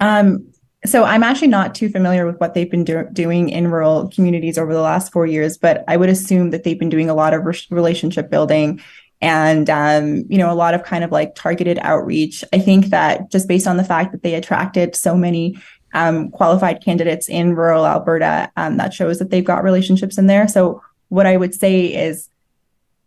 Um, 0.00 0.52
so 0.84 1.04
I'm 1.04 1.22
actually 1.22 1.48
not 1.48 1.74
too 1.74 1.88
familiar 1.88 2.26
with 2.26 2.38
what 2.40 2.54
they've 2.54 2.70
been 2.70 2.84
do- 2.84 3.08
doing 3.12 3.48
in 3.48 3.68
rural 3.68 4.08
communities 4.08 4.58
over 4.58 4.72
the 4.72 4.80
last 4.80 5.12
four 5.12 5.26
years, 5.26 5.56
but 5.56 5.84
I 5.86 5.96
would 5.96 6.08
assume 6.08 6.50
that 6.50 6.64
they've 6.64 6.78
been 6.78 6.88
doing 6.88 7.08
a 7.08 7.14
lot 7.14 7.34
of 7.34 7.44
re- 7.44 7.66
relationship 7.70 8.30
building 8.30 8.80
and 9.20 9.70
um, 9.70 10.24
you 10.28 10.36
know 10.36 10.52
a 10.52 10.54
lot 10.54 10.74
of 10.74 10.82
kind 10.82 11.04
of 11.04 11.12
like 11.12 11.34
targeted 11.34 11.78
outreach. 11.82 12.44
I 12.52 12.58
think 12.58 12.86
that 12.86 13.30
just 13.30 13.46
based 13.46 13.68
on 13.68 13.76
the 13.76 13.84
fact 13.84 14.12
that 14.12 14.22
they 14.22 14.34
attracted 14.34 14.96
so 14.96 15.16
many 15.16 15.56
um, 15.94 16.30
qualified 16.30 16.82
candidates 16.82 17.28
in 17.28 17.54
rural 17.54 17.86
Alberta, 17.86 18.50
um, 18.56 18.76
that 18.78 18.92
shows 18.92 19.18
that 19.20 19.30
they've 19.30 19.44
got 19.44 19.62
relationships 19.62 20.18
in 20.18 20.26
there. 20.26 20.48
So 20.48 20.82
what 21.08 21.26
I 21.26 21.36
would 21.36 21.54
say 21.54 21.84
is 21.84 22.28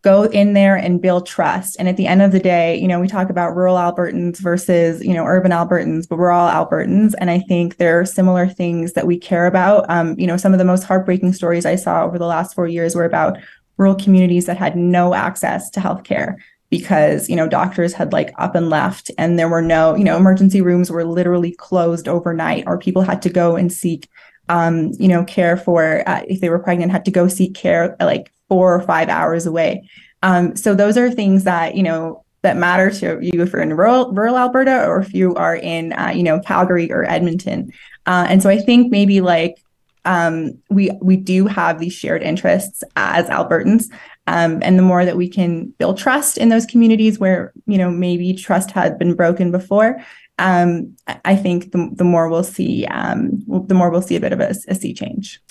go 0.05 0.25
in 0.25 0.53
there 0.53 0.75
and 0.75 1.01
build 1.01 1.25
trust. 1.25 1.75
And 1.79 1.89
at 1.89 1.97
the 1.97 2.05
end 2.05 2.21
of 2.21 2.31
the 2.31 2.39
day, 2.39 2.77
you 2.77 2.87
know, 2.87 2.99
we 2.99 3.07
talk 3.07 3.31
about 3.31 3.55
rural 3.55 3.75
Albertans 3.75 4.37
versus, 4.37 5.03
you 5.03 5.15
know, 5.15 5.25
urban 5.25 5.51
Albertans, 5.51 6.07
but 6.07 6.19
we're 6.19 6.29
all 6.29 6.47
Albertans. 6.47 7.15
And 7.19 7.31
I 7.31 7.39
think 7.39 7.77
there 7.77 7.99
are 7.99 8.05
similar 8.05 8.47
things 8.47 8.93
that 8.93 9.07
we 9.07 9.17
care 9.17 9.47
about. 9.47 9.83
Um, 9.89 10.17
you 10.19 10.27
know, 10.27 10.37
some 10.37 10.53
of 10.53 10.59
the 10.59 10.63
most 10.63 10.83
heartbreaking 10.83 11.33
stories 11.33 11.65
I 11.65 11.75
saw 11.75 12.05
over 12.05 12.19
the 12.19 12.27
last 12.27 12.53
four 12.53 12.67
years 12.67 12.93
were 12.93 13.03
about 13.03 13.39
rural 13.77 13.95
communities 13.95 14.45
that 14.45 14.57
had 14.57 14.77
no 14.77 15.15
access 15.15 15.71
to 15.71 15.79
healthcare 15.79 16.35
because 16.69 17.29
you 17.29 17.35
know 17.35 17.47
doctors 17.47 17.93
had 17.93 18.11
like 18.11 18.33
up 18.37 18.55
and 18.55 18.69
left 18.69 19.11
and 19.17 19.37
there 19.37 19.49
were 19.49 19.61
no 19.61 19.95
you 19.95 20.03
know 20.03 20.17
emergency 20.17 20.61
rooms 20.61 20.89
were 20.89 21.05
literally 21.05 21.51
closed 21.51 22.07
overnight 22.07 22.63
or 22.65 22.77
people 22.77 23.03
had 23.03 23.21
to 23.21 23.29
go 23.29 23.55
and 23.55 23.71
seek 23.71 24.09
um, 24.49 24.91
you 24.97 25.07
know 25.07 25.23
care 25.25 25.57
for 25.57 26.03
uh, 26.07 26.23
if 26.27 26.41
they 26.41 26.49
were 26.49 26.57
pregnant 26.57 26.91
had 26.91 27.05
to 27.05 27.11
go 27.11 27.27
seek 27.27 27.53
care 27.53 27.95
like 27.99 28.31
four 28.49 28.73
or 28.73 28.81
five 28.81 29.09
hours 29.09 29.45
away. 29.45 29.87
Um, 30.23 30.55
so 30.55 30.73
those 30.73 30.97
are 30.97 31.11
things 31.11 31.43
that 31.43 31.75
you 31.75 31.83
know 31.83 32.23
that 32.41 32.57
matter 32.57 32.91
to 32.91 33.19
you 33.21 33.41
if 33.41 33.53
you're 33.53 33.61
in 33.61 33.75
rural, 33.75 34.11
rural 34.13 34.37
Alberta 34.37 34.85
or 34.85 34.99
if 34.99 35.13
you 35.13 35.33
are 35.35 35.55
in 35.55 35.93
uh, 35.93 36.11
you 36.15 36.23
know 36.23 36.39
Calgary 36.39 36.91
or 36.91 37.03
Edmonton. 37.03 37.71
Uh, 38.05 38.25
and 38.29 38.41
so 38.41 38.49
I 38.49 38.57
think 38.57 38.91
maybe 38.91 39.19
like 39.21 39.55
um, 40.05 40.57
we 40.69 40.91
we 41.01 41.17
do 41.17 41.47
have 41.47 41.79
these 41.79 41.93
shared 41.93 42.23
interests 42.23 42.83
as 42.95 43.27
Albertans. 43.27 43.91
Um, 44.27 44.59
and 44.63 44.79
the 44.79 44.83
more 44.83 45.05
that 45.05 45.17
we 45.17 45.29
can 45.29 45.67
build 45.77 45.97
trust 45.97 46.37
in 46.37 46.49
those 46.49 46.65
communities 46.65 47.19
where 47.19 47.51
you 47.65 47.77
know 47.77 47.89
maybe 47.89 48.33
trust 48.33 48.71
had 48.71 48.97
been 48.97 49.15
broken 49.15 49.51
before, 49.51 50.01
um, 50.39 50.95
I 51.23 51.35
think 51.35 51.71
the, 51.71 51.89
the 51.93 52.03
more 52.03 52.29
we'll 52.29 52.43
see 52.43 52.85
um, 52.85 53.43
the 53.67 53.75
more 53.75 53.89
we'll 53.89 54.01
see 54.01 54.15
a 54.15 54.21
bit 54.21 54.33
of 54.33 54.39
a, 54.39 54.53
a 54.67 54.75
sea 54.75 54.93
change. 54.93 55.41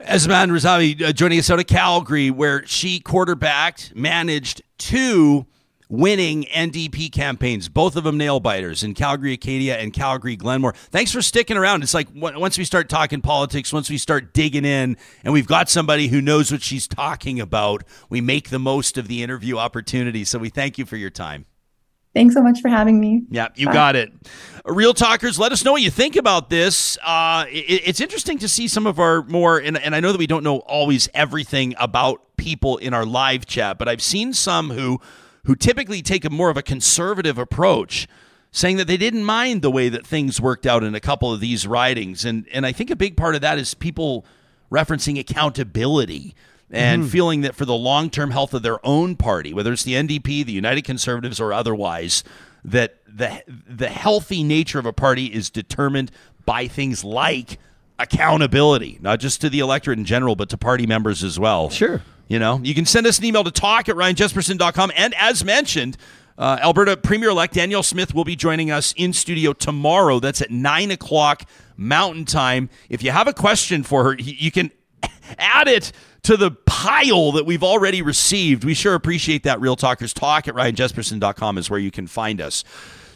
Esma 0.00 0.46
Razavi 0.46 1.02
uh, 1.02 1.12
joining 1.12 1.38
us 1.38 1.50
out 1.50 1.58
of 1.58 1.66
Calgary, 1.66 2.30
where 2.30 2.66
she 2.66 3.00
quarterbacked, 3.00 3.94
managed 3.96 4.62
two 4.76 5.46
winning 5.88 6.44
NDP 6.44 7.12
campaigns, 7.12 7.68
both 7.68 7.96
of 7.96 8.04
them 8.04 8.18
nail 8.18 8.40
biters 8.40 8.82
in 8.82 8.92
Calgary 8.92 9.32
Acadia 9.32 9.78
and 9.78 9.92
Calgary 9.92 10.36
Glenmore. 10.36 10.72
Thanks 10.74 11.12
for 11.12 11.22
sticking 11.22 11.56
around. 11.56 11.82
It's 11.82 11.94
like 11.94 12.08
once 12.14 12.58
we 12.58 12.64
start 12.64 12.88
talking 12.88 13.22
politics, 13.22 13.72
once 13.72 13.88
we 13.88 13.96
start 13.96 14.34
digging 14.34 14.64
in, 14.64 14.96
and 15.24 15.32
we've 15.32 15.46
got 15.46 15.70
somebody 15.70 16.08
who 16.08 16.20
knows 16.20 16.52
what 16.52 16.62
she's 16.62 16.86
talking 16.86 17.40
about, 17.40 17.84
we 18.10 18.20
make 18.20 18.50
the 18.50 18.58
most 18.58 18.98
of 18.98 19.08
the 19.08 19.22
interview 19.22 19.56
opportunity. 19.56 20.24
So 20.24 20.38
we 20.38 20.50
thank 20.50 20.76
you 20.76 20.84
for 20.84 20.96
your 20.96 21.10
time. 21.10 21.46
Thanks 22.16 22.34
so 22.34 22.40
much 22.40 22.62
for 22.62 22.68
having 22.68 22.98
me. 22.98 23.24
Yeah, 23.28 23.48
you 23.56 23.66
Bye. 23.66 23.74
got 23.74 23.94
it. 23.94 24.10
Real 24.64 24.94
talkers, 24.94 25.38
let 25.38 25.52
us 25.52 25.66
know 25.66 25.72
what 25.72 25.82
you 25.82 25.90
think 25.90 26.16
about 26.16 26.48
this. 26.48 26.96
Uh, 27.04 27.44
it, 27.50 27.82
it's 27.84 28.00
interesting 28.00 28.38
to 28.38 28.48
see 28.48 28.68
some 28.68 28.86
of 28.86 28.98
our 28.98 29.22
more, 29.24 29.58
and, 29.58 29.76
and 29.76 29.94
I 29.94 30.00
know 30.00 30.12
that 30.12 30.18
we 30.18 30.26
don't 30.26 30.42
know 30.42 30.60
always 30.60 31.10
everything 31.12 31.74
about 31.78 32.22
people 32.38 32.78
in 32.78 32.94
our 32.94 33.04
live 33.04 33.44
chat, 33.44 33.76
but 33.76 33.86
I've 33.86 34.00
seen 34.00 34.32
some 34.32 34.70
who 34.70 34.98
who 35.44 35.54
typically 35.54 36.00
take 36.00 36.24
a 36.24 36.30
more 36.30 36.48
of 36.48 36.56
a 36.56 36.62
conservative 36.62 37.36
approach 37.36 38.08
saying 38.50 38.78
that 38.78 38.86
they 38.86 38.96
didn't 38.96 39.24
mind 39.24 39.60
the 39.60 39.70
way 39.70 39.90
that 39.90 40.06
things 40.06 40.40
worked 40.40 40.64
out 40.64 40.82
in 40.82 40.94
a 40.94 41.00
couple 41.00 41.30
of 41.30 41.40
these 41.40 41.66
writings, 41.66 42.24
and 42.24 42.48
and 42.50 42.64
I 42.64 42.72
think 42.72 42.88
a 42.88 42.96
big 42.96 43.18
part 43.18 43.34
of 43.34 43.42
that 43.42 43.58
is 43.58 43.74
people 43.74 44.24
referencing 44.72 45.18
accountability 45.20 46.34
and 46.70 47.02
mm-hmm. 47.02 47.10
feeling 47.10 47.40
that 47.42 47.54
for 47.54 47.64
the 47.64 47.74
long 47.74 48.10
term 48.10 48.30
health 48.30 48.54
of 48.54 48.62
their 48.62 48.84
own 48.84 49.16
party, 49.16 49.54
whether 49.54 49.72
it's 49.72 49.84
the 49.84 49.94
NDP, 49.94 50.44
the 50.44 50.52
United 50.52 50.82
Conservatives, 50.82 51.40
or 51.40 51.52
otherwise, 51.52 52.24
that 52.64 52.98
the 53.06 53.42
the 53.46 53.88
healthy 53.88 54.42
nature 54.42 54.78
of 54.78 54.86
a 54.86 54.92
party 54.92 55.26
is 55.26 55.50
determined 55.50 56.10
by 56.44 56.66
things 56.66 57.04
like 57.04 57.58
accountability, 57.98 58.98
not 59.00 59.20
just 59.20 59.40
to 59.40 59.50
the 59.50 59.60
electorate 59.60 59.98
in 59.98 60.04
general, 60.04 60.36
but 60.36 60.48
to 60.50 60.58
party 60.58 60.86
members 60.86 61.22
as 61.22 61.38
well. 61.38 61.70
Sure. 61.70 62.02
You 62.28 62.38
know, 62.38 62.60
you 62.62 62.74
can 62.74 62.84
send 62.84 63.06
us 63.06 63.18
an 63.18 63.24
email 63.24 63.44
to 63.44 63.50
talk 63.50 63.88
at 63.88 63.94
ryanjespersen.com. 63.94 64.92
And 64.96 65.14
as 65.14 65.44
mentioned, 65.44 65.96
uh, 66.36 66.58
Alberta 66.60 66.96
Premier 66.96 67.30
elect 67.30 67.54
Danielle 67.54 67.84
Smith 67.84 68.14
will 68.14 68.24
be 68.24 68.36
joining 68.36 68.70
us 68.70 68.92
in 68.96 69.12
studio 69.12 69.52
tomorrow. 69.52 70.18
That's 70.18 70.42
at 70.42 70.50
9 70.50 70.90
o'clock 70.90 71.44
Mountain 71.76 72.24
Time. 72.24 72.68
If 72.88 73.02
you 73.02 73.12
have 73.12 73.28
a 73.28 73.32
question 73.32 73.82
for 73.82 74.04
her, 74.04 74.14
you 74.18 74.50
can 74.50 74.70
add 75.38 75.68
it 75.68 75.92
to 76.26 76.36
the 76.36 76.50
pile 76.50 77.30
that 77.30 77.46
we've 77.46 77.62
already 77.62 78.02
received. 78.02 78.64
We 78.64 78.74
sure 78.74 78.94
appreciate 78.94 79.44
that. 79.44 79.60
Real 79.60 79.76
Talkers 79.76 80.12
Talk 80.12 80.48
at 80.48 80.56
ryanjespersen.com 80.56 81.56
is 81.56 81.70
where 81.70 81.78
you 81.78 81.92
can 81.92 82.08
find 82.08 82.40
us. 82.40 82.64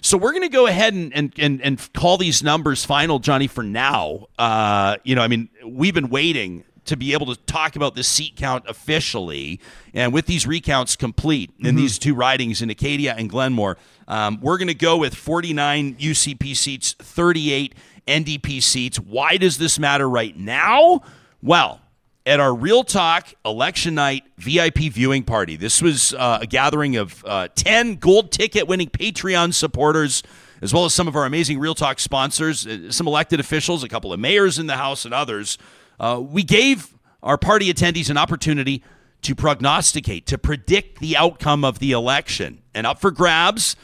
So 0.01 0.17
we're 0.17 0.31
going 0.31 0.45
to 0.45 0.49
go 0.49 0.69
ahead 0.69 0.95
and, 0.95 1.13
and, 1.13 1.35
and, 1.37 1.61
and, 1.61 1.93
call 1.93 2.19
these 2.19 2.41
numbers 2.41 2.85
final, 2.85 3.19
Johnny, 3.19 3.49
for 3.49 3.65
now. 3.65 4.29
Uh, 4.39 4.97
you 5.03 5.17
know, 5.17 5.23
I 5.23 5.27
mean, 5.27 5.49
we've 5.67 5.93
been 5.93 6.09
waiting 6.09 6.63
to 6.85 6.97
be 6.97 7.13
able 7.13 7.35
to 7.35 7.37
talk 7.47 7.75
about 7.75 7.97
the 7.97 8.05
seat 8.05 8.37
count 8.37 8.63
officially. 8.69 9.61
And 9.93 10.13
with 10.13 10.27
these 10.27 10.47
recounts 10.47 10.95
complete 10.95 11.51
in 11.59 11.67
mm-hmm. 11.67 11.79
these 11.79 11.99
two 11.99 12.15
ridings 12.15 12.63
in 12.63 12.71
Acadia 12.71 13.17
and 13.19 13.29
Glenmore, 13.29 13.77
um, 14.07 14.39
we're 14.41 14.57
going 14.57 14.69
to 14.69 14.75
go 14.75 14.97
with 14.97 15.17
49 15.17 15.97
UCP 15.97 16.57
seats, 16.57 16.93
38 16.93 17.75
NDP 18.07 18.63
seats. 18.63 19.01
Why 19.01 19.37
does 19.37 19.59
this 19.59 19.81
matter 19.81 20.09
right 20.09 20.37
now? 20.37 21.01
Well, 21.43 21.81
at 22.27 22.41
our 22.41 22.55
Real 22.55 22.85
Talk 22.85 23.33
election 23.45 23.95
night 23.95 24.25
VIP 24.39 24.79
viewing 24.93 25.23
party. 25.23 25.57
This 25.57 25.81
was 25.81 26.15
uh, 26.15 26.39
a 26.43 26.47
gathering 26.47 26.97
of 26.97 27.25
uh, 27.27 27.49
10 27.55 27.97
gold 27.97 28.31
ticket 28.31 28.67
winning 28.67 28.89
Patreon 28.89 29.55
supporters, 29.55 30.23
as 30.63 30.75
well 30.75 30.85
as 30.85 30.95
some 30.95 31.09
of 31.09 31.17
our 31.17 31.25
amazing 31.25 31.59
Real 31.59 31.75
Talk 31.75 31.99
sponsors, 31.99 32.67
uh, 32.67 32.93
some 32.93 33.07
elected 33.07 33.41
officials, 33.41 33.83
a 33.83 33.89
couple 33.89 34.13
of 34.13 34.21
mayors 34.21 34.59
in 34.59 34.67
the 34.67 34.77
House, 34.77 35.05
and 35.05 35.15
others. 35.15 35.59
Uh, 35.99 36.23
we 36.23 36.43
gave 36.43 36.95
our 37.23 37.39
party 37.39 37.73
attendees 37.73 38.11
an 38.11 38.17
opportunity 38.17 38.83
to 39.23 39.35
prognosticate, 39.35 40.27
to 40.27 40.39
predict 40.39 41.01
the 41.01 41.17
outcome 41.17 41.65
of 41.65 41.79
the 41.79 41.93
election. 41.93 42.63
And 42.75 42.87
up 42.87 43.01
for 43.01 43.11
grabs, 43.11 43.77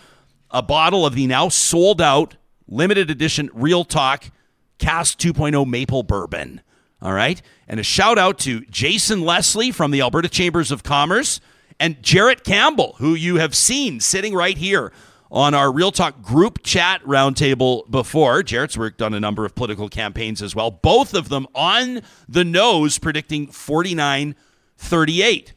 a 0.50 0.62
bottle 0.62 1.04
of 1.04 1.14
the 1.14 1.26
now 1.26 1.48
sold 1.48 2.00
out 2.00 2.36
limited 2.68 3.10
edition 3.10 3.50
Real 3.52 3.84
Talk 3.84 4.30
Cast 4.78 5.18
2.0 5.18 5.66
Maple 5.66 6.02
Bourbon. 6.02 6.60
All 7.02 7.12
right. 7.12 7.40
And 7.68 7.78
a 7.78 7.82
shout 7.82 8.18
out 8.18 8.38
to 8.40 8.60
Jason 8.62 9.22
Leslie 9.22 9.70
from 9.70 9.90
the 9.90 10.00
Alberta 10.00 10.28
Chambers 10.28 10.70
of 10.70 10.82
Commerce 10.82 11.40
and 11.78 12.02
Jarrett 12.02 12.44
Campbell, 12.44 12.96
who 12.98 13.14
you 13.14 13.36
have 13.36 13.54
seen 13.54 14.00
sitting 14.00 14.34
right 14.34 14.56
here 14.56 14.92
on 15.30 15.54
our 15.54 15.70
Real 15.70 15.92
Talk 15.92 16.22
group 16.22 16.62
chat 16.62 17.02
roundtable 17.04 17.88
before. 17.90 18.42
Jarrett's 18.42 18.78
worked 18.78 19.02
on 19.02 19.12
a 19.12 19.20
number 19.20 19.44
of 19.44 19.54
political 19.54 19.88
campaigns 19.88 20.40
as 20.40 20.54
well. 20.54 20.70
Both 20.70 21.14
of 21.14 21.28
them 21.28 21.46
on 21.54 22.02
the 22.28 22.44
nose 22.44 22.98
predicting 22.98 23.48
49 23.48 24.34
38. 24.78 25.52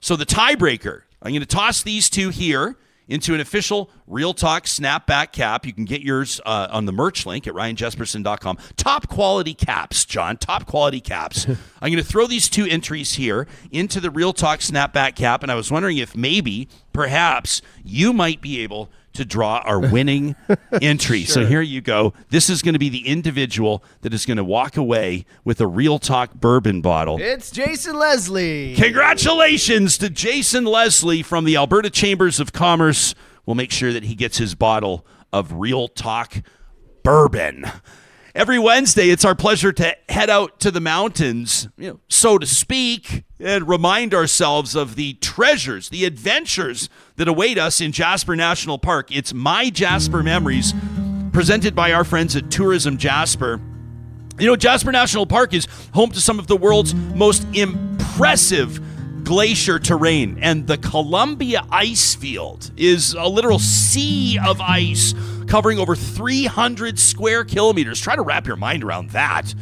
So 0.00 0.16
the 0.16 0.26
tiebreaker, 0.26 1.02
I'm 1.22 1.32
going 1.32 1.40
to 1.40 1.46
toss 1.46 1.82
these 1.82 2.08
two 2.08 2.30
here 2.30 2.76
into 3.08 3.34
an 3.34 3.40
official 3.40 3.90
Real 4.06 4.34
Talk 4.34 4.64
snapback 4.64 5.32
cap. 5.32 5.66
You 5.66 5.72
can 5.72 5.84
get 5.84 6.02
yours 6.02 6.40
uh, 6.46 6.68
on 6.70 6.84
the 6.84 6.92
merch 6.92 7.26
link 7.26 7.46
at 7.46 7.54
ryanjespersen.com. 7.54 8.58
Top 8.76 9.08
quality 9.08 9.54
caps, 9.54 10.04
John. 10.04 10.36
Top 10.36 10.66
quality 10.66 11.00
caps. 11.00 11.46
I'm 11.80 11.90
going 11.92 11.96
to 11.96 12.04
throw 12.04 12.26
these 12.26 12.48
two 12.48 12.66
entries 12.66 13.14
here 13.14 13.46
into 13.70 14.00
the 14.00 14.10
Real 14.10 14.32
Talk 14.32 14.60
snapback 14.60 15.16
cap, 15.16 15.42
and 15.42 15.50
I 15.50 15.54
was 15.54 15.70
wondering 15.70 15.96
if 15.96 16.16
maybe, 16.16 16.68
perhaps, 16.92 17.62
you 17.84 18.12
might 18.12 18.40
be 18.40 18.60
able 18.60 18.90
to 19.18 19.24
draw 19.24 19.58
our 19.64 19.78
winning 19.78 20.34
entry. 20.82 21.24
Sure. 21.24 21.34
So 21.34 21.46
here 21.46 21.60
you 21.60 21.80
go. 21.80 22.14
This 22.30 22.48
is 22.48 22.62
going 22.62 22.72
to 22.72 22.78
be 22.78 22.88
the 22.88 23.06
individual 23.06 23.84
that 24.00 24.14
is 24.14 24.24
going 24.24 24.36
to 24.38 24.44
walk 24.44 24.76
away 24.76 25.26
with 25.44 25.60
a 25.60 25.66
Real 25.66 25.98
Talk 25.98 26.34
bourbon 26.34 26.80
bottle. 26.80 27.18
It's 27.20 27.50
Jason 27.50 27.96
Leslie. 27.96 28.74
Congratulations 28.76 29.98
to 29.98 30.08
Jason 30.08 30.64
Leslie 30.64 31.22
from 31.22 31.44
the 31.44 31.56
Alberta 31.56 31.90
Chambers 31.90 32.40
of 32.40 32.52
Commerce. 32.52 33.14
We'll 33.44 33.56
make 33.56 33.72
sure 33.72 33.92
that 33.92 34.04
he 34.04 34.14
gets 34.14 34.38
his 34.38 34.54
bottle 34.54 35.04
of 35.32 35.52
Real 35.54 35.88
Talk 35.88 36.42
bourbon. 37.02 37.64
Every 38.34 38.58
Wednesday, 38.58 39.10
it's 39.10 39.24
our 39.24 39.34
pleasure 39.34 39.72
to 39.72 39.96
head 40.08 40.30
out 40.30 40.60
to 40.60 40.70
the 40.70 40.80
mountains, 40.80 41.68
you 41.76 41.88
know, 41.90 42.00
so 42.08 42.38
to 42.38 42.46
speak, 42.46 43.24
and 43.40 43.68
remind 43.68 44.14
ourselves 44.14 44.74
of 44.74 44.96
the 44.96 45.14
treasures, 45.14 45.88
the 45.88 46.04
adventures 46.04 46.88
that 47.16 47.28
await 47.28 47.58
us 47.58 47.80
in 47.80 47.92
Jasper 47.92 48.34
National 48.34 48.78
Park. 48.78 49.14
It's 49.14 49.32
My 49.32 49.70
Jasper 49.70 50.22
Memories, 50.22 50.74
presented 51.32 51.74
by 51.74 51.92
our 51.92 52.04
friends 52.04 52.34
at 52.34 52.50
Tourism 52.50 52.96
Jasper. 52.96 53.60
You 54.38 54.46
know, 54.46 54.56
Jasper 54.56 54.92
National 54.92 55.26
Park 55.26 55.54
is 55.54 55.66
home 55.94 56.10
to 56.10 56.20
some 56.20 56.38
of 56.38 56.46
the 56.46 56.56
world's 56.56 56.94
most 56.94 57.46
impressive 57.54 58.80
glacier 59.24 59.78
terrain, 59.78 60.38
and 60.40 60.66
the 60.66 60.78
Columbia 60.78 61.64
Ice 61.70 62.14
Field 62.14 62.70
is 62.76 63.14
a 63.14 63.26
literal 63.28 63.58
sea 63.58 64.38
of 64.44 64.60
ice 64.60 65.14
covering 65.46 65.78
over 65.78 65.94
300 65.94 66.98
square 66.98 67.44
kilometers. 67.44 68.00
Try 68.00 68.16
to 68.16 68.22
wrap 68.22 68.46
your 68.46 68.56
mind 68.56 68.82
around 68.82 69.10
that. 69.10 69.54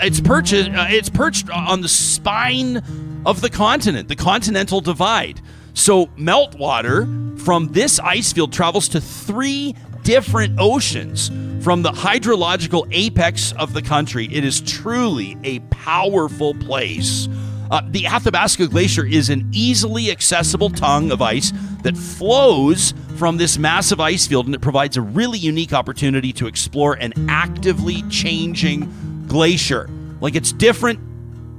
It's 0.00 0.20
perched, 0.20 0.54
uh, 0.54 0.86
it's 0.88 1.08
perched 1.08 1.50
on 1.50 1.80
the 1.80 1.88
spine 1.88 2.82
of 3.26 3.40
the 3.40 3.50
continent, 3.50 4.08
the 4.08 4.16
continental 4.16 4.80
divide. 4.80 5.40
So, 5.74 6.06
meltwater 6.18 7.40
from 7.40 7.68
this 7.72 7.98
ice 8.00 8.32
field 8.32 8.52
travels 8.52 8.88
to 8.90 9.00
three 9.00 9.74
different 10.02 10.56
oceans 10.58 11.30
from 11.62 11.82
the 11.82 11.90
hydrological 11.90 12.88
apex 12.92 13.52
of 13.52 13.74
the 13.74 13.82
country. 13.82 14.28
It 14.32 14.44
is 14.44 14.60
truly 14.60 15.36
a 15.44 15.58
powerful 15.70 16.54
place. 16.54 17.28
Uh, 17.70 17.82
the 17.88 18.06
Athabasca 18.06 18.68
Glacier 18.68 19.04
is 19.04 19.28
an 19.28 19.48
easily 19.52 20.10
accessible 20.10 20.70
tongue 20.70 21.10
of 21.10 21.20
ice 21.20 21.52
that 21.82 21.96
flows 21.96 22.94
from 23.16 23.36
this 23.36 23.58
massive 23.58 24.00
ice 24.00 24.26
field, 24.26 24.46
and 24.46 24.54
it 24.54 24.60
provides 24.60 24.96
a 24.96 25.02
really 25.02 25.38
unique 25.38 25.72
opportunity 25.72 26.32
to 26.32 26.46
explore 26.46 26.94
an 26.94 27.12
actively 27.28 28.02
changing 28.08 29.26
glacier. 29.26 29.90
Like 30.20 30.34
it's 30.34 30.52
different 30.52 30.98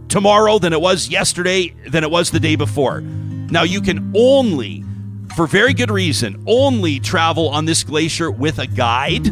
tomorrow 0.10 0.58
than 0.58 0.74
it 0.74 0.82
was 0.82 1.10
yesterday, 1.10 1.76
than 1.88 2.04
it 2.04 2.10
was 2.10 2.32
the 2.32 2.40
day 2.40 2.56
before. 2.56 3.02
Now, 3.02 3.64
you 3.64 3.82
can 3.82 4.12
only, 4.16 4.84
for 5.36 5.48
very 5.48 5.74
good 5.74 5.92
reason, 5.92 6.44
only 6.48 7.00
travel 7.00 7.50
on 7.50 7.66
this 7.66 7.84
glacier 7.84 8.32
with 8.32 8.60
a 8.60 8.68
guide. 8.68 9.28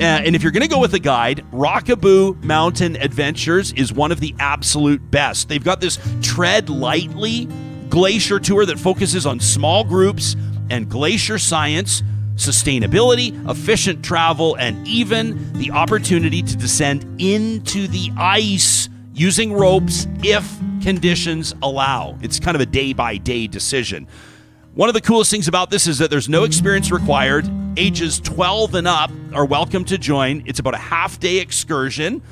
Uh, 0.00 0.02
and 0.04 0.36
if 0.36 0.44
you're 0.44 0.52
going 0.52 0.62
to 0.62 0.68
go 0.68 0.78
with 0.78 0.94
a 0.94 0.98
guide, 1.00 1.44
Rockaboo 1.52 2.44
Mountain 2.44 2.94
Adventures 2.96 3.72
is 3.72 3.92
one 3.92 4.12
of 4.12 4.20
the 4.20 4.32
absolute 4.38 5.10
best. 5.10 5.48
They've 5.48 5.64
got 5.64 5.80
this 5.80 5.98
tread 6.22 6.70
lightly 6.70 7.46
glacier 7.88 8.38
tour 8.38 8.64
that 8.64 8.78
focuses 8.78 9.26
on 9.26 9.40
small 9.40 9.82
groups 9.82 10.36
and 10.70 10.88
glacier 10.88 11.36
science, 11.36 12.04
sustainability, 12.36 13.50
efficient 13.50 14.04
travel, 14.04 14.54
and 14.54 14.86
even 14.86 15.52
the 15.54 15.72
opportunity 15.72 16.42
to 16.42 16.56
descend 16.56 17.20
into 17.20 17.88
the 17.88 18.12
ice 18.16 18.88
using 19.14 19.52
ropes 19.52 20.06
if 20.22 20.48
conditions 20.80 21.54
allow. 21.60 22.16
It's 22.22 22.38
kind 22.38 22.54
of 22.54 22.60
a 22.60 22.66
day 22.66 22.92
by 22.92 23.16
day 23.16 23.48
decision. 23.48 24.06
One 24.74 24.88
of 24.88 24.94
the 24.94 25.00
coolest 25.00 25.32
things 25.32 25.48
about 25.48 25.70
this 25.70 25.88
is 25.88 25.98
that 25.98 26.08
there's 26.08 26.28
no 26.28 26.44
experience 26.44 26.92
required. 26.92 27.50
Ages 27.78 28.18
12 28.18 28.74
and 28.74 28.88
up 28.88 29.08
are 29.32 29.44
welcome 29.44 29.84
to 29.84 29.98
join. 29.98 30.42
It's 30.46 30.58
about 30.58 30.74
a 30.74 30.78
half 30.78 31.20
day 31.20 31.36
excursion. 31.36 32.22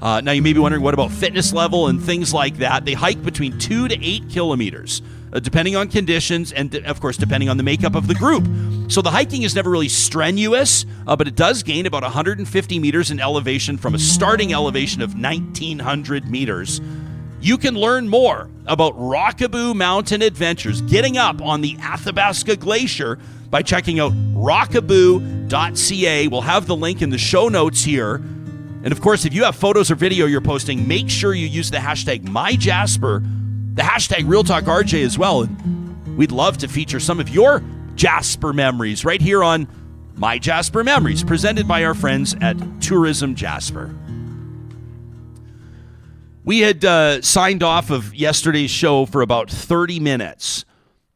Uh, 0.00 0.20
now, 0.20 0.30
you 0.30 0.40
may 0.40 0.52
be 0.52 0.60
wondering 0.60 0.80
what 0.80 0.94
about 0.94 1.10
fitness 1.10 1.52
level 1.52 1.88
and 1.88 2.00
things 2.00 2.32
like 2.32 2.58
that. 2.58 2.84
They 2.84 2.92
hike 2.92 3.20
between 3.24 3.58
two 3.58 3.88
to 3.88 3.98
eight 4.00 4.30
kilometers, 4.30 5.02
uh, 5.32 5.40
depending 5.40 5.74
on 5.74 5.88
conditions 5.88 6.52
and, 6.52 6.72
of 6.86 7.00
course, 7.00 7.16
depending 7.16 7.48
on 7.48 7.56
the 7.56 7.64
makeup 7.64 7.96
of 7.96 8.06
the 8.06 8.14
group. 8.14 8.46
So 8.88 9.02
the 9.02 9.10
hiking 9.10 9.42
is 9.42 9.56
never 9.56 9.70
really 9.70 9.88
strenuous, 9.88 10.86
uh, 11.08 11.16
but 11.16 11.26
it 11.26 11.34
does 11.34 11.64
gain 11.64 11.86
about 11.86 12.04
150 12.04 12.78
meters 12.78 13.10
in 13.10 13.18
elevation 13.18 13.78
from 13.78 13.96
a 13.96 13.98
starting 13.98 14.52
elevation 14.52 15.02
of 15.02 15.20
1900 15.20 16.30
meters. 16.30 16.80
You 17.40 17.58
can 17.58 17.74
learn 17.74 18.06
more 18.06 18.48
about 18.66 18.96
Rockaboo 18.96 19.74
Mountain 19.74 20.22
Adventures, 20.22 20.80
getting 20.82 21.18
up 21.18 21.42
on 21.42 21.60
the 21.60 21.76
Athabasca 21.80 22.54
Glacier 22.54 23.18
by 23.52 23.62
checking 23.62 24.00
out 24.00 24.12
rockaboo.ca. 24.32 26.26
We'll 26.28 26.40
have 26.40 26.66
the 26.66 26.74
link 26.74 27.02
in 27.02 27.10
the 27.10 27.18
show 27.18 27.48
notes 27.48 27.84
here. 27.84 28.14
And 28.14 28.90
of 28.90 29.02
course, 29.02 29.26
if 29.26 29.34
you 29.34 29.44
have 29.44 29.54
photos 29.54 29.90
or 29.90 29.94
video 29.94 30.24
you're 30.24 30.40
posting, 30.40 30.88
make 30.88 31.10
sure 31.10 31.34
you 31.34 31.46
use 31.46 31.70
the 31.70 31.76
hashtag 31.76 32.22
MyJasper, 32.24 33.76
the 33.76 33.82
hashtag 33.82 34.24
RealTalkRJ 34.24 35.04
as 35.04 35.18
well. 35.18 35.42
And 35.42 36.16
we'd 36.16 36.32
love 36.32 36.56
to 36.58 36.68
feature 36.68 36.98
some 36.98 37.20
of 37.20 37.28
your 37.28 37.62
Jasper 37.94 38.54
memories 38.54 39.04
right 39.04 39.20
here 39.20 39.44
on 39.44 39.68
My 40.14 40.38
Jasper 40.38 40.82
Memories, 40.82 41.22
presented 41.22 41.68
by 41.68 41.84
our 41.84 41.94
friends 41.94 42.34
at 42.40 42.56
Tourism 42.80 43.34
Jasper. 43.34 43.94
We 46.42 46.60
had 46.60 46.82
uh, 46.86 47.20
signed 47.20 47.62
off 47.62 47.90
of 47.90 48.14
yesterday's 48.14 48.70
show 48.70 49.04
for 49.04 49.20
about 49.20 49.50
30 49.50 50.00
minutes 50.00 50.64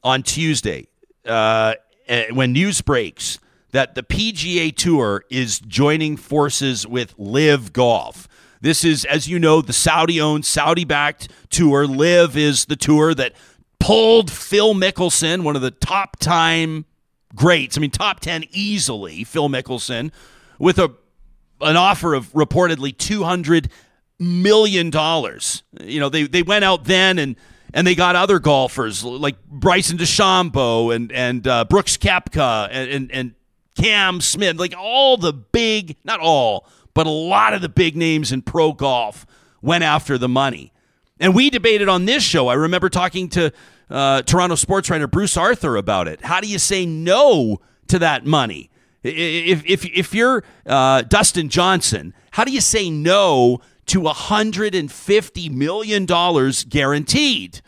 on 0.04 0.22
Tuesday 0.22 0.88
uh, 1.24 1.74
Uh, 2.08 2.24
when 2.32 2.52
news 2.52 2.80
breaks 2.80 3.38
that 3.72 3.94
the 3.94 4.02
PGA 4.02 4.74
Tour 4.74 5.24
is 5.30 5.58
joining 5.60 6.16
forces 6.16 6.86
with 6.86 7.14
LIV 7.18 7.72
Golf. 7.72 8.28
This 8.60 8.84
is, 8.84 9.04
as 9.04 9.28
you 9.28 9.38
know, 9.38 9.60
the 9.60 9.72
Saudi 9.72 10.20
owned, 10.20 10.44
Saudi 10.44 10.84
backed 10.84 11.28
tour. 11.50 11.86
LIV 11.86 12.36
is 12.36 12.64
the 12.66 12.76
tour 12.76 13.14
that 13.14 13.34
pulled 13.78 14.30
Phil 14.30 14.74
Mickelson, 14.74 15.42
one 15.42 15.56
of 15.56 15.62
the 15.62 15.70
top 15.70 16.18
time 16.18 16.86
greats, 17.34 17.76
I 17.76 17.80
mean, 17.80 17.90
top 17.90 18.20
10 18.20 18.44
easily, 18.50 19.24
Phil 19.24 19.48
Mickelson, 19.48 20.10
with 20.58 20.78
a 20.78 20.92
an 21.60 21.76
offer 21.76 22.12
of 22.14 22.32
reportedly 22.32 22.96
200 22.96 23.70
million 24.18 24.90
dollars. 24.90 25.62
You 25.80 26.00
know, 26.00 26.08
they 26.08 26.24
they 26.24 26.42
went 26.42 26.64
out 26.64 26.84
then 26.84 27.18
and 27.18 27.36
and 27.76 27.86
they 27.86 27.94
got 27.94 28.16
other 28.16 28.38
golfers 28.38 29.04
like 29.04 29.36
Bryson 29.44 29.98
DeChambeau 29.98 30.96
and 30.96 31.12
and 31.12 31.46
uh, 31.46 31.66
Brooks 31.66 31.98
Koepka 31.98 32.68
and, 32.72 32.90
and 32.90 33.12
and 33.12 33.34
Cam 33.76 34.22
Smith, 34.22 34.56
like 34.56 34.74
all 34.76 35.18
the 35.18 35.34
big, 35.34 35.96
not 36.02 36.18
all, 36.18 36.66
but 36.94 37.06
a 37.06 37.10
lot 37.10 37.52
of 37.52 37.60
the 37.60 37.68
big 37.68 37.94
names 37.94 38.32
in 38.32 38.40
pro 38.40 38.72
golf 38.72 39.26
went 39.60 39.84
after 39.84 40.16
the 40.16 40.28
money. 40.28 40.72
And 41.20 41.34
we 41.34 41.50
debated 41.50 41.86
on 41.86 42.06
this 42.06 42.22
show. 42.22 42.48
I 42.48 42.54
remember 42.54 42.88
talking 42.88 43.28
to 43.30 43.52
uh, 43.90 44.22
Toronto 44.22 44.54
sports 44.54 44.88
writer 44.88 45.06
Bruce 45.06 45.36
Arthur 45.36 45.76
about 45.76 46.08
it. 46.08 46.24
How 46.24 46.40
do 46.40 46.48
you 46.48 46.58
say 46.58 46.86
no 46.86 47.60
to 47.88 47.98
that 47.98 48.24
money? 48.24 48.70
If 49.02 49.62
if 49.66 49.84
if 49.84 50.14
you're 50.14 50.42
uh, 50.64 51.02
Dustin 51.02 51.50
Johnson, 51.50 52.14
how 52.30 52.44
do 52.44 52.52
you 52.52 52.62
say 52.62 52.88
no 52.88 53.60
to 53.86 54.00
$150 54.00 55.50
million 55.50 56.06
guaranteed. 56.68 57.60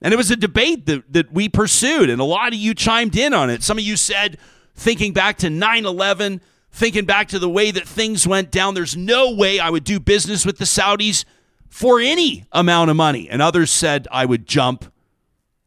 And 0.00 0.12
it 0.12 0.16
was 0.16 0.30
a 0.30 0.36
debate 0.36 0.86
that, 0.86 1.12
that 1.12 1.32
we 1.32 1.48
pursued, 1.48 2.10
and 2.10 2.20
a 2.20 2.24
lot 2.24 2.48
of 2.48 2.54
you 2.58 2.74
chimed 2.74 3.16
in 3.16 3.32
on 3.32 3.50
it. 3.50 3.62
Some 3.62 3.78
of 3.78 3.84
you 3.84 3.96
said, 3.96 4.38
thinking 4.74 5.12
back 5.12 5.38
to 5.38 5.50
9 5.50 5.86
11, 5.86 6.40
thinking 6.72 7.04
back 7.04 7.28
to 7.28 7.38
the 7.38 7.48
way 7.48 7.70
that 7.70 7.86
things 7.86 8.26
went 8.26 8.50
down, 8.50 8.74
there's 8.74 8.96
no 8.96 9.32
way 9.32 9.60
I 9.60 9.70
would 9.70 9.84
do 9.84 10.00
business 10.00 10.44
with 10.44 10.58
the 10.58 10.64
Saudis 10.64 11.24
for 11.68 12.00
any 12.00 12.44
amount 12.50 12.90
of 12.90 12.96
money. 12.96 13.28
And 13.30 13.40
others 13.40 13.70
said 13.70 14.08
I 14.10 14.24
would 14.24 14.46
jump 14.46 14.92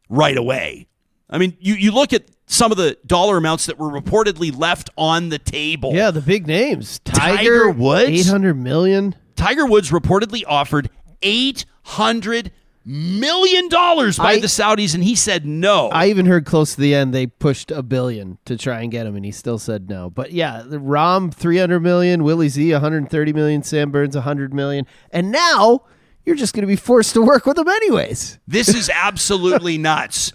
right 0.08 0.36
away. 0.36 0.86
I 1.30 1.38
mean, 1.38 1.56
you, 1.58 1.74
you 1.74 1.92
look 1.92 2.12
at 2.12 2.24
some 2.46 2.70
of 2.70 2.76
the 2.76 2.96
dollar 3.06 3.36
amounts 3.36 3.66
that 3.66 3.78
were 3.78 3.88
reportedly 3.90 4.56
left 4.56 4.90
on 4.96 5.30
the 5.30 5.38
table. 5.38 5.92
Yeah, 5.94 6.10
the 6.10 6.20
big 6.20 6.46
names. 6.46 7.00
Tiger 7.00 7.36
Tiger, 7.36 7.70
Woods? 7.70 8.28
800 8.28 8.54
million. 8.54 9.16
Tiger 9.36 9.66
Woods 9.66 9.90
reportedly 9.90 10.42
offered 10.46 10.90
$800 11.22 12.50
million 12.84 13.68
by 13.68 14.14
I- 14.18 14.40
the 14.40 14.46
Saudis, 14.46 14.94
and 14.94 15.02
he 15.02 15.14
said 15.14 15.44
no. 15.46 15.88
I 15.88 16.06
even 16.06 16.26
heard 16.26 16.46
close 16.46 16.74
to 16.74 16.80
the 16.80 16.94
end 16.94 17.12
they 17.12 17.26
pushed 17.26 17.70
a 17.70 17.82
billion 17.82 18.38
to 18.44 18.56
try 18.56 18.80
and 18.82 18.90
get 18.90 19.06
him, 19.06 19.16
and 19.16 19.24
he 19.24 19.32
still 19.32 19.58
said 19.58 19.88
no. 19.88 20.08
But 20.10 20.32
yeah, 20.32 20.62
the 20.64 20.78
Rahm 20.78 21.32
300 21.34 21.80
million, 21.80 22.22
Willie 22.24 22.48
Z 22.48 22.72
130 22.72 23.32
million, 23.32 23.62
Sam 23.62 23.90
Burns 23.90 24.14
100 24.14 24.54
million, 24.54 24.86
and 25.10 25.30
now 25.32 25.84
you're 26.24 26.36
just 26.36 26.54
going 26.54 26.62
to 26.62 26.66
be 26.68 26.76
forced 26.76 27.14
to 27.14 27.22
work 27.22 27.46
with 27.46 27.56
them 27.56 27.68
anyways. 27.68 28.38
This 28.46 28.68
is 28.68 28.90
absolutely 28.92 29.78
nuts. 29.78 30.32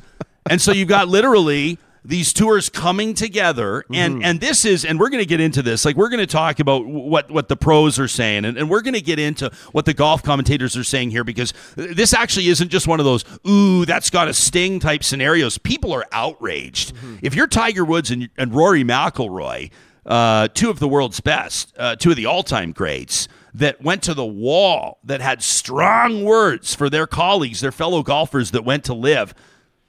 And 0.50 0.62
so 0.62 0.72
you've 0.72 0.88
got 0.88 1.08
literally 1.08 1.78
these 2.04 2.34
tours 2.34 2.68
coming 2.68 3.14
together 3.14 3.86
and 3.94 4.24
and 4.24 4.40
this 4.42 4.66
is 4.66 4.86
and 4.86 5.00
we're 5.00 5.10
going 5.10 5.22
to 5.22 5.28
get 5.28 5.40
into 5.40 5.62
this 5.62 5.86
like 5.86 5.96
we're 5.96 6.10
going 6.10 6.20
to 6.20 6.26
talk 6.26 6.60
about 6.60 6.84
what 6.86 7.30
what 7.30 7.48
the 7.48 7.56
pros 7.56 8.00
are 8.00 8.08
saying 8.08 8.44
and, 8.44 8.58
and 8.58 8.70
we're 8.70 8.82
going 8.82 8.96
to 8.96 9.02
get 9.02 9.20
into 9.20 9.52
what 9.72 9.86
the 9.86 9.94
golf 9.94 10.24
commentators 10.24 10.76
are 10.76 10.84
saying 10.84 11.12
here 11.12 11.24
because 11.24 11.54
this 11.76 12.12
actually 12.14 12.48
isn't 12.48 12.70
just 12.70 12.88
one 12.88 13.00
of 13.00 13.06
those 13.06 13.24
ooh 13.48 13.86
that's 13.86 14.10
got 14.10 14.28
a 14.28 14.34
sting 14.34 14.80
type 14.80 15.04
scenarios. 15.04 15.58
People 15.60 15.94
are 15.94 16.06
outraged. 16.12 16.94
If 17.22 17.36
you're 17.36 17.48
tiger 17.48 17.86
woods 17.86 18.10
and, 18.10 18.30
and 18.36 18.54
rory 18.54 18.84
mcilroy 18.84 19.70
uh, 20.04 20.48
two 20.48 20.72
of 20.72 20.80
the 20.80 20.88
world's 20.88 21.20
best 21.20 21.72
uh, 21.78 21.96
two 21.96 22.10
of 22.10 22.16
the 22.16 22.26
all-time 22.26 22.72
greats 22.72 23.28
that 23.54 23.82
went 23.84 24.02
to 24.02 24.16
the 24.16 24.26
wall 24.26 25.00
that 25.04 25.22
had 25.22 25.44
strong 25.44 26.24
words 26.24 26.74
for 26.74 26.90
their 26.90 27.06
colleagues 27.06 27.62
their 27.62 27.72
fellow 27.72 28.02
golfers 28.02 28.50
that 28.52 28.66
went 28.66 28.84
to 28.86 28.94
LIV 28.96 29.36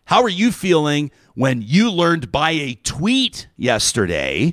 how 0.04 0.22
are 0.22 0.28
you 0.28 0.52
feeling 0.52 1.10
when 1.34 1.62
you 1.62 1.90
learned 1.90 2.30
by 2.32 2.50
a 2.52 2.74
tweet 2.82 3.48
yesterday? 3.56 4.52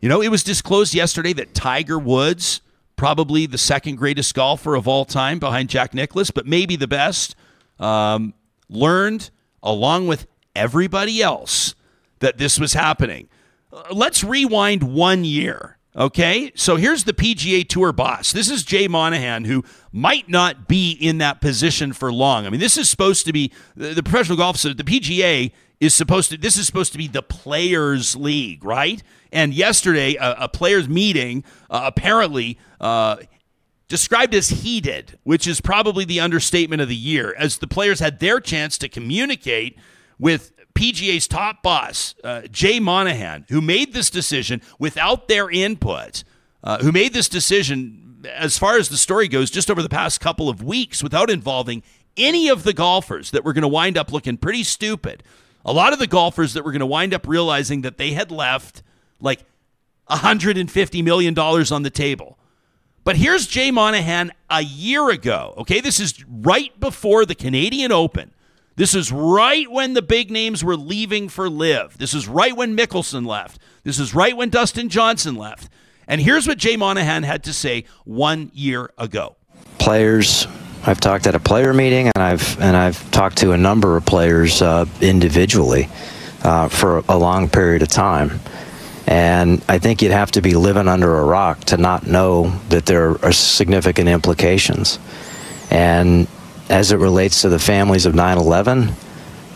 You 0.00 0.08
know, 0.08 0.22
it 0.22 0.28
was 0.28 0.42
disclosed 0.42 0.94
yesterday 0.94 1.32
that 1.34 1.52
Tiger 1.54 1.98
Woods, 1.98 2.62
probably 2.96 3.46
the 3.46 3.58
second 3.58 3.96
greatest 3.96 4.34
golfer 4.34 4.74
of 4.74 4.88
all 4.88 5.04
time 5.04 5.38
behind 5.38 5.68
Jack 5.68 5.92
Nicklaus, 5.94 6.30
but 6.30 6.46
maybe 6.46 6.76
the 6.76 6.88
best, 6.88 7.36
um, 7.78 8.32
learned 8.68 9.30
along 9.62 10.06
with 10.06 10.26
everybody 10.56 11.22
else 11.22 11.74
that 12.20 12.38
this 12.38 12.58
was 12.58 12.72
happening. 12.72 13.28
Uh, 13.72 13.82
let's 13.92 14.24
rewind 14.24 14.82
one 14.82 15.24
year. 15.24 15.76
Okay, 15.96 16.52
so 16.54 16.76
here's 16.76 17.02
the 17.02 17.12
PGA 17.12 17.68
Tour 17.68 17.92
boss. 17.92 18.32
This 18.32 18.48
is 18.48 18.62
Jay 18.62 18.86
Monahan, 18.86 19.44
who 19.44 19.64
might 19.92 20.28
not 20.28 20.68
be 20.68 20.92
in 20.92 21.18
that 21.18 21.40
position 21.40 21.92
for 21.92 22.12
long. 22.12 22.46
I 22.46 22.50
mean, 22.50 22.60
this 22.60 22.76
is 22.78 22.88
supposed 22.88 23.26
to 23.26 23.32
be 23.32 23.52
the 23.74 24.00
professional 24.02 24.38
golf. 24.38 24.56
So 24.56 24.72
the 24.72 24.84
PGA 24.84 25.50
is 25.80 25.94
supposed 25.94 26.30
to. 26.30 26.36
This 26.36 26.56
is 26.56 26.66
supposed 26.66 26.92
to 26.92 26.98
be 26.98 27.08
the 27.08 27.22
players' 27.22 28.14
league, 28.14 28.64
right? 28.64 29.02
And 29.32 29.54
yesterday, 29.54 30.14
a, 30.16 30.34
a 30.40 30.48
players' 30.48 30.88
meeting 30.88 31.42
uh, 31.70 31.82
apparently 31.84 32.58
uh, 32.80 33.16
described 33.88 34.34
as 34.34 34.48
heated, 34.48 35.18
which 35.24 35.46
is 35.46 35.60
probably 35.60 36.04
the 36.04 36.20
understatement 36.20 36.82
of 36.82 36.88
the 36.88 36.96
year, 36.96 37.34
as 37.36 37.58
the 37.58 37.66
players 37.66 38.00
had 38.00 38.20
their 38.20 38.40
chance 38.40 38.78
to 38.78 38.88
communicate 38.88 39.78
with 40.18 40.52
PGA's 40.74 41.26
top 41.26 41.62
boss, 41.62 42.14
uh, 42.22 42.42
Jay 42.42 42.78
Monahan, 42.78 43.46
who 43.48 43.60
made 43.60 43.92
this 43.92 44.10
decision 44.10 44.62
without 44.78 45.28
their 45.28 45.50
input, 45.50 46.24
uh, 46.62 46.78
who 46.78 46.92
made 46.92 47.12
this 47.12 47.28
decision, 47.28 48.24
as 48.32 48.56
far 48.58 48.76
as 48.76 48.88
the 48.88 48.96
story 48.96 49.28
goes, 49.28 49.50
just 49.50 49.70
over 49.70 49.82
the 49.82 49.88
past 49.88 50.20
couple 50.20 50.48
of 50.48 50.62
weeks 50.62 51.02
without 51.02 51.30
involving 51.30 51.82
any 52.16 52.48
of 52.48 52.62
the 52.62 52.72
golfers 52.72 53.30
that 53.30 53.44
were 53.44 53.52
going 53.52 53.62
to 53.62 53.68
wind 53.68 53.96
up 53.96 54.12
looking 54.12 54.36
pretty 54.36 54.62
stupid. 54.62 55.22
A 55.64 55.72
lot 55.72 55.92
of 55.92 55.98
the 55.98 56.06
golfers 56.06 56.54
that 56.54 56.64
were 56.64 56.72
going 56.72 56.80
to 56.80 56.86
wind 56.86 57.12
up 57.14 57.26
realizing 57.26 57.82
that 57.82 57.98
they 57.98 58.12
had 58.12 58.30
left 58.30 58.82
like 59.20 59.40
$150 60.08 61.04
million 61.04 61.38
on 61.38 61.82
the 61.82 61.90
table. 61.90 62.38
But 63.04 63.16
here's 63.16 63.46
Jay 63.46 63.70
Monahan 63.70 64.32
a 64.48 64.62
year 64.62 65.10
ago. 65.10 65.54
Okay, 65.58 65.80
this 65.80 66.00
is 66.00 66.24
right 66.26 66.78
before 66.78 67.24
the 67.24 67.34
Canadian 67.34 67.92
Open. 67.92 68.32
This 68.76 68.94
is 68.94 69.12
right 69.12 69.70
when 69.70 69.94
the 69.94 70.02
big 70.02 70.30
names 70.30 70.64
were 70.64 70.76
leaving 70.76 71.28
for 71.28 71.50
LIV. 71.50 71.98
This 71.98 72.14
is 72.14 72.28
right 72.28 72.56
when 72.56 72.76
Mickelson 72.76 73.26
left. 73.26 73.60
This 73.84 73.98
is 73.98 74.14
right 74.14 74.36
when 74.36 74.48
Dustin 74.48 74.88
Johnson 74.88 75.34
left. 75.34 75.68
And 76.06 76.20
here's 76.20 76.46
what 76.46 76.58
Jay 76.58 76.76
Monahan 76.76 77.22
had 77.22 77.44
to 77.44 77.52
say 77.52 77.84
one 78.04 78.50
year 78.54 78.90
ago. 78.98 79.36
players. 79.78 80.46
I've 80.86 80.98
talked 80.98 81.26
at 81.26 81.34
a 81.34 81.40
player 81.40 81.74
meeting, 81.74 82.06
and 82.14 82.22
I've 82.22 82.58
and 82.60 82.74
I've 82.74 83.10
talked 83.10 83.38
to 83.38 83.52
a 83.52 83.58
number 83.58 83.98
of 83.98 84.06
players 84.06 84.62
uh, 84.62 84.86
individually 85.02 85.88
uh, 86.42 86.68
for 86.68 87.04
a 87.06 87.18
long 87.18 87.50
period 87.50 87.82
of 87.82 87.88
time. 87.88 88.40
And 89.06 89.62
I 89.68 89.78
think 89.78 90.00
you'd 90.00 90.12
have 90.12 90.30
to 90.32 90.40
be 90.40 90.54
living 90.54 90.88
under 90.88 91.18
a 91.18 91.24
rock 91.24 91.60
to 91.64 91.76
not 91.76 92.06
know 92.06 92.50
that 92.70 92.86
there 92.86 93.22
are 93.24 93.32
significant 93.32 94.08
implications. 94.08 94.98
And 95.70 96.28
as 96.70 96.92
it 96.92 96.96
relates 96.96 97.42
to 97.42 97.50
the 97.50 97.58
families 97.58 98.06
of 98.06 98.14
9/11, 98.14 98.92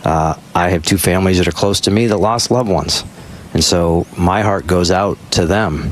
uh, 0.03 0.35
I 0.53 0.69
have 0.69 0.83
two 0.83 0.99
families 0.99 1.39
that 1.39 1.47
are 1.47 1.51
close 1.51 1.79
to 1.81 1.91
me 1.91 2.05
that 2.05 2.17
lost 2.17 2.51
loved 2.51 2.69
ones, 2.69 3.03
and 3.51 3.63
so 3.63 4.05
my 4.15 4.43
heart 4.43 4.67
goes 4.67 4.91
out 4.91 5.17
to 5.31 5.47
them. 5.47 5.91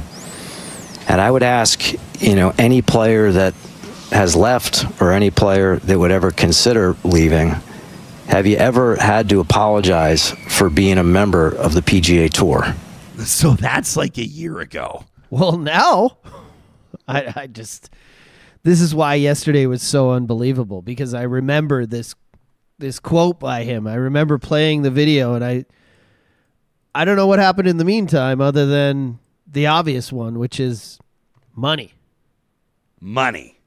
And 1.07 1.19
I 1.19 1.31
would 1.31 1.43
ask, 1.43 1.93
you 2.19 2.35
know, 2.35 2.53
any 2.59 2.83
player 2.83 3.31
that 3.31 3.55
has 4.13 4.35
left 4.35 4.85
or 5.01 5.11
any 5.11 5.31
player 5.31 5.77
that 5.77 5.97
would 5.97 6.11
ever 6.11 6.31
consider 6.31 6.95
leaving, 7.03 7.55
have 8.27 8.47
you 8.47 8.55
ever 8.57 8.95
had 8.95 9.29
to 9.29 9.39
apologize 9.39 10.31
for 10.49 10.69
being 10.69 10.97
a 10.97 11.03
member 11.03 11.49
of 11.49 11.73
the 11.73 11.81
PGA 11.81 12.31
Tour? 12.31 12.75
So 13.25 13.51
that's 13.51 13.95
like 13.97 14.17
a 14.17 14.25
year 14.25 14.59
ago. 14.59 15.05
Well, 15.29 15.57
now 15.57 16.17
I, 17.07 17.33
I 17.35 17.47
just 17.47 17.89
this 18.63 18.79
is 18.79 18.95
why 18.95 19.15
yesterday 19.15 19.65
was 19.65 19.81
so 19.81 20.11
unbelievable 20.11 20.81
because 20.81 21.13
I 21.13 21.23
remember 21.23 21.85
this 21.85 22.15
this 22.79 22.99
quote 22.99 23.39
by 23.39 23.63
him. 23.63 23.87
I 23.87 23.95
remember 23.95 24.37
playing 24.37 24.81
the 24.81 24.91
video 24.91 25.33
and 25.33 25.43
I 25.43 25.65
I 26.95 27.05
don't 27.05 27.15
know 27.15 27.27
what 27.27 27.39
happened 27.39 27.67
in 27.67 27.77
the 27.77 27.85
meantime 27.85 28.41
other 28.41 28.65
than 28.65 29.19
the 29.45 29.67
obvious 29.67 30.11
one, 30.11 30.39
which 30.39 30.59
is 30.59 30.99
money, 31.55 31.93
Money. 33.05 33.59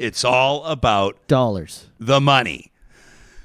It's 0.00 0.24
all 0.24 0.64
about 0.64 1.26
dollars. 1.28 1.88
the 1.98 2.20
money. 2.20 2.72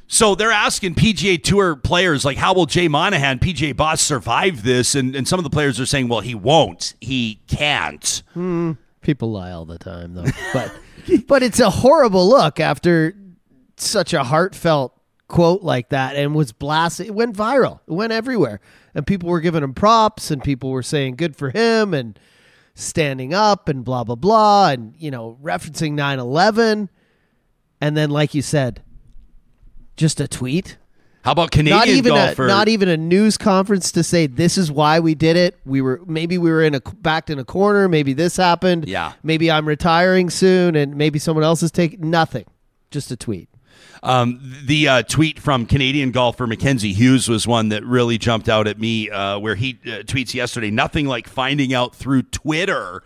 So 0.08 0.36
they're 0.36 0.52
asking 0.52 0.96
PGA 0.96 1.42
Tour 1.42 1.76
players, 1.76 2.24
like, 2.24 2.38
how 2.38 2.54
will 2.54 2.68
Jay 2.68 2.88
Monahan, 2.88 3.40
PGA 3.40 3.76
boss, 3.76 4.02
survive 4.02 4.64
this? 4.64 4.94
And, 4.94 5.16
and 5.16 5.28
some 5.28 5.40
of 5.40 5.44
the 5.44 5.50
players 5.50 5.80
are 5.80 5.86
saying, 5.86 6.08
well, 6.08 6.22
he 6.22 6.36
won't. 6.36 6.94
He 7.02 7.42
can't. 7.48 8.22
Hmm. 8.34 8.74
People 9.02 9.32
lie 9.32 9.52
all 9.52 9.66
the 9.66 9.78
time 9.78 10.14
though. 10.14 10.26
But 10.54 10.72
but 11.28 11.44
it's 11.44 11.60
a 11.60 11.70
horrible 11.70 12.28
look 12.28 12.60
after 12.60 13.16
such 13.78 14.14
a 14.14 14.24
heartfelt 14.24 14.94
quote 15.28 15.62
like 15.62 15.90
that 15.90 16.16
and 16.16 16.34
was 16.34 16.52
blasted. 16.52 17.08
It 17.08 17.14
went 17.16 17.36
viral. 17.36 17.82
It 17.88 17.94
went 17.94 18.14
everywhere. 18.14 18.60
And 18.96 19.06
people 19.06 19.30
were 19.30 19.42
giving 19.42 19.64
him 19.64 19.74
props 19.74 20.32
and 20.32 20.44
people 20.44 20.72
were 20.72 20.82
saying 20.84 21.16
good 21.18 21.36
for 21.36 21.50
him 21.52 21.94
and 21.94 22.18
standing 22.76 23.34
up 23.34 23.68
and 23.70 23.84
blah 23.86 24.04
blah 24.04 24.16
blah 24.16 24.70
and 24.70 24.94
you 24.98 25.10
know 25.10 25.38
referencing 25.42 25.94
9/11 25.94 26.90
and 27.82 27.96
then 27.98 28.10
like 28.10 28.36
you 28.36 28.42
said 28.42 28.84
just 29.96 30.20
a 30.20 30.28
tweet 30.28 30.78
How 31.24 31.32
about 31.32 31.52
Canadian 31.52 31.78
not 31.80 31.88
even 31.88 32.14
golfer? 32.14 32.46
a 32.46 32.48
not 32.50 32.68
even 32.68 32.90
a 32.90 32.98
news 32.98 33.38
conference 33.38 33.94
to 33.94 34.04
say 34.04 34.28
this 34.28 34.58
is 34.58 34.70
why 34.72 35.00
we 35.00 35.16
did 35.16 35.38
it. 35.38 35.58
We 35.66 35.82
were 35.82 36.02
maybe 36.06 36.38
we 36.38 36.52
were 36.52 36.62
in 36.62 36.76
a 36.76 36.82
backed 36.82 37.30
in 37.30 37.40
a 37.40 37.46
corner. 37.46 37.88
Maybe 37.88 38.12
this 38.14 38.36
happened. 38.38 38.88
Yeah. 38.90 39.14
Maybe 39.24 39.50
I'm 39.50 39.66
retiring 39.68 40.30
soon, 40.30 40.76
and 40.76 40.96
maybe 40.98 41.18
someone 41.18 41.44
else 41.46 41.64
is 41.64 41.72
taking 41.72 42.10
nothing. 42.12 42.46
Just 42.92 43.10
a 43.10 43.16
tweet. 43.16 43.48
Um, 44.06 44.40
the 44.66 44.88
uh, 44.88 45.02
tweet 45.02 45.40
from 45.40 45.66
Canadian 45.66 46.12
golfer 46.12 46.46
Mackenzie 46.46 46.94
Hughes 46.94 47.28
was 47.28 47.48
one 47.48 47.70
that 47.70 47.84
really 47.84 48.20
jumped 48.20 48.48
out 48.48 48.68
at 48.68 48.80
me, 48.80 49.10
uh, 49.10 49.40
where 49.40 49.56
he 49.56 49.80
uh, 49.84 50.04
tweets 50.04 50.36
yesterday 50.36 50.70
nothing 50.70 51.08
like 51.08 51.28
finding 51.28 51.74
out 51.74 51.96
through 51.96 52.22
Twitter 52.22 53.02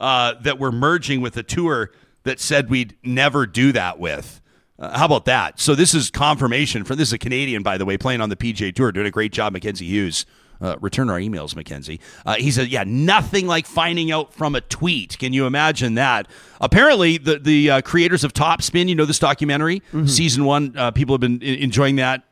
uh, 0.00 0.34
that 0.40 0.58
we're 0.58 0.72
merging 0.72 1.20
with 1.20 1.36
a 1.36 1.44
tour 1.44 1.92
that 2.24 2.40
said 2.40 2.70
we'd 2.70 2.96
never 3.04 3.46
do 3.46 3.70
that 3.70 4.00
with. 4.00 4.40
Uh, 4.80 4.98
how 4.98 5.06
about 5.06 5.26
that? 5.26 5.60
So 5.60 5.76
this 5.76 5.94
is 5.94 6.10
confirmation 6.10 6.82
for 6.82 6.96
this 6.96 7.10
is 7.10 7.12
a 7.12 7.18
Canadian, 7.18 7.62
by 7.62 7.78
the 7.78 7.84
way, 7.84 7.96
playing 7.96 8.20
on 8.20 8.28
the 8.28 8.36
PGA 8.36 8.74
Tour, 8.74 8.90
doing 8.90 9.06
a 9.06 9.12
great 9.12 9.30
job, 9.30 9.52
Mackenzie 9.52 9.86
Hughes. 9.86 10.26
Uh, 10.62 10.76
return 10.80 11.10
our 11.10 11.18
emails, 11.18 11.56
Mackenzie. 11.56 11.98
Uh, 12.24 12.34
he 12.36 12.52
said, 12.52 12.68
"Yeah, 12.68 12.84
nothing 12.86 13.48
like 13.48 13.66
finding 13.66 14.12
out 14.12 14.32
from 14.32 14.54
a 14.54 14.60
tweet. 14.60 15.18
Can 15.18 15.32
you 15.32 15.46
imagine 15.46 15.94
that?" 15.94 16.28
Apparently, 16.60 17.18
the 17.18 17.38
the 17.40 17.70
uh, 17.70 17.80
creators 17.80 18.22
of 18.22 18.32
Top 18.32 18.62
Spin, 18.62 18.86
you 18.86 18.94
know 18.94 19.04
this 19.04 19.18
documentary, 19.18 19.82
season 20.06 20.44
one, 20.44 20.72
uh, 20.76 20.92
people 20.92 21.14
have 21.14 21.20
been 21.20 21.42
enjoying 21.42 21.96
that. 21.96 22.22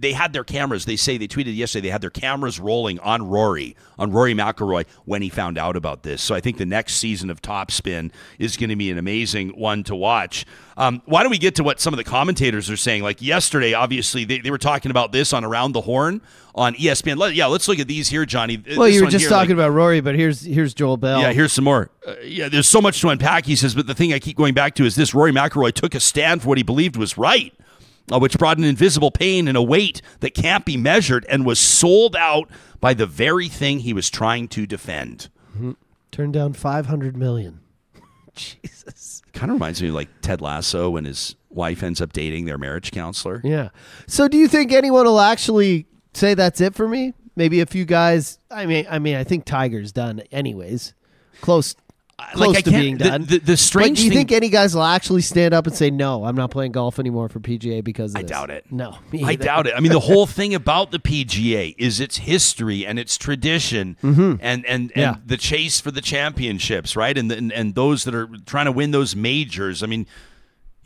They 0.00 0.12
had 0.12 0.32
their 0.32 0.44
cameras. 0.44 0.84
They 0.84 0.96
say 0.96 1.18
they 1.18 1.26
tweeted 1.26 1.56
yesterday 1.56 1.88
they 1.88 1.92
had 1.92 2.00
their 2.00 2.10
cameras 2.10 2.60
rolling 2.60 3.00
on 3.00 3.26
Rory, 3.28 3.74
on 3.98 4.12
Rory 4.12 4.32
McIlroy 4.34 4.86
when 5.04 5.22
he 5.22 5.28
found 5.28 5.58
out 5.58 5.74
about 5.76 6.04
this. 6.04 6.22
So 6.22 6.34
I 6.34 6.40
think 6.40 6.56
the 6.58 6.66
next 6.66 6.94
season 6.96 7.30
of 7.30 7.42
Top 7.42 7.70
Spin 7.70 8.12
is 8.38 8.56
going 8.56 8.70
to 8.70 8.76
be 8.76 8.90
an 8.90 8.98
amazing 8.98 9.50
one 9.50 9.82
to 9.84 9.96
watch. 9.96 10.46
Um, 10.76 11.02
why 11.06 11.22
don't 11.24 11.30
we 11.30 11.38
get 11.38 11.56
to 11.56 11.64
what 11.64 11.80
some 11.80 11.92
of 11.92 11.98
the 11.98 12.04
commentators 12.04 12.70
are 12.70 12.76
saying? 12.76 13.02
Like 13.02 13.20
yesterday, 13.20 13.74
obviously 13.74 14.24
they, 14.24 14.38
they 14.38 14.50
were 14.52 14.58
talking 14.58 14.92
about 14.92 15.10
this 15.10 15.32
on 15.32 15.44
Around 15.44 15.72
the 15.72 15.80
Horn 15.80 16.20
on 16.54 16.74
ESPN. 16.74 17.16
Let, 17.16 17.34
yeah, 17.34 17.46
let's 17.46 17.66
look 17.66 17.80
at 17.80 17.88
these 17.88 18.08
here, 18.08 18.24
Johnny. 18.24 18.56
Well, 18.76 18.86
This 18.86 18.94
you 18.94 19.04
were 19.04 19.10
just 19.10 19.22
here, 19.24 19.28
talking 19.30 19.56
like- 19.56 19.66
about 19.66 19.70
Rory, 19.72 20.00
but 20.00 20.14
here's 20.14 20.42
here's 20.42 20.74
Joel 20.74 20.96
Bell. 20.96 21.20
yeah, 21.20 21.32
here's 21.32 21.52
some 21.52 21.64
more. 21.64 21.90
Uh, 22.06 22.14
yeah, 22.22 22.48
there's 22.48 22.68
so 22.68 22.80
much 22.80 23.00
to 23.00 23.08
unpack, 23.08 23.46
he 23.46 23.56
says, 23.56 23.74
but 23.74 23.88
the 23.88 23.94
thing 23.94 24.12
I 24.12 24.20
keep 24.20 24.36
going 24.36 24.54
back 24.54 24.76
to 24.76 24.84
is 24.84 24.94
this 24.94 25.12
Rory 25.12 25.32
McIlroy 25.32 25.72
took 25.72 25.96
a 25.96 26.00
stand 26.00 26.42
for 26.42 26.48
what 26.48 26.58
he 26.58 26.62
believed 26.62 26.96
was 26.96 27.18
right, 27.18 27.52
uh, 28.12 28.18
which 28.18 28.38
brought 28.38 28.58
an 28.58 28.64
invisible 28.64 29.10
pain 29.10 29.48
and 29.48 29.56
a 29.56 29.62
weight 29.62 30.00
that 30.20 30.34
can't 30.34 30.64
be 30.64 30.76
measured 30.76 31.24
and 31.28 31.44
was 31.46 31.58
sold 31.58 32.16
out 32.16 32.50
by 32.80 32.94
the 32.94 33.06
very 33.06 33.48
thing 33.48 33.80
he 33.80 33.92
was 33.92 34.08
trying 34.10 34.48
to 34.48 34.66
defend. 34.66 35.28
turned 36.10 36.32
down 36.32 36.52
five 36.52 36.86
hundred 36.86 37.16
million. 37.16 37.60
Jesus. 38.34 39.22
Kind 39.32 39.50
of 39.50 39.56
reminds 39.56 39.82
me 39.82 39.88
of 39.88 39.94
like 39.94 40.08
Ted 40.22 40.40
Lasso 40.40 40.90
when 40.90 41.04
his 41.04 41.36
wife 41.50 41.82
ends 41.82 42.00
up 42.00 42.12
dating 42.12 42.44
their 42.44 42.58
marriage 42.58 42.90
counselor. 42.90 43.40
Yeah. 43.44 43.68
So, 44.06 44.28
do 44.28 44.36
you 44.36 44.48
think 44.48 44.72
anyone 44.72 45.04
will 45.06 45.20
actually 45.20 45.86
say 46.14 46.34
that's 46.34 46.60
it 46.60 46.74
for 46.74 46.88
me? 46.88 47.14
Maybe 47.36 47.60
a 47.60 47.66
few 47.66 47.84
guys. 47.84 48.38
I 48.50 48.66
mean, 48.66 48.86
I 48.90 48.98
mean, 48.98 49.14
I 49.16 49.24
think 49.24 49.44
Tiger's 49.44 49.92
done 49.92 50.20
anyways. 50.32 50.94
Close, 51.40 51.76
close 52.34 52.54
like, 52.56 52.64
to 52.64 52.70
can't- 52.70 52.82
being 52.82 52.96
done. 52.96 53.24
the- 53.24 53.38
the 53.38 53.56
strange 53.56 53.90
But 53.90 53.96
do 53.98 54.04
you 54.04 54.10
thing- 54.10 54.18
think 54.18 54.32
any 54.32 54.48
guys 54.48 54.74
will 54.74 54.82
actually 54.82 55.22
stand 55.22 55.54
up 55.54 55.66
and 55.66 55.74
say, 55.76 55.88
"No, 55.90 56.24
I'm 56.24 56.34
not 56.34 56.50
playing 56.50 56.72
golf 56.72 56.98
anymore 56.98 57.28
for 57.28 57.38
PGA 57.40 57.80
because 57.80 58.12
of 58.12 58.18
I 58.18 58.22
this"? 58.22 58.30
doubt 58.30 58.50
it. 58.50 58.64
No, 58.70 58.98
I 59.24 59.36
doubt 59.36 59.66
it. 59.66 59.74
I 59.76 59.80
mean, 59.80 59.92
the 59.92 60.00
whole 60.00 60.26
thing 60.26 60.54
about 60.54 60.90
the 60.90 60.98
PGA 60.98 61.74
is 61.78 62.00
its 62.00 62.18
history 62.18 62.84
and 62.84 62.98
its 62.98 63.16
tradition, 63.16 63.96
and 64.02 64.38
and, 64.42 64.64
and 64.66 64.88
Mm-hmm. 64.90 64.98
Yeah. 65.00 65.14
the 65.24 65.36
chase 65.36 65.80
for 65.80 65.90
the 65.90 66.00
championships, 66.00 66.96
right? 66.96 67.16
And, 67.16 67.30
and 67.30 67.52
and 67.52 67.74
those 67.74 68.04
that 68.04 68.14
are 68.14 68.28
trying 68.46 68.66
to 68.66 68.72
win 68.72 68.90
those 68.90 69.14
majors. 69.14 69.82
I 69.82 69.86
mean, 69.86 70.06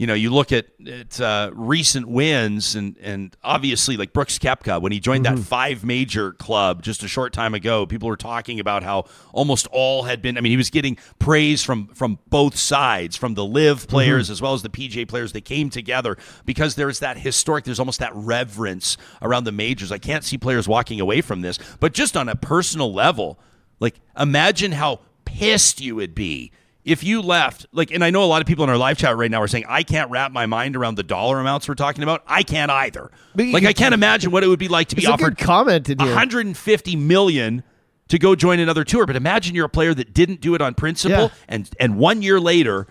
you 0.03 0.09
know, 0.09 0.14
you 0.14 0.30
look 0.30 0.50
at, 0.50 0.66
at 0.84 1.20
uh, 1.20 1.53
recent 1.55 2.09
wins, 2.09 2.74
and 2.74 2.96
and 3.00 3.36
obviously 3.44 3.96
like 3.96 4.12
Brooks 4.12 4.36
Koepka 4.36 4.82
when 4.82 4.90
he 4.90 4.98
joined 4.98 5.24
Mm-hmm. 5.24 5.36
that 5.36 5.42
five 5.44 5.84
major 5.84 6.32
club 6.32 6.82
just 6.82 7.05
a 7.05 7.09
short 7.09 7.32
time 7.32 7.55
ago, 7.55 7.86
people 7.86 8.09
were 8.09 8.16
talking 8.16 8.59
about 8.59 8.82
how 8.82 9.05
almost 9.32 9.68
all 9.70 10.03
had 10.03 10.20
been. 10.20 10.36
I 10.36 10.40
mean, 10.40 10.50
he 10.50 10.57
was 10.57 10.70
getting 10.70 10.96
praise 11.20 11.62
from 11.62 11.86
from 11.94 12.18
both 12.28 12.57
sides, 12.57 13.14
from 13.16 13.34
the 13.34 13.44
LIV 13.44 13.86
players 13.86 14.24
Mm-hmm. 14.26 14.32
as 14.32 14.42
well 14.42 14.55
as 14.55 14.62
the 14.62 14.68
PGA 14.70 15.07
players. 15.07 15.30
They 15.30 15.40
came 15.40 15.70
together 15.70 16.16
because 16.44 16.74
there's 16.74 16.98
that 16.98 17.16
historic. 17.18 17.64
There's 17.64 17.78
almost 17.78 18.00
that 18.00 18.11
reverence 18.16 18.96
around 19.20 19.44
the 19.44 19.53
majors. 19.53 19.92
I 19.92 19.98
can't 19.98 20.24
see 20.24 20.36
players 20.36 20.66
walking 20.66 21.00
away 21.00 21.20
from 21.20 21.42
this, 21.42 21.61
but 21.78 21.92
just 21.94 22.16
on 22.16 22.28
a 22.28 22.34
personal 22.34 22.92
level, 22.92 23.38
like 23.78 24.00
imagine 24.18 24.72
how 24.72 24.98
pissed 25.24 25.80
you 25.80 25.94
would 25.94 26.14
be 26.16 26.50
if 26.85 27.05
you 27.05 27.22
left 27.22 27.66
like 27.72 27.91
and 27.91 28.03
i 28.05 28.11
know 28.11 28.24
a 28.24 28.26
lot 28.26 28.41
of 28.43 28.47
people 28.47 28.64
in 28.64 28.70
our 28.70 28.76
live 28.76 28.99
chat 28.99 29.16
right 29.16 29.30
now 29.30 29.41
are 29.41 29.47
saying 29.49 29.64
i 29.68 29.83
can't 29.83 30.11
wrap 30.11 30.33
my 30.33 30.47
mind 30.47 30.74
around 30.76 30.97
the 30.97 31.03
dollar 31.03 31.39
amounts 31.41 31.68
we're 31.68 31.74
talking 31.74 32.03
about 32.03 32.22
i 32.26 32.43
can't 32.43 32.70
either 32.70 33.11
But 33.35 33.47
like 33.47 33.64
i 33.64 33.72
can't 33.72 33.95
imagine 33.95 34.30
what 34.30 34.43
it 34.43 34.49
would 34.49 34.59
be 34.59 34.68
like 34.68 34.89
to 34.89 34.97
be 34.97 35.07
offered 35.07 35.39
comment 35.39 35.89
in 35.89 35.99
150 35.99 36.97
million 36.97 37.62
to 38.09 38.18
go 38.18 38.35
join 38.35 38.59
another 38.59 38.85
tour 38.85 39.07
but 39.07 39.16
imagine 39.16 39.55
you're 39.55 39.66
a 39.66 39.70
player 39.70 39.95
that 39.95 40.12
didn't 40.12 40.41
do 40.41 40.55
it 40.55 40.61
on 40.61 40.74
principle 40.74 41.16
Yeah. 41.16 41.28
and 41.49 41.70
and 41.78 41.97
one 41.99 42.20
year 42.22 42.41
later 42.41 42.87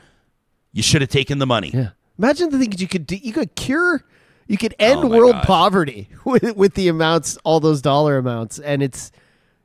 you 0.71 0.81
should 0.83 1.01
have 1.01 1.09
taken 1.09 1.39
the 1.39 1.47
money 1.47 1.71
Yeah. 1.73 1.89
Imagine 2.17 2.51
the 2.51 2.59
things 2.59 2.79
you 2.79 2.87
could 2.87 3.07
do. 3.07 3.15
You 3.15 3.33
could 3.33 3.55
cure. 3.55 4.03
You 4.45 4.55
could 4.55 4.75
oh 4.79 4.83
end 4.85 4.99
Oh 5.05 5.07
world 5.07 5.35
poverty 5.43 6.07
with 6.25 6.55
with 6.55 6.75
the 6.75 6.87
amounts, 6.87 7.35
all 7.43 7.59
those 7.59 7.81
dollar 7.81 8.17
amounts, 8.19 8.59
and 8.59 8.83
it's. 8.83 9.11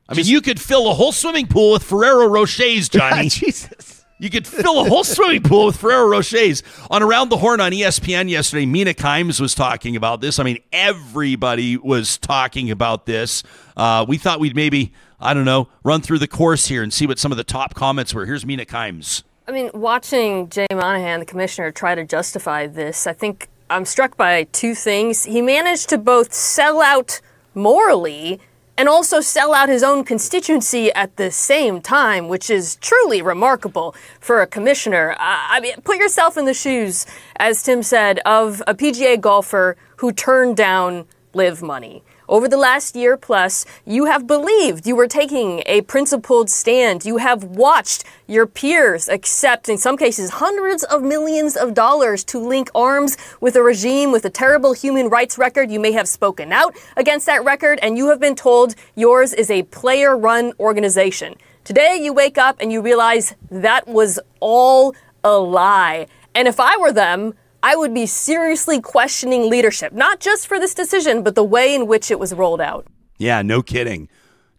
i 0.09 0.15
mean 0.15 0.25
you 0.25 0.41
could 0.41 0.59
fill 0.59 0.89
a 0.89 0.93
whole 0.95 1.11
swimming 1.11 1.45
pool 1.45 1.73
with 1.73 1.83
ferrero 1.83 2.27
rochers 2.27 2.89
johnny 2.91 3.29
Jesus. 3.29 3.96
You 4.19 4.31
could 4.31 4.47
fill 4.47 4.81
a 4.81 4.89
whole 4.89 5.03
swimming 5.03 5.43
pool 5.43 5.67
with 5.67 5.77
Ferrero 5.77 6.07
Rochers. 6.09 6.63
On 6.89 7.03
Around 7.03 7.29
the 7.29 7.37
Horn 7.37 7.61
on 7.61 7.71
ESPN 7.71 8.29
yesterday, 8.29 8.65
Mina 8.65 8.93
Kimes 8.93 9.39
was 9.39 9.53
talking 9.53 9.95
about 9.95 10.21
this. 10.21 10.39
I 10.39 10.43
mean, 10.43 10.57
everybody 10.71 11.77
was 11.77 12.17
talking 12.17 12.71
about 12.71 13.05
this. 13.05 13.43
Uh, 13.75 14.05
we 14.07 14.17
thought 14.17 14.39
we'd 14.39 14.55
maybe, 14.55 14.91
I 15.19 15.35
don't 15.35 15.45
know, 15.45 15.69
run 15.83 16.01
through 16.01 16.19
the 16.19 16.27
course 16.27 16.67
here 16.67 16.81
and 16.81 16.91
see 16.91 17.05
what 17.05 17.19
some 17.19 17.31
of 17.31 17.37
the 17.37 17.43
top 17.43 17.75
comments 17.75 18.13
were. 18.13 18.25
Here's 18.25 18.45
Mina 18.45 18.65
Kimes. 18.65 19.23
I 19.47 19.51
mean, 19.51 19.69
watching 19.73 20.49
Jay 20.49 20.65
Monahan, 20.71 21.19
the 21.19 21.25
commissioner, 21.25 21.71
try 21.71 21.93
to 21.95 22.03
justify 22.03 22.67
this, 22.67 23.05
I 23.07 23.13
think 23.13 23.47
I'm 23.69 23.85
struck 23.85 24.17
by 24.17 24.45
two 24.45 24.73
things. 24.73 25.25
He 25.25 25.41
managed 25.41 25.89
to 25.89 25.97
both 25.97 26.33
sell 26.33 26.81
out 26.81 27.21
morally 27.53 28.39
and 28.77 28.87
also 28.87 29.19
sell 29.19 29.53
out 29.53 29.69
his 29.69 29.83
own 29.83 30.03
constituency 30.03 30.93
at 30.93 31.17
the 31.17 31.31
same 31.31 31.81
time, 31.81 32.27
which 32.27 32.49
is 32.49 32.75
truly 32.75 33.21
remarkable 33.21 33.95
for 34.19 34.41
a 34.41 34.47
commissioner. 34.47 35.15
I 35.19 35.59
mean, 35.59 35.73
put 35.83 35.97
yourself 35.97 36.37
in 36.37 36.45
the 36.45 36.53
shoes, 36.53 37.05
as 37.37 37.63
Tim 37.63 37.81
said, 37.81 38.19
of 38.19 38.61
a 38.67 38.75
PGA 38.75 39.19
golfer 39.19 39.75
who 39.97 40.11
turned 40.11 40.55
down 40.55 41.05
LIV 41.33 41.63
money. 41.63 42.03
Over 42.29 42.49
the 42.49 42.57
last 42.57 42.93
year 42.93 43.15
plus, 43.15 43.65
you 43.85 44.03
have 44.03 44.27
believed 44.27 44.85
you 44.85 44.97
were 44.97 45.07
taking 45.07 45.63
a 45.65 45.79
principled 45.83 46.49
stand. 46.49 47.05
You 47.05 47.17
have 47.17 47.41
watched 47.45 48.03
your 48.27 48.45
peers 48.45 49.07
accept, 49.07 49.69
in 49.69 49.77
some 49.77 49.95
cases, 49.95 50.31
hundreds 50.31 50.83
of 50.83 51.01
millions 51.01 51.55
of 51.55 51.73
dollars 51.73 52.25
to 52.25 52.39
link 52.39 52.69
arms 52.75 53.15
with 53.39 53.55
a 53.55 53.63
regime 53.63 54.11
with 54.11 54.25
a 54.25 54.29
terrible 54.29 54.73
human 54.73 55.07
rights 55.07 55.37
record. 55.37 55.71
You 55.71 55.79
may 55.79 55.93
have 55.93 56.09
spoken 56.09 56.51
out 56.51 56.75
against 56.97 57.27
that 57.27 57.45
record, 57.45 57.79
and 57.81 57.97
you 57.97 58.09
have 58.09 58.19
been 58.19 58.35
told 58.35 58.75
yours 58.95 59.33
is 59.33 59.49
a 59.49 59.63
player 59.63 60.17
run 60.17 60.51
organization. 60.59 61.35
Today, 61.63 61.97
you 62.01 62.11
wake 62.11 62.37
up 62.37 62.57
and 62.59 62.73
you 62.73 62.81
realize 62.81 63.35
that 63.49 63.87
was 63.87 64.19
all 64.41 64.93
a 65.23 65.37
lie. 65.37 66.07
And 66.35 66.45
if 66.45 66.59
I 66.59 66.75
were 66.75 66.91
them, 66.91 67.35
I 67.67 67.75
would 67.75 67.93
be 67.93 68.05
seriously 68.05 68.79
questioning 68.79 69.49
leadership, 69.49 69.91
not 69.91 70.21
just 70.21 70.47
for 70.47 70.57
this 70.57 70.73
decision, 70.73 71.21
but 71.21 71.35
the 71.35 71.43
way 71.43 71.75
in 71.75 71.85
which 71.85 72.09
it 72.09 72.17
was 72.17 72.33
rolled 72.33 72.61
out. 72.61 72.87
Yeah, 73.17 73.41
no 73.41 73.61
kidding. 73.61 74.07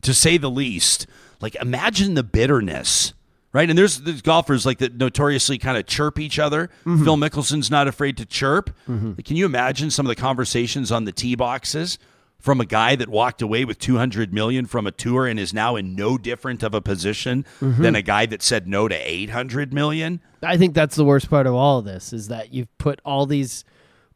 To 0.03 0.13
say 0.13 0.37
the 0.37 0.51
least. 0.51 1.07
Like, 1.41 1.55
imagine 1.55 2.13
the 2.13 2.23
bitterness, 2.23 3.15
right? 3.55 3.71
And 3.71 3.79
there's, 3.79 4.03
there's 4.03 4.21
golfers 4.21 4.67
like 4.67 4.77
that 4.81 4.99
notoriously 4.99 5.57
kind 5.57 5.79
of 5.79 5.87
chirp 5.87 6.19
each 6.19 6.39
other. 6.39 6.69
Mm-hmm. 6.85 7.03
Phil 7.03 7.17
Mickelson's 7.17 7.71
not 7.71 7.89
afraid 7.89 8.19
to 8.19 8.27
chirp. 8.27 8.77
Like, 8.87 9.25
can 9.25 9.37
you 9.37 9.47
imagine 9.47 9.91
some 9.91 10.05
of 10.05 10.09
the 10.09 10.21
conversations 10.21 10.93
on 10.93 11.07
the 11.07 11.13
tee 11.13 11.35
boxes 11.35 11.99
from 12.41 12.61
a 12.61 12.65
guy 12.65 12.95
that 12.97 13.09
walked 13.09 13.43
away 13.43 13.65
with 13.65 13.79
200 13.79 14.33
million 14.33 14.67
from 14.67 14.87
a 14.87 14.93
tour 14.93 15.27
and 15.27 15.41
is 15.41 15.53
now 15.53 15.77
in 15.77 15.95
no 15.95 16.17
different 16.17 16.63
of 16.63 16.73
a 16.73 16.81
position 16.81 17.45
mm-hmm. 17.61 17.83
than 17.83 17.95
a 17.97 18.03
guy 18.03 18.27
that 18.27 18.43
said 18.43 18.69
no 18.69 18.89
to 18.89 18.95
800 18.95 19.73
million? 19.73 20.21
I 20.43 20.57
think 20.57 20.75
that's 20.75 20.95
the 20.95 21.05
worst 21.05 21.29
part 21.29 21.47
of 21.47 21.55
all 21.55 21.81
of 21.81 21.85
this 21.85 22.13
is 22.13 22.29
that 22.29 22.53
you've 22.55 22.77
put 22.79 23.01
all 23.05 23.27
these 23.27 23.65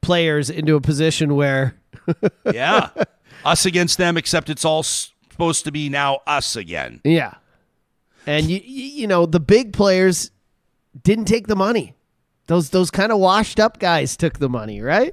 players 0.01 0.51
into 0.51 0.77
a 0.77 0.81
position 0.81 1.35
where 1.35 1.77
Yeah. 2.53 2.91
us 3.45 3.67
against 3.67 3.99
them, 3.99 4.17
except 4.17 4.51
it's 4.51 4.65
all 4.65 4.83
supposed 4.83 5.65
to 5.65 5.73
be 5.73 5.89
now 5.89 6.21
us 6.27 6.55
again. 6.57 7.01
yeah. 7.05 7.35
And 8.25 8.47
you 8.49 8.61
you 8.63 8.85
you 8.85 9.07
know, 9.09 9.27
the 9.27 9.41
big 9.41 9.73
players 9.73 10.31
didn't 11.03 11.25
take 11.25 11.49
the 11.49 11.57
money. 11.57 11.97
Those 12.47 12.71
those 12.71 12.89
kind 12.89 13.11
of 13.11 13.19
washed 13.19 13.59
up 13.59 13.81
guys 13.81 14.17
took 14.17 14.39
the 14.39 14.49
money, 14.49 14.81
right? 14.81 15.13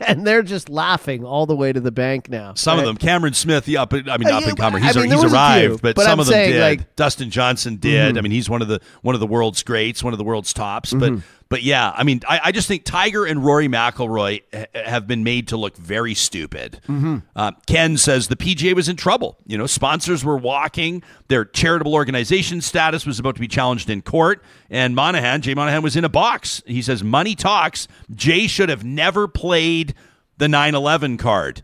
and 0.06 0.26
they're 0.26 0.42
just 0.42 0.68
laughing 0.68 1.24
all 1.24 1.46
the 1.46 1.54
way 1.56 1.72
to 1.72 1.80
the 1.80 1.92
bank 1.92 2.28
now. 2.28 2.54
Some 2.54 2.78
of 2.78 2.84
them, 2.84 2.96
Cameron 2.96 3.34
Smith, 3.34 3.68
yeah, 3.68 3.84
but 3.84 4.08
I 4.08 4.16
mean, 4.16 4.28
Uh, 4.28 4.38
up 4.38 4.44
and 4.44 4.56
comer. 4.58 4.78
He's, 4.78 4.96
I 4.96 5.00
mean, 5.00 5.10
he's 5.10 5.20
there 5.20 5.24
was 5.24 5.32
a 5.32 5.36
arrived, 5.36 5.64
few, 5.72 5.78
but, 5.82 5.96
but 5.96 6.02
some 6.04 6.12
I'm 6.14 6.20
of 6.20 6.26
them 6.26 6.32
saying, 6.32 6.52
did. 6.52 6.60
like- 6.60 6.78
Mm-hmm. 6.80 6.90
Dustin 6.96 7.30
Johnson 7.30 7.76
did. 7.76 8.16
I 8.18 8.20
mean, 8.20 8.32
he's 8.32 8.48
one 8.50 8.62
of 8.62 8.68
the 8.68 8.80
one 9.02 9.14
of 9.14 9.20
the 9.20 9.26
world's 9.26 9.62
greats, 9.62 10.02
one 10.04 10.12
of 10.12 10.18
the 10.18 10.24
world's 10.24 10.52
tops. 10.52 10.92
But 10.92 11.14
but 11.50 11.64
yeah, 11.64 11.92
I 11.96 12.04
mean, 12.04 12.20
I, 12.28 12.40
I 12.44 12.52
just 12.52 12.68
think 12.68 12.84
Tiger 12.84 13.26
and 13.26 13.44
Rory 13.44 13.66
McIlroy 13.66 14.42
ha- 14.54 14.66
have 14.72 15.08
been 15.08 15.24
made 15.24 15.48
to 15.48 15.56
look 15.56 15.76
very 15.76 16.14
stupid. 16.14 16.80
Mm-hmm. 16.86 17.18
Uh, 17.34 17.50
Ken 17.66 17.96
says 17.96 18.28
the 18.28 18.36
PGA 18.36 18.72
was 18.72 18.88
in 18.88 18.94
trouble. 18.94 19.36
You 19.46 19.58
know, 19.58 19.66
sponsors 19.66 20.24
were 20.24 20.36
walking. 20.36 21.02
Their 21.26 21.44
charitable 21.44 21.92
organization 21.92 22.60
status 22.60 23.04
was 23.04 23.18
about 23.18 23.34
to 23.34 23.40
be 23.40 23.48
challenged 23.48 23.90
in 23.90 24.00
court. 24.00 24.44
And 24.70 24.94
Monahan, 24.94 25.42
Jay 25.42 25.54
Monahan, 25.54 25.82
was 25.82 25.96
in 25.96 26.04
a 26.04 26.08
box. 26.08 26.62
He 26.66 26.82
says 26.82 27.02
money 27.02 27.34
talks. 27.34 27.88
Jay 28.14 28.46
should 28.46 28.68
have 28.68 28.84
never 28.84 29.26
played 29.26 29.94
the 30.38 30.46
9/11 30.46 31.18
card. 31.18 31.62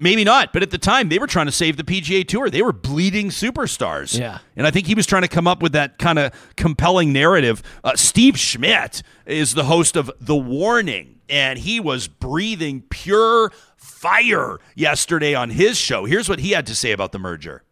Maybe 0.00 0.24
not, 0.24 0.52
but 0.52 0.62
at 0.62 0.70
the 0.70 0.78
time 0.78 1.08
they 1.08 1.18
were 1.18 1.26
trying 1.26 1.46
to 1.46 1.52
save 1.52 1.76
the 1.76 1.84
PGA 1.84 2.26
Tour. 2.26 2.50
They 2.50 2.62
were 2.62 2.72
bleeding 2.72 3.30
superstars. 3.30 4.18
Yeah. 4.18 4.38
And 4.56 4.66
I 4.66 4.70
think 4.70 4.86
he 4.86 4.94
was 4.94 5.06
trying 5.06 5.22
to 5.22 5.28
come 5.28 5.46
up 5.46 5.62
with 5.62 5.72
that 5.72 5.98
kind 5.98 6.18
of 6.18 6.32
compelling 6.56 7.12
narrative. 7.12 7.62
Uh, 7.82 7.96
Steve 7.96 8.38
Schmidt 8.38 9.02
is 9.26 9.54
the 9.54 9.64
host 9.64 9.96
of 9.96 10.10
The 10.20 10.36
Warning, 10.36 11.20
and 11.28 11.58
he 11.58 11.80
was 11.80 12.06
breathing 12.08 12.82
pure 12.90 13.52
fire 13.76 14.58
yesterday 14.74 15.34
on 15.34 15.50
his 15.50 15.76
show. 15.76 16.04
Here's 16.04 16.28
what 16.28 16.38
he 16.38 16.52
had 16.52 16.66
to 16.66 16.74
say 16.74 16.92
about 16.92 17.12
the 17.12 17.18
merger. 17.18 17.64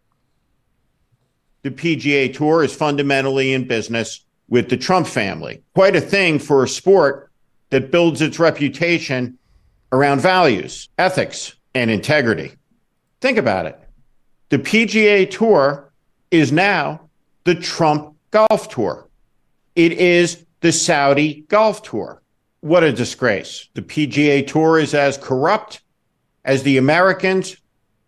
the 1.63 1.71
PGA 1.71 2.33
Tour 2.33 2.63
is 2.63 2.75
fundamentally 2.75 3.53
in 3.53 3.67
business 3.67 4.25
with 4.49 4.69
the 4.69 4.77
Trump 4.77 5.07
family. 5.07 5.63
Quite 5.75 5.97
a 5.97 6.01
thing 6.01 6.39
for 6.39 6.63
a 6.63 6.69
sport 6.69 7.31
that 7.71 7.91
builds 7.91 8.23
its 8.23 8.39
reputation 8.39 9.37
around 9.91 10.21
values, 10.21 10.89
ethics, 10.99 11.57
and 11.77 11.91
integrity. 11.91 12.53
Think 13.21 13.37
about 13.37 13.67
it. 13.67 13.79
The 14.49 14.59
PGA 14.59 15.31
Tour 15.31 15.93
is 16.31 16.51
now 16.51 17.11
the 17.45 17.55
Trump 17.55 18.17
Golf 18.31 18.71
Tour. 18.71 19.09
It 19.75 19.93
is 19.93 20.47
the 20.61 20.73
Saudi 20.73 21.43
Golf 21.49 21.83
Tour. 21.83 22.23
What 22.61 22.83
a 22.83 22.93
disgrace. 22.93 23.69
The 23.75 23.83
PGA 23.83 24.47
Tour 24.47 24.79
is 24.79 24.95
as 24.95 25.19
corrupt 25.19 25.83
as 26.47 26.63
the 26.63 26.79
Americans 26.79 27.59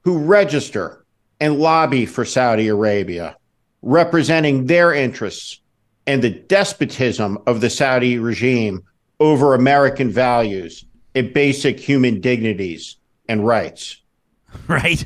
who 0.00 0.16
register 0.16 1.04
and 1.38 1.58
lobby 1.58 2.06
for 2.06 2.24
Saudi 2.24 2.68
Arabia, 2.68 3.36
representing 3.82 4.64
their 4.64 4.94
interests 4.94 5.60
and 6.06 6.22
the 6.22 6.30
despotism 6.30 7.36
of 7.46 7.60
the 7.60 7.68
Saudi 7.68 8.18
regime 8.18 8.82
over 9.20 9.52
American 9.52 10.08
values 10.08 10.86
and 11.14 11.34
basic 11.34 11.78
human 11.78 12.22
dignities 12.22 12.96
and 13.28 13.46
rights. 13.46 13.96
Right? 14.66 15.04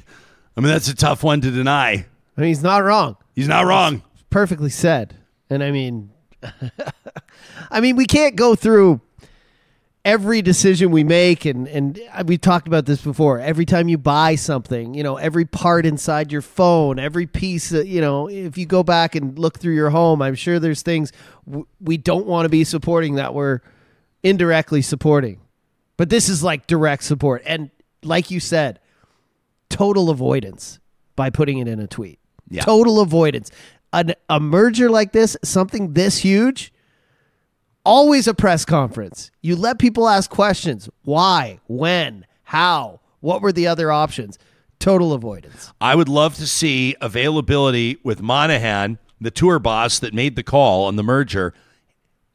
I 0.56 0.60
mean, 0.60 0.68
that's 0.68 0.86
a 0.86 0.94
tough 0.94 1.24
one 1.24 1.40
to 1.40 1.50
deny. 1.50 2.06
I 2.36 2.40
mean, 2.40 2.48
he's 2.48 2.62
not 2.62 2.84
wrong. 2.84 3.16
He's 3.34 3.48
not 3.48 3.66
wrong. 3.66 4.02
Perfectly 4.30 4.70
said. 4.70 5.16
And 5.50 5.64
I 5.64 5.72
mean, 5.72 6.10
I 7.70 7.80
mean, 7.80 7.96
we 7.96 8.06
can't 8.06 8.36
go 8.36 8.54
through 8.54 9.00
every 10.04 10.42
decision 10.42 10.90
we 10.90 11.04
make 11.04 11.44
and 11.44 11.68
and 11.68 12.00
we 12.26 12.36
talked 12.36 12.66
about 12.66 12.86
this 12.86 13.00
before 13.00 13.38
every 13.38 13.64
time 13.64 13.88
you 13.88 13.96
buy 13.96 14.34
something 14.34 14.94
you 14.94 15.02
know 15.02 15.16
every 15.16 15.44
part 15.44 15.86
inside 15.86 16.32
your 16.32 16.42
phone 16.42 16.98
every 16.98 17.24
piece 17.24 17.70
of, 17.70 17.86
you 17.86 18.00
know 18.00 18.28
if 18.28 18.58
you 18.58 18.66
go 18.66 18.82
back 18.82 19.14
and 19.14 19.38
look 19.38 19.60
through 19.60 19.74
your 19.74 19.90
home 19.90 20.20
i'm 20.20 20.34
sure 20.34 20.58
there's 20.58 20.82
things 20.82 21.12
w- 21.46 21.66
we 21.80 21.96
don't 21.96 22.26
want 22.26 22.44
to 22.44 22.48
be 22.48 22.64
supporting 22.64 23.14
that 23.14 23.32
we're 23.32 23.60
indirectly 24.24 24.82
supporting 24.82 25.40
but 25.96 26.10
this 26.10 26.28
is 26.28 26.42
like 26.42 26.66
direct 26.66 27.04
support 27.04 27.40
and 27.46 27.70
like 28.02 28.30
you 28.30 28.40
said 28.40 28.78
total 29.68 30.10
avoidance 30.10 30.78
by 31.16 31.30
putting 31.30 31.58
it 31.58 31.68
in 31.68 31.80
a 31.80 31.86
tweet 31.86 32.18
Yeah. 32.48 32.62
total 32.62 33.00
avoidance 33.00 33.50
An, 33.92 34.14
a 34.28 34.38
merger 34.40 34.88
like 34.90 35.12
this 35.12 35.36
something 35.42 35.92
this 35.94 36.18
huge 36.18 36.72
always 37.84 38.28
a 38.28 38.34
press 38.34 38.64
conference. 38.64 39.30
You 39.40 39.56
let 39.56 39.78
people 39.80 40.08
ask 40.08 40.30
questions. 40.30 40.88
Why? 41.02 41.58
When? 41.66 42.24
How? 42.44 43.00
What 43.20 43.42
were 43.42 43.50
the 43.52 43.66
other 43.66 43.90
options? 43.90 44.38
Total 44.78 45.12
avoidance. 45.12 45.72
I 45.80 45.94
would 45.96 46.08
love 46.08 46.36
to 46.36 46.46
see 46.46 46.94
availability 47.00 47.98
with 48.04 48.22
Monahan, 48.22 48.98
the 49.20 49.32
tour 49.32 49.58
boss 49.58 49.98
that 49.98 50.14
made 50.14 50.36
the 50.36 50.42
call 50.44 50.84
on 50.84 50.94
the 50.96 51.02
merger. 51.02 51.54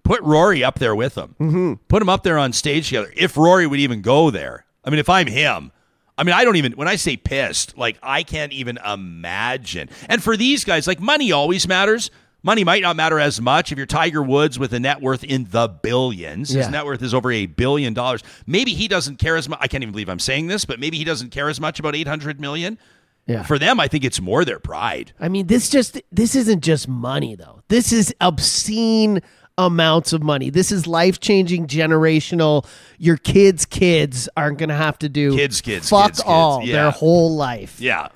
Put 0.04 0.22
Rory 0.22 0.64
up 0.66 0.80
there 0.80 0.96
with 0.96 1.16
him. 1.18 1.36
Mm-hmm. 1.40 1.74
Put 1.88 2.02
him 2.02 2.10
up 2.10 2.24
there 2.24 2.38
on 2.38 2.52
stage 2.54 2.88
together. 2.90 3.14
If 3.16 3.38
Rory 3.38 3.68
would 3.68 3.80
even 3.80 4.02
go 4.02 4.30
there. 4.30 4.66
I 4.88 4.90
mean, 4.90 5.00
if 5.00 5.10
I'm 5.10 5.28
him, 5.28 5.74
I 6.18 6.24
mean, 6.24 6.34
I 6.34 6.46
don't 6.46 6.56
even, 6.56 6.72
when 6.72 6.88
I 6.88 6.96
say 6.96 7.18
pissed, 7.18 7.78
like, 7.78 8.00
I 8.02 8.24
can't 8.24 8.54
even 8.54 8.78
imagine. 8.78 9.90
And 10.08 10.24
for 10.24 10.38
these 10.38 10.64
guys, 10.64 10.88
like, 10.88 11.02
money 11.02 11.32
always 11.34 11.68
matters. 11.68 12.10
Money 12.42 12.64
might 12.64 12.82
not 12.82 12.96
matter 12.96 13.20
as 13.20 13.42
much 13.42 13.72
if 13.72 13.78
you're 13.78 13.86
Tiger 13.86 14.24
Woods 14.24 14.58
with 14.58 14.74
a 14.74 14.80
net 14.80 15.02
worth 15.02 15.26
in 15.26 15.48
the 15.52 15.68
billions. 15.68 16.52
His 16.52 16.70
net 16.70 16.86
worth 16.86 17.02
is 17.02 17.14
over 17.14 17.32
a 17.32 17.48
billion 17.48 17.94
dollars. 17.94 18.24
Maybe 18.46 18.74
he 18.74 18.88
doesn't 18.88 19.18
care 19.18 19.36
as 19.36 19.50
much. 19.50 19.60
I 19.62 19.68
can't 19.68 19.84
even 19.84 19.92
believe 19.92 20.08
I'm 20.08 20.20
saying 20.20 20.48
this, 20.48 20.64
but 20.64 20.80
maybe 20.80 20.98
he 20.98 21.04
doesn't 21.04 21.32
care 21.32 21.50
as 21.50 21.60
much 21.60 21.80
about 21.80 21.96
800 21.96 22.40
million. 22.40 22.80
Yeah. 23.26 23.44
For 23.44 23.60
them, 23.60 23.82
I 23.82 23.90
think 23.90 24.06
it's 24.06 24.22
more 24.22 24.46
their 24.46 24.60
pride. 24.60 25.12
I 25.20 25.28
mean, 25.28 25.48
this 25.48 25.70
just 25.70 26.02
this 26.14 26.34
isn't 26.34 26.64
just 26.64 26.88
money 26.88 27.36
though. 27.36 27.62
This 27.68 27.92
is 27.92 28.16
obscene 28.22 29.22
amounts 29.58 30.14
of 30.14 30.22
money. 30.24 30.50
This 30.50 30.72
is 30.72 30.86
life-changing 30.88 31.68
generational 31.68 32.66
your 33.00 33.18
kids' 33.18 33.66
kids 33.66 34.30
aren't 34.38 34.58
going 34.60 34.70
to 34.70 34.76
have 34.76 34.98
to 35.00 35.10
do 35.10 35.36
Kids, 35.36 35.62
kids, 35.62 35.90
fuck 35.90 36.08
kids, 36.08 36.20
kids. 36.20 36.28
all 36.28 36.64
Yeah. 36.64 36.74
their 36.74 36.92
whole 36.92 37.36
life. 37.36 37.80
Yeah. 37.80 38.10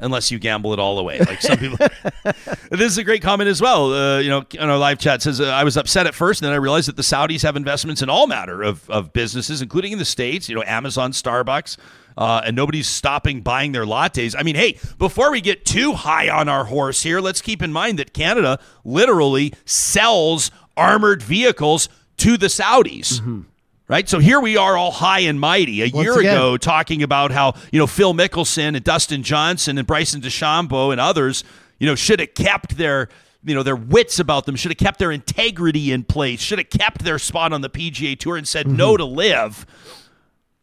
Unless 0.00 0.32
you 0.32 0.40
gamble 0.40 0.72
it 0.72 0.80
all 0.80 0.98
away, 0.98 1.20
like 1.20 1.40
some 1.40 1.58
people. 1.58 1.78
this 2.70 2.90
is 2.90 2.98
a 2.98 3.04
great 3.04 3.22
comment 3.22 3.48
as 3.48 3.60
well. 3.62 3.92
Uh, 3.92 4.18
you 4.18 4.30
know, 4.30 4.42
in 4.58 4.68
our 4.68 4.76
live 4.76 4.98
chat 4.98 5.22
says 5.22 5.40
uh, 5.40 5.44
I 5.44 5.62
was 5.62 5.76
upset 5.76 6.08
at 6.08 6.14
first, 6.14 6.40
and 6.42 6.46
then 6.46 6.52
I 6.52 6.56
realized 6.56 6.88
that 6.88 6.96
the 6.96 7.02
Saudis 7.04 7.42
have 7.42 7.54
investments 7.56 8.02
in 8.02 8.10
all 8.10 8.26
matter 8.26 8.62
of 8.62 8.90
of 8.90 9.12
businesses, 9.12 9.62
including 9.62 9.92
in 9.92 9.98
the 10.00 10.04
states. 10.04 10.48
You 10.48 10.56
know, 10.56 10.64
Amazon, 10.66 11.12
Starbucks, 11.12 11.76
uh, 12.18 12.42
and 12.44 12.56
nobody's 12.56 12.88
stopping 12.88 13.42
buying 13.42 13.70
their 13.70 13.84
lattes. 13.84 14.34
I 14.36 14.42
mean, 14.42 14.56
hey, 14.56 14.76
before 14.98 15.30
we 15.30 15.40
get 15.40 15.64
too 15.64 15.92
high 15.92 16.28
on 16.28 16.48
our 16.48 16.64
horse 16.64 17.04
here, 17.04 17.20
let's 17.20 17.40
keep 17.40 17.62
in 17.62 17.72
mind 17.72 18.00
that 18.00 18.12
Canada 18.12 18.58
literally 18.84 19.52
sells 19.64 20.50
armored 20.76 21.22
vehicles 21.22 21.88
to 22.18 22.36
the 22.36 22.46
Saudis. 22.46 23.44
Right? 23.88 24.08
So 24.08 24.18
here 24.20 24.40
we 24.40 24.56
are 24.56 24.76
all 24.76 24.90
high 24.92 25.20
and 25.20 25.38
mighty. 25.38 25.82
A 25.82 25.90
Once 25.92 26.04
year 26.04 26.18
again. 26.20 26.34
ago, 26.36 26.56
talking 26.56 27.02
about 27.02 27.30
how, 27.30 27.54
you 27.72 27.78
know, 27.78 27.86
Phil 27.86 28.14
Mickelson 28.14 28.74
and 28.74 28.82
Dustin 28.82 29.22
Johnson 29.22 29.76
and 29.76 29.86
Bryson 29.86 30.20
DeChambeau 30.22 30.92
and 30.92 31.00
others, 31.00 31.44
you 31.78 31.86
know, 31.86 31.94
should 31.94 32.18
have 32.20 32.32
kept 32.32 32.78
their, 32.78 33.08
you 33.44 33.54
know, 33.54 33.62
their 33.62 33.76
wits 33.76 34.18
about 34.18 34.46
them, 34.46 34.56
should 34.56 34.70
have 34.70 34.78
kept 34.78 34.98
their 34.98 35.10
integrity 35.10 35.92
in 35.92 36.04
place, 36.04 36.40
should 36.40 36.58
have 36.58 36.70
kept 36.70 37.04
their 37.04 37.18
spot 37.18 37.52
on 37.52 37.60
the 37.60 37.68
PGA 37.68 38.18
Tour 38.18 38.36
and 38.38 38.48
said 38.48 38.66
no 38.66 38.96
to 38.96 39.04
LIV. 39.04 39.66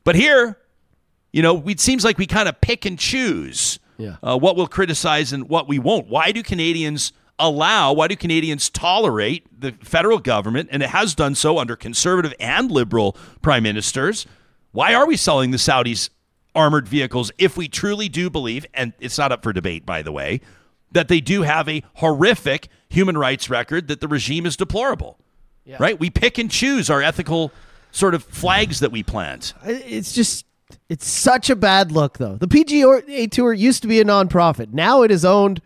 But 0.04 0.16
here, 0.16 0.58
you 1.32 1.44
know, 1.44 1.62
it 1.68 1.80
seems 1.80 2.04
like 2.04 2.18
we 2.18 2.26
kind 2.26 2.50
of 2.50 2.60
pick 2.62 2.86
and 2.86 2.98
choose 2.98 3.78
Yeah. 3.98 4.16
uh, 4.24 4.38
what 4.40 4.56
we'll 4.56 4.66
criticize 4.68 5.34
and 5.34 5.48
what 5.50 5.68
we 5.68 5.78
won't. 5.78 6.08
Why 6.08 6.32
do 6.32 6.42
Canadians 6.42 7.12
allow, 7.40 7.94
why 7.94 8.08
do 8.08 8.16
Canadians 8.16 8.70
tolerate 8.70 9.48
the 9.60 9.72
federal 9.82 10.20
government, 10.20 10.70
and 10.72 10.84
it 10.84 10.90
has 10.90 11.16
done 11.16 11.34
so 11.36 11.58
under 11.58 11.76
conservative 11.76 12.34
and 12.40 12.70
liberal 12.70 13.18
prime 13.42 13.64
ministers? 13.64 14.28
Why 14.72 14.94
are 14.94 15.08
we 15.08 15.18
selling 15.18 15.52
the 15.52 15.58
Saudis 15.58 16.10
armored 16.54 16.88
vehicles 16.88 17.32
if 17.38 17.58
we 17.58 17.68
truly 17.68 18.10
do 18.10 18.30
believe, 18.30 18.66
and 18.74 18.94
it's 19.00 19.18
not 19.18 19.32
up 19.32 19.42
for 19.42 19.54
debate, 19.54 19.86
by 19.86 20.02
the 20.02 20.12
way, 20.12 20.42
that 20.92 21.08
they 21.08 21.22
do 21.22 21.44
have 21.44 21.70
a 21.70 21.84
horrific 21.96 22.68
human 22.90 23.18
rights 23.18 23.50
record, 23.50 23.88
that 23.88 24.02
the 24.02 24.08
regime 24.08 24.46
is 24.46 24.58
deplorable? 24.58 25.18
Right? 25.80 26.00
We 26.00 26.10
pick 26.10 26.38
and 26.38 26.50
choose 26.50 26.90
our 26.90 27.02
ethical 27.02 27.52
sort 27.92 28.16
of 28.16 28.24
flags 28.24 28.80
that 28.80 28.92
we 28.92 29.04
plant. 29.04 29.54
It's 29.64 30.14
just 30.14 30.46
it's 30.88 31.08
such 31.08 31.50
a 31.50 31.56
bad 31.56 31.92
look 31.92 32.18
though. 32.18 32.36
The 32.36 32.48
PGA 32.48 33.30
Tour 33.30 33.54
used 33.54 33.82
to 33.84 33.88
be 33.88 34.00
a 34.00 34.06
nonprofit. 34.06 34.74
Now 34.74 35.04
it 35.04 35.12
is 35.12 35.24
owned 35.24 35.62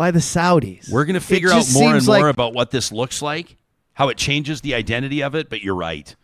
by 0.00 0.10
the 0.10 0.18
Saudis. 0.18 0.90
We're 0.90 1.04
going 1.04 1.12
to 1.12 1.20
figure 1.20 1.50
out 1.50 1.66
more 1.74 1.94
and 1.94 2.06
more 2.06 2.20
like- 2.20 2.32
about 2.32 2.54
what 2.54 2.70
this 2.70 2.90
looks 2.90 3.20
like, 3.20 3.58
how 3.92 4.08
it 4.08 4.16
changes 4.16 4.62
the 4.62 4.72
identity 4.74 5.22
of 5.22 5.34
it, 5.34 5.50
but 5.50 5.60
you're 5.60 5.74
right. 5.74 6.16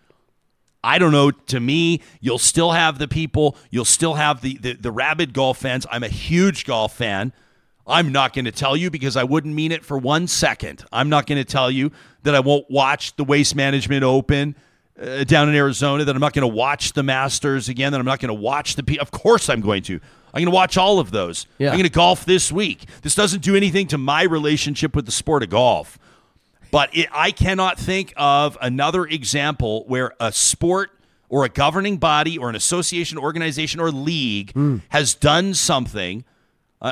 I 0.83 0.99
don't 0.99 1.13
know. 1.13 1.31
To 1.31 1.61
me, 1.61 2.01
you'll 2.19 2.39
still 2.39 2.73
have 2.73 2.99
the 2.99 3.07
people, 3.07 3.55
you'll 3.69 3.85
still 3.85 4.15
have 4.15 4.41
the, 4.41 4.57
the, 4.57 4.73
the 4.73 4.91
rabid 4.91 5.35
golf 5.35 5.59
fans. 5.59 5.87
I'm 5.93 6.03
a 6.03 6.09
huge 6.09 6.65
golf 6.65 6.97
fan. 6.97 7.35
I'm 7.87 8.13
not 8.13 8.33
going 8.33 8.47
to 8.47 8.51
tell 8.51 8.79
you 8.79 8.91
because 8.91 9.15
I 9.15 9.25
wouldn't 9.25 9.55
mean 9.55 9.73
it 9.73 9.85
for 9.85 9.99
one 9.99 10.27
second. 10.27 10.83
I'm 10.91 11.11
not 11.11 11.27
going 11.27 11.37
to 11.37 11.45
tell 11.45 11.71
you 11.71 11.93
that 12.23 12.35
I 12.35 12.41
won't 12.41 12.65
watch 12.71 13.15
the 13.17 13.25
Waste 13.25 13.55
Management 13.55 14.05
Open 14.05 14.57
uh, 15.01 15.25
down 15.25 15.49
in 15.49 15.55
Arizona, 15.55 16.05
that 16.05 16.15
I'm 16.15 16.21
not 16.21 16.33
going 16.33 16.49
to 16.49 16.55
watch 16.55 16.93
the 16.93 17.03
Masters 17.03 17.69
again, 17.69 17.93
that 17.93 17.99
I'm 17.99 18.07
not 18.07 18.21
going 18.21 18.29
to 18.29 18.41
watch 18.41 18.77
the 18.77 18.83
P. 18.83 18.99
Of 18.99 19.11
course, 19.11 19.49
I'm 19.49 19.61
going 19.61 19.83
to. 19.85 19.95
I'm 20.35 20.43
going 20.43 20.53
to 20.53 20.55
watch 20.55 20.77
all 20.77 20.99
of 20.99 21.11
those. 21.13 21.47
Yeah. 21.57 21.69
I'm 21.69 21.75
going 21.75 21.85
to 21.85 21.91
golf 21.91 22.27
this 22.27 22.53
week. 22.53 22.85
This 23.01 23.15
doesn't 23.15 23.43
do 23.43 23.57
anything 23.57 23.87
to 23.89 23.99
my 23.99 24.23
relationship 24.23 24.95
with 24.95 25.07
the 25.07 25.13
sport 25.13 25.43
of 25.43 25.49
golf. 25.49 25.99
But 26.71 26.95
it, 26.95 27.09
I 27.11 27.31
cannot 27.31 27.79
think 27.79 28.13
of 28.17 28.59
another 28.61 29.05
example 29.07 29.85
where 29.87 30.13
a 30.21 30.33
sport 30.33 30.91
or 31.31 31.45
a 31.45 31.49
governing 31.49 31.97
body 31.97 32.37
or 32.37 32.51
an 32.51 32.55
association, 32.55 33.17
organization, 33.17 33.81
or 33.81 33.91
league 33.91 34.53
has 34.91 35.15
done 35.15 35.55
something. 35.55 36.25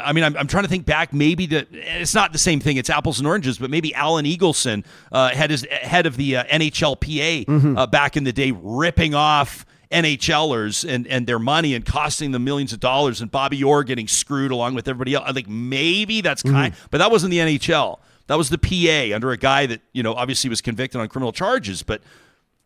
I 0.05 0.13
mean, 0.13 0.25
I'm, 0.25 0.37
I'm 0.37 0.47
trying 0.47 0.65
to 0.65 0.69
think 0.69 0.87
back. 0.87 1.13
Maybe 1.13 1.47
to 1.49 1.67
it's 1.73 2.15
not 2.15 2.33
the 2.33 2.39
same 2.39 2.61
thing. 2.61 2.77
It's 2.77 2.91
apples 2.91 3.19
and 3.19 3.27
oranges, 3.27 3.59
but 3.59 3.71
maybe 3.71 3.95
Alan 3.95 4.25
Eagleson, 4.25 4.85
uh, 5.13 5.31
head 5.31 5.51
his 5.51 5.67
head 5.71 6.07
of 6.07 6.17
the 6.17 6.37
uh, 6.39 6.45
NHLPA 6.45 7.79
uh, 7.79 7.87
back 7.87 8.17
in 8.17 8.25
the 8.25 8.33
day, 8.33 8.53
ripping 8.55 9.15
off 9.15 9.67
NHLers 9.91 10.89
and 10.89 11.07
and 11.07 11.27
their 11.27 11.39
money 11.39 11.75
and 11.75 11.85
costing 11.85 12.33
them 12.33 12.45
millions 12.45 12.73
of 12.73 12.81
dollars, 12.81 13.21
and 13.21 13.31
Bobby 13.31 13.63
Orr 13.63 13.85
getting 13.85 14.09
screwed 14.09 14.51
along 14.51 14.75
with 14.75 14.89
everybody 14.89 15.15
else. 15.15 15.25
I 15.29 15.33
think 15.33 15.49
maybe 15.49 16.21
that's 16.21 16.43
kind, 16.43 16.75
but 16.91 16.99
that 16.99 17.11
wasn't 17.11 17.31
the 17.31 17.39
NHL. 17.39 17.99
That 18.27 18.39
was 18.39 18.49
the 18.49 18.59
PA 18.59 19.15
under 19.15 19.31
a 19.33 19.37
guy 19.37 19.67
that 19.67 19.81
you 19.93 20.03
know 20.03 20.15
obviously 20.15 20.51
was 20.51 20.61
convicted 20.61 21.01
on 21.01 21.09
criminal 21.09 21.33
charges. 21.33 21.83
But 21.83 22.03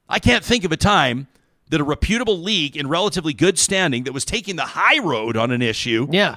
I 0.09 0.18
can't 0.18 0.45
think 0.45 0.64
of 0.64 0.72
a 0.72 0.76
time 0.76 1.26
that 1.70 1.81
a 1.81 1.85
reputable 1.85 2.39
league 2.39 2.76
in 2.76 2.89
relatively 2.89 3.35
good 3.35 3.59
standing 3.59 4.05
that 4.05 4.12
was 4.12 4.24
taking 4.24 4.57
the 4.57 4.62
high 4.64 4.99
road 5.01 5.37
on 5.37 5.51
an 5.51 5.61
issue 5.61 6.07
Yeah. 6.11 6.37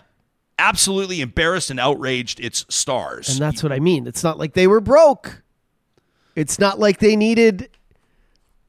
Absolutely 0.60 1.22
embarrassed 1.22 1.70
and 1.72 1.80
outraged 1.80 2.40
its 2.40 2.66
stars. 2.70 3.30
And 3.30 3.40
that's 3.40 3.64
what 3.64 3.72
I 3.72 3.80
mean. 3.80 4.08
It's 4.08 4.24
not 4.24 4.38
like 4.38 4.54
they 4.54 4.68
were 4.68 4.82
broke. 4.82 5.42
It's 6.36 6.60
not 6.60 6.80
like 6.80 7.00
they 7.00 7.16
needed 7.16 7.70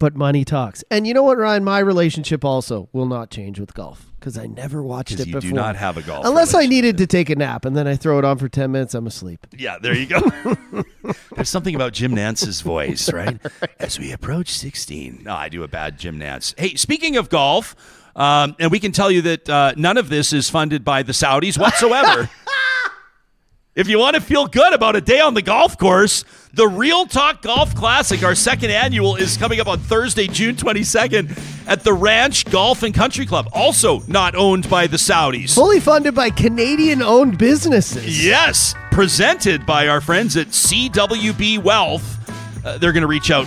but 0.02 0.16
money 0.16 0.44
talks. 0.44 0.82
And 0.90 1.06
you 1.06 1.14
know 1.14 1.22
what, 1.22 1.38
Ryan? 1.38 1.62
My 1.62 1.78
relationship 1.78 2.44
also 2.44 2.88
will 2.92 3.06
not 3.06 3.30
change 3.30 3.60
with 3.60 3.72
golf 3.72 4.10
because 4.18 4.36
I 4.36 4.46
never 4.46 4.82
watched 4.82 5.12
it 5.12 5.20
you 5.20 5.26
do 5.26 5.40
before. 5.40 5.54
not 5.54 5.76
have 5.76 5.96
a 5.96 6.02
golf 6.02 6.26
Unless 6.26 6.56
I 6.56 6.66
needed 6.66 6.98
to 6.98 7.06
take 7.06 7.30
a 7.30 7.36
nap 7.36 7.64
and 7.64 7.76
then 7.76 7.86
I 7.86 7.94
throw 7.94 8.18
it 8.18 8.24
on 8.24 8.36
for 8.36 8.48
10 8.48 8.72
minutes, 8.72 8.94
I'm 8.94 9.06
asleep. 9.06 9.46
Yeah, 9.56 9.78
there 9.80 9.94
you 9.94 10.06
go. 10.06 10.20
There's 11.36 11.48
something 11.48 11.76
about 11.76 11.92
Jim 11.92 12.16
Nantz's 12.16 12.60
voice, 12.62 13.12
right? 13.12 13.38
As 13.78 14.00
we 14.00 14.10
approach 14.10 14.48
16. 14.48 15.20
No, 15.22 15.36
I 15.36 15.48
do 15.48 15.62
a 15.62 15.68
bad 15.68 16.00
Jim 16.00 16.18
Nantz. 16.18 16.58
Hey, 16.58 16.74
speaking 16.74 17.16
of 17.16 17.28
golf, 17.28 17.76
Um, 18.14 18.56
and 18.58 18.70
we 18.70 18.78
can 18.78 18.92
tell 18.92 19.10
you 19.10 19.22
that 19.22 19.48
uh, 19.48 19.72
none 19.76 19.96
of 19.96 20.08
this 20.08 20.32
is 20.32 20.50
funded 20.50 20.84
by 20.84 21.02
the 21.02 21.12
Saudis 21.12 21.58
whatsoever. 21.58 22.28
if 23.74 23.88
you 23.88 23.98
want 23.98 24.16
to 24.16 24.20
feel 24.20 24.46
good 24.46 24.74
about 24.74 24.96
a 24.96 25.00
day 25.00 25.20
on 25.20 25.34
the 25.34 25.42
golf 25.42 25.78
course, 25.78 26.24
the 26.52 26.68
Real 26.68 27.06
Talk 27.06 27.40
Golf 27.40 27.74
Classic, 27.74 28.22
our 28.22 28.34
second 28.34 28.70
annual, 28.70 29.16
is 29.16 29.38
coming 29.38 29.60
up 29.60 29.66
on 29.66 29.78
Thursday, 29.78 30.26
June 30.26 30.54
22nd 30.54 31.66
at 31.66 31.82
the 31.82 31.94
Ranch 31.94 32.44
Golf 32.50 32.82
and 32.82 32.94
Country 32.94 33.24
Club, 33.24 33.48
also 33.54 34.00
not 34.00 34.34
owned 34.34 34.68
by 34.68 34.86
the 34.86 34.98
Saudis. 34.98 35.54
Fully 35.54 35.80
funded 35.80 36.14
by 36.14 36.28
Canadian 36.28 37.00
owned 37.00 37.38
businesses. 37.38 38.24
Yes, 38.24 38.74
presented 38.90 39.64
by 39.64 39.88
our 39.88 40.02
friends 40.02 40.36
at 40.36 40.48
CWB 40.48 41.62
Wealth. 41.62 42.18
Uh, 42.64 42.76
they're 42.76 42.92
going 42.92 43.00
to 43.00 43.06
reach 43.06 43.30
out 43.30 43.46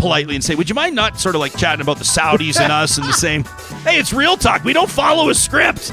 politely 0.00 0.34
and 0.34 0.42
say, 0.42 0.54
Would 0.54 0.68
you 0.68 0.74
mind 0.74 0.96
not 0.96 1.20
sort 1.20 1.34
of 1.34 1.40
like 1.40 1.56
chatting 1.56 1.82
about 1.82 1.98
the 1.98 2.04
Saudis 2.04 2.58
and 2.58 2.72
us 2.72 2.98
and 2.98 3.06
the 3.06 3.12
same? 3.12 3.44
Hey, 3.80 3.98
it's 3.98 4.12
real 4.12 4.36
talk. 4.36 4.62
We 4.62 4.74
don't 4.74 4.90
follow 4.90 5.30
a 5.30 5.34
script. 5.34 5.90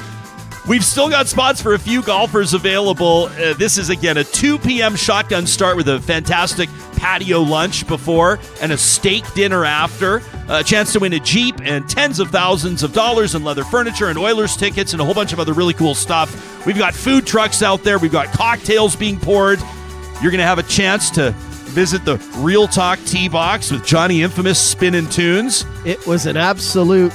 We've 0.67 0.83
still 0.83 1.07
got 1.07 1.27
spots 1.27 1.61
for 1.61 1.73
a 1.73 1.79
few 1.79 2.01
golfers 2.01 2.53
available. 2.53 3.29
Uh, 3.37 3.53
this 3.53 3.77
is, 3.77 3.89
again, 3.89 4.17
a 4.17 4.25
2 4.25 4.57
p.m. 4.59 4.97
shotgun 4.97 5.47
start 5.47 5.77
with 5.77 5.87
a 5.87 6.01
fantastic 6.01 6.67
patio 6.97 7.39
lunch 7.41 7.87
before 7.87 8.39
and 8.61 8.73
a 8.73 8.77
steak 8.77 9.23
dinner 9.35 9.63
after. 9.63 10.21
A 10.49 10.65
chance 10.65 10.91
to 10.91 10.99
win 10.99 11.13
a 11.13 11.19
Jeep 11.21 11.55
and 11.63 11.87
tens 11.89 12.19
of 12.19 12.29
thousands 12.31 12.83
of 12.83 12.91
dollars 12.91 13.35
in 13.35 13.45
leather 13.45 13.63
furniture 13.63 14.07
and 14.07 14.17
Oilers 14.17 14.57
tickets 14.57 14.91
and 14.91 15.01
a 15.01 15.05
whole 15.05 15.13
bunch 15.13 15.31
of 15.31 15.39
other 15.39 15.53
really 15.53 15.73
cool 15.73 15.95
stuff. 15.95 16.65
We've 16.65 16.77
got 16.77 16.93
food 16.93 17.25
trucks 17.25 17.61
out 17.63 17.83
there, 17.83 17.97
we've 17.97 18.11
got 18.11 18.33
cocktails 18.33 18.97
being 18.97 19.17
poured. 19.17 19.59
You're 20.21 20.31
going 20.31 20.39
to 20.39 20.43
have 20.43 20.59
a 20.59 20.63
chance 20.63 21.09
to 21.11 21.33
visit 21.77 22.03
the 22.05 22.17
Real 22.37 22.67
Talk 22.67 22.97
Tee 23.05 23.29
Box 23.29 23.69
with 23.69 23.85
Johnny 23.85 24.23
Infamous 24.23 24.59
spinning 24.59 25.07
tunes. 25.09 25.63
It 25.85 26.07
was 26.07 26.25
an 26.25 26.35
absolute 26.35 27.11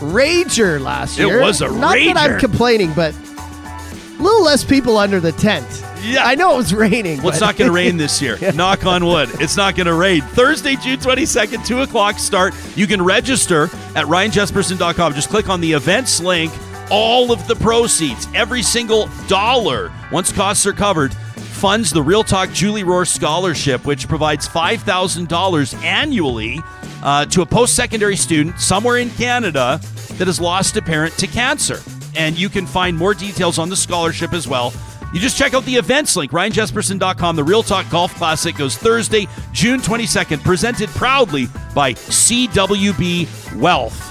rager 0.00 0.80
last 0.80 1.18
year. 1.18 1.38
It 1.38 1.42
was 1.42 1.60
a 1.60 1.66
rager. 1.68 1.78
Not 1.78 2.14
that 2.14 2.16
I'm 2.16 2.40
complaining, 2.40 2.94
but 2.94 3.14
a 3.14 4.22
little 4.22 4.42
less 4.42 4.64
people 4.64 4.96
under 4.96 5.20
the 5.20 5.32
tent. 5.32 5.66
Yeah. 6.02 6.24
I 6.24 6.36
know 6.36 6.54
it 6.54 6.56
was 6.56 6.72
raining. 6.72 7.18
Well, 7.18 7.28
it's 7.28 7.40
not 7.42 7.58
going 7.58 7.68
to 7.70 7.74
rain 7.74 7.98
this 7.98 8.22
year. 8.22 8.38
Knock 8.54 8.86
on 8.86 9.04
wood. 9.04 9.28
It's 9.42 9.58
not 9.58 9.76
going 9.76 9.88
to 9.88 9.92
rain. 9.94 10.22
Thursday, 10.22 10.76
June 10.76 10.98
22nd, 10.98 11.66
2 11.66 11.82
o'clock 11.82 12.18
start. 12.18 12.54
You 12.76 12.86
can 12.86 13.04
register 13.04 13.64
at 13.94 14.06
ryanjespersen.com. 14.06 15.12
Just 15.12 15.28
click 15.28 15.50
on 15.50 15.60
the 15.60 15.72
events 15.72 16.18
link. 16.18 16.50
All 16.90 17.30
of 17.30 17.46
the 17.46 17.56
proceeds, 17.56 18.26
every 18.34 18.62
single 18.62 19.10
dollar, 19.26 19.92
once 20.10 20.32
costs 20.32 20.64
are 20.64 20.72
covered, 20.72 21.14
funds 21.58 21.90
the 21.90 22.00
Real 22.00 22.22
Talk 22.22 22.52
Julie 22.52 22.84
Rohr 22.84 23.04
Scholarship, 23.04 23.84
which 23.84 24.06
provides 24.06 24.48
$5,000 24.48 25.82
annually 25.82 26.60
uh, 27.02 27.26
to 27.26 27.42
a 27.42 27.46
post 27.46 27.74
secondary 27.74 28.14
student 28.14 28.60
somewhere 28.60 28.98
in 28.98 29.10
Canada 29.10 29.80
that 30.12 30.28
has 30.28 30.40
lost 30.40 30.76
a 30.76 30.82
parent 30.82 31.12
to 31.18 31.26
cancer. 31.26 31.80
And 32.16 32.38
you 32.38 32.48
can 32.48 32.64
find 32.64 32.96
more 32.96 33.12
details 33.12 33.58
on 33.58 33.68
the 33.70 33.76
scholarship 33.76 34.32
as 34.32 34.46
well. 34.46 34.72
You 35.12 35.18
just 35.18 35.36
check 35.36 35.52
out 35.52 35.64
the 35.64 35.74
events 35.74 36.14
link, 36.14 36.30
ryanjespersen.com. 36.30 37.34
The 37.34 37.44
Real 37.44 37.64
Talk 37.64 37.90
Golf 37.90 38.14
Classic 38.14 38.54
goes 38.54 38.76
Thursday, 38.76 39.26
June 39.52 39.80
22nd, 39.80 40.44
presented 40.44 40.88
proudly 40.90 41.48
by 41.74 41.94
CWB 41.94 43.56
Wealth. 43.60 44.07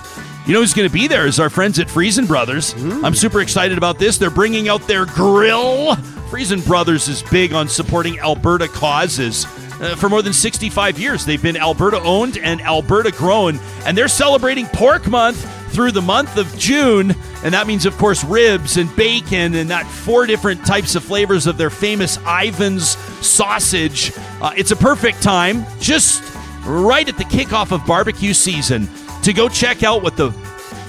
You 0.47 0.53
know 0.53 0.61
who's 0.61 0.73
going 0.73 0.87
to 0.87 0.93
be 0.93 1.07
there 1.07 1.27
is 1.27 1.41
our 1.41 1.49
friends 1.49 1.77
at 1.77 1.87
Friesen 1.87 2.25
Brothers. 2.25 2.73
I'm 3.03 3.13
super 3.13 3.41
excited 3.41 3.77
about 3.77 3.99
this. 3.99 4.17
They're 4.17 4.29
bringing 4.29 4.69
out 4.69 4.87
their 4.87 5.05
grill. 5.05 5.95
Friesen 6.29 6.65
Brothers 6.65 7.09
is 7.09 7.21
big 7.23 7.51
on 7.51 7.67
supporting 7.67 8.17
Alberta 8.19 8.69
causes. 8.69 9.45
Uh, 9.81 9.93
for 9.97 10.07
more 10.07 10.21
than 10.21 10.31
65 10.31 10.97
years, 10.97 11.25
they've 11.25 11.41
been 11.41 11.57
Alberta 11.57 11.99
owned 12.01 12.37
and 12.37 12.61
Alberta 12.61 13.11
grown, 13.11 13.59
and 13.85 13.97
they're 13.97 14.07
celebrating 14.07 14.65
Pork 14.67 15.05
Month 15.07 15.45
through 15.73 15.91
the 15.91 16.01
month 16.01 16.37
of 16.37 16.47
June. 16.57 17.13
And 17.43 17.53
that 17.53 17.67
means, 17.67 17.85
of 17.85 17.97
course, 17.97 18.23
ribs 18.23 18.77
and 18.77 18.93
bacon 18.95 19.53
and 19.53 19.69
that 19.69 19.85
four 19.85 20.25
different 20.25 20.65
types 20.65 20.95
of 20.95 21.03
flavors 21.03 21.45
of 21.45 21.57
their 21.57 21.69
famous 21.69 22.17
Ivan's 22.25 22.95
sausage. 23.25 24.13
Uh, 24.41 24.53
it's 24.55 24.71
a 24.71 24.77
perfect 24.77 25.21
time, 25.21 25.65
just 25.81 26.23
right 26.65 27.07
at 27.07 27.17
the 27.17 27.25
kickoff 27.25 27.73
of 27.73 27.85
barbecue 27.85 28.33
season, 28.33 28.87
to 29.27 29.33
go 29.33 29.49
check 29.49 29.83
out 29.83 30.01
what 30.01 30.15
the 30.15 30.33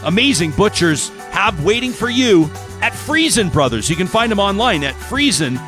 amazing 0.05 0.53
butchers 0.53 1.09
have 1.31 1.65
waiting 1.65 1.91
for 1.91 2.09
you 2.09 2.45
at 2.81 2.93
Friesen 2.93 3.53
Brothers. 3.53 3.91
You 3.91 3.97
can 3.97 4.07
find 4.07 4.31
them 4.31 4.39
online 4.39 4.85
at 4.85 4.95
friesen.com. 4.95 5.59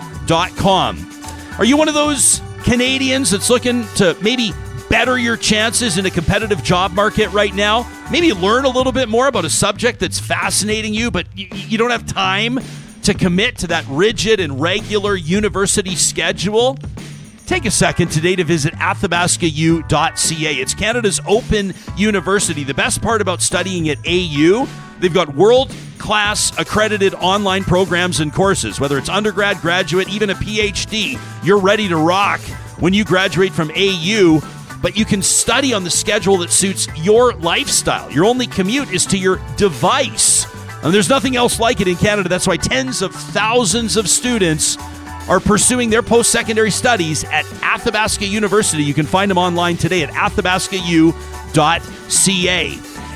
Are 1.58 1.64
you 1.64 1.76
one 1.76 1.88
of 1.88 1.94
those 1.94 2.40
Canadians 2.62 3.32
that's 3.32 3.50
looking 3.50 3.84
to 3.96 4.16
maybe 4.22 4.52
better 4.88 5.18
your 5.18 5.36
chances 5.36 5.98
in 5.98 6.06
a 6.06 6.10
competitive 6.10 6.62
job 6.62 6.92
market 6.92 7.28
right 7.32 7.52
now? 7.52 7.90
Maybe 8.08 8.32
learn 8.32 8.64
a 8.64 8.70
little 8.70 8.92
bit 8.92 9.08
more 9.08 9.26
about 9.26 9.44
a 9.44 9.50
subject 9.50 9.98
that's 9.98 10.20
fascinating 10.20 10.94
you, 10.94 11.10
but 11.10 11.26
you, 11.34 11.48
you 11.50 11.76
don't 11.76 11.90
have 11.90 12.06
time 12.06 12.60
to 13.02 13.14
commit 13.14 13.58
to 13.58 13.66
that 13.66 13.84
rigid 13.88 14.38
and 14.38 14.60
regular 14.60 15.16
university 15.16 15.96
schedule? 15.96 16.78
Take 17.50 17.64
a 17.64 17.70
second 17.72 18.12
today 18.12 18.36
to 18.36 18.44
visit 18.44 18.74
athabascau.ca. 18.74 20.54
It's 20.54 20.72
Canada's 20.72 21.20
open 21.26 21.74
university. 21.96 22.62
The 22.62 22.74
best 22.74 23.02
part 23.02 23.20
about 23.20 23.42
studying 23.42 23.88
at 23.88 23.98
AU, 24.06 24.68
they've 25.00 25.12
got 25.12 25.34
world 25.34 25.74
class 25.98 26.56
accredited 26.60 27.12
online 27.14 27.64
programs 27.64 28.20
and 28.20 28.32
courses. 28.32 28.78
Whether 28.78 28.98
it's 28.98 29.08
undergrad, 29.08 29.60
graduate, 29.60 30.08
even 30.10 30.30
a 30.30 30.36
PhD, 30.36 31.18
you're 31.44 31.58
ready 31.58 31.88
to 31.88 31.96
rock 31.96 32.38
when 32.78 32.94
you 32.94 33.04
graduate 33.04 33.52
from 33.52 33.72
AU. 33.72 34.40
But 34.80 34.96
you 34.96 35.04
can 35.04 35.20
study 35.20 35.74
on 35.74 35.82
the 35.82 35.90
schedule 35.90 36.36
that 36.36 36.52
suits 36.52 36.86
your 36.98 37.32
lifestyle. 37.32 38.12
Your 38.12 38.26
only 38.26 38.46
commute 38.46 38.92
is 38.92 39.04
to 39.06 39.18
your 39.18 39.40
device. 39.56 40.46
And 40.84 40.94
there's 40.94 41.08
nothing 41.08 41.34
else 41.34 41.58
like 41.58 41.80
it 41.80 41.88
in 41.88 41.96
Canada. 41.96 42.28
That's 42.28 42.46
why 42.46 42.58
tens 42.58 43.02
of 43.02 43.12
thousands 43.12 43.96
of 43.96 44.08
students 44.08 44.78
are 45.30 45.40
pursuing 45.40 45.88
their 45.88 46.02
post 46.02 46.30
secondary 46.30 46.72
studies 46.72 47.24
at 47.24 47.46
Athabasca 47.62 48.26
University. 48.26 48.82
You 48.82 48.92
can 48.92 49.06
find 49.06 49.30
them 49.30 49.38
online 49.38 49.78
today 49.78 50.02
at 50.02 50.10
athabascau.ca. 50.10 51.14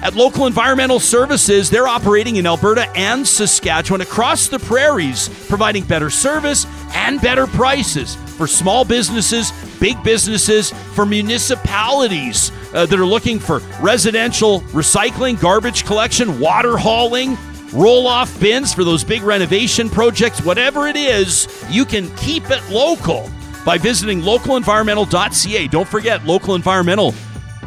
At 0.02 0.14
Local 0.14 0.46
Environmental 0.46 1.00
Services, 1.00 1.70
they're 1.70 1.88
operating 1.88 2.36
in 2.36 2.46
Alberta 2.46 2.88
and 2.94 3.26
Saskatchewan 3.26 4.02
across 4.02 4.48
the 4.48 4.58
prairies, 4.58 5.28
providing 5.48 5.82
better 5.84 6.10
service 6.10 6.66
and 6.94 7.20
better 7.20 7.46
prices 7.46 8.14
for 8.14 8.46
small 8.46 8.84
businesses, 8.84 9.50
big 9.80 10.00
businesses, 10.04 10.72
for 10.94 11.06
municipalities 11.06 12.52
uh, 12.74 12.84
that 12.86 12.98
are 12.98 13.06
looking 13.06 13.38
for 13.38 13.60
residential 13.80 14.60
recycling, 14.72 15.40
garbage 15.40 15.84
collection, 15.84 16.38
water 16.38 16.76
hauling, 16.76 17.38
roll 17.74 18.06
off 18.06 18.38
bins 18.40 18.72
for 18.72 18.84
those 18.84 19.04
big 19.04 19.22
renovation 19.22 19.90
projects, 19.90 20.42
whatever 20.44 20.86
it 20.86 20.96
is, 20.96 21.48
you 21.68 21.84
can 21.84 22.14
keep 22.16 22.48
it 22.50 22.62
local 22.70 23.28
by 23.64 23.76
visiting 23.76 24.20
localenvironmental.ca. 24.20 25.68
Don't 25.68 25.88
forget, 25.88 26.24
Local 26.24 26.54
Environmental 26.54 27.14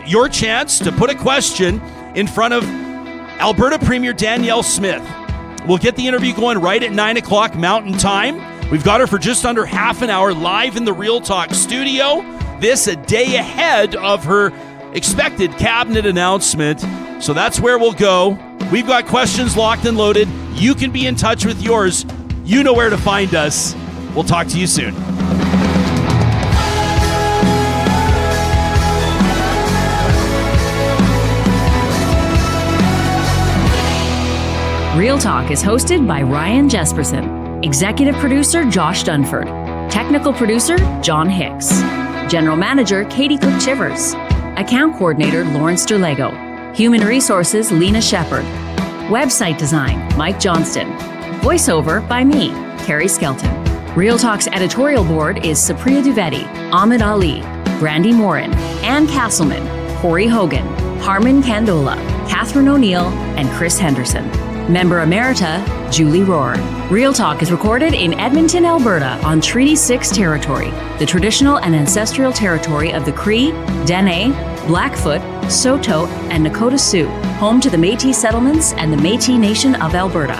your 0.06 0.28
chance 0.28 0.78
to 0.78 0.92
put 0.92 1.10
a 1.10 1.14
question 1.14 1.80
in 2.14 2.26
front 2.26 2.54
of 2.54 2.64
Alberta 3.38 3.78
Premier 3.78 4.12
Danielle 4.12 4.62
Smith. 4.62 5.02
We'll 5.66 5.78
get 5.78 5.96
the 5.96 6.06
interview 6.06 6.34
going 6.34 6.58
right 6.58 6.82
at 6.82 6.92
9 6.92 7.16
o'clock 7.18 7.54
Mountain 7.54 7.98
Time. 7.98 8.40
We've 8.70 8.84
got 8.84 9.00
her 9.00 9.06
for 9.06 9.18
just 9.18 9.44
under 9.44 9.66
half 9.66 10.00
an 10.00 10.08
hour 10.08 10.32
live 10.32 10.76
in 10.76 10.84
the 10.84 10.92
Real 10.92 11.20
Talk 11.20 11.52
studio. 11.52 12.24
This 12.60 12.86
a 12.86 12.96
day 12.96 13.36
ahead 13.36 13.94
of 13.94 14.24
her 14.24 14.52
expected 14.94 15.52
cabinet 15.58 16.06
announcement. 16.06 16.80
So 17.22 17.34
that's 17.34 17.60
where 17.60 17.78
we'll 17.78 17.92
go. 17.92 18.38
We've 18.70 18.86
got 18.86 19.06
questions 19.06 19.56
locked 19.56 19.84
and 19.84 19.98
loaded. 19.98 20.28
You 20.54 20.74
can 20.74 20.92
be 20.92 21.06
in 21.06 21.16
touch 21.16 21.44
with 21.44 21.60
yours. 21.60 22.06
You 22.44 22.62
know 22.62 22.72
where 22.72 22.90
to 22.90 22.96
find 22.96 23.34
us. 23.34 23.74
We'll 24.14 24.24
talk 24.24 24.46
to 24.48 24.58
you 24.58 24.66
soon. 24.66 24.94
Real 34.96 35.18
Talk 35.18 35.50
is 35.50 35.62
hosted 35.62 36.06
by 36.06 36.20
Ryan 36.20 36.68
Jespersen, 36.68 37.64
executive 37.64 38.14
producer 38.16 38.68
Josh 38.68 39.02
Dunford, 39.02 39.46
technical 39.90 40.32
producer 40.32 40.76
John 41.00 41.28
Hicks, 41.28 41.80
general 42.30 42.56
manager 42.56 43.04
Katie 43.06 43.38
Cook 43.38 43.58
Chivers, 43.60 44.12
account 44.58 44.96
coordinator 44.96 45.44
Lawrence 45.44 45.86
Derlego, 45.86 46.49
human 46.74 47.02
resources 47.04 47.72
Lena 47.72 48.00
Shepard, 48.00 48.44
website 49.10 49.58
design 49.58 49.98
Mike 50.16 50.38
Johnston, 50.38 50.88
voiceover 51.40 52.06
by 52.08 52.24
me, 52.24 52.50
Carrie 52.84 53.08
Skelton. 53.08 53.50
Real 53.94 54.18
Talk's 54.18 54.46
editorial 54.48 55.04
board 55.04 55.44
is 55.44 55.58
Supriya 55.58 56.02
Dwivedi, 56.02 56.46
Ahmed 56.72 57.02
Ali, 57.02 57.40
Brandy 57.80 58.12
Morin, 58.12 58.52
Ann 58.84 59.06
Castleman, 59.08 59.66
Corey 59.96 60.28
Hogan, 60.28 60.66
Harmon 61.00 61.42
Candola, 61.42 61.96
Catherine 62.28 62.68
O'Neill, 62.68 63.08
and 63.36 63.48
Chris 63.50 63.78
Henderson. 63.78 64.28
Member 64.72 65.04
Emerita, 65.04 65.64
Julie 65.90 66.20
Rohr. 66.20 66.56
Real 66.90 67.12
Talk 67.12 67.42
is 67.42 67.50
recorded 67.50 67.92
in 67.92 68.14
Edmonton, 68.14 68.64
Alberta 68.64 69.18
on 69.24 69.40
Treaty 69.40 69.74
6 69.74 70.10
territory, 70.10 70.70
the 71.00 71.06
traditional 71.06 71.58
and 71.58 71.74
ancestral 71.74 72.32
territory 72.32 72.92
of 72.92 73.04
the 73.04 73.12
Cree, 73.12 73.50
Dene, 73.84 74.32
Blackfoot, 74.66 75.20
Saulteaux, 75.50 76.06
and 76.30 76.46
Nakota 76.46 76.78
Sioux, 76.78 77.08
home 77.38 77.60
to 77.60 77.70
the 77.70 77.76
Métis 77.76 78.14
settlements 78.14 78.72
and 78.74 78.92
the 78.92 78.96
Métis 78.96 79.38
Nation 79.38 79.74
of 79.76 79.94
Alberta. 79.94 80.38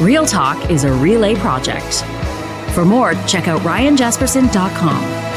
Real 0.00 0.26
Talk 0.26 0.70
is 0.70 0.84
a 0.84 0.92
relay 0.92 1.34
project. 1.34 2.04
For 2.74 2.84
more, 2.84 3.14
check 3.26 3.48
out 3.48 3.60
ryanjespersen.com. 3.62 5.27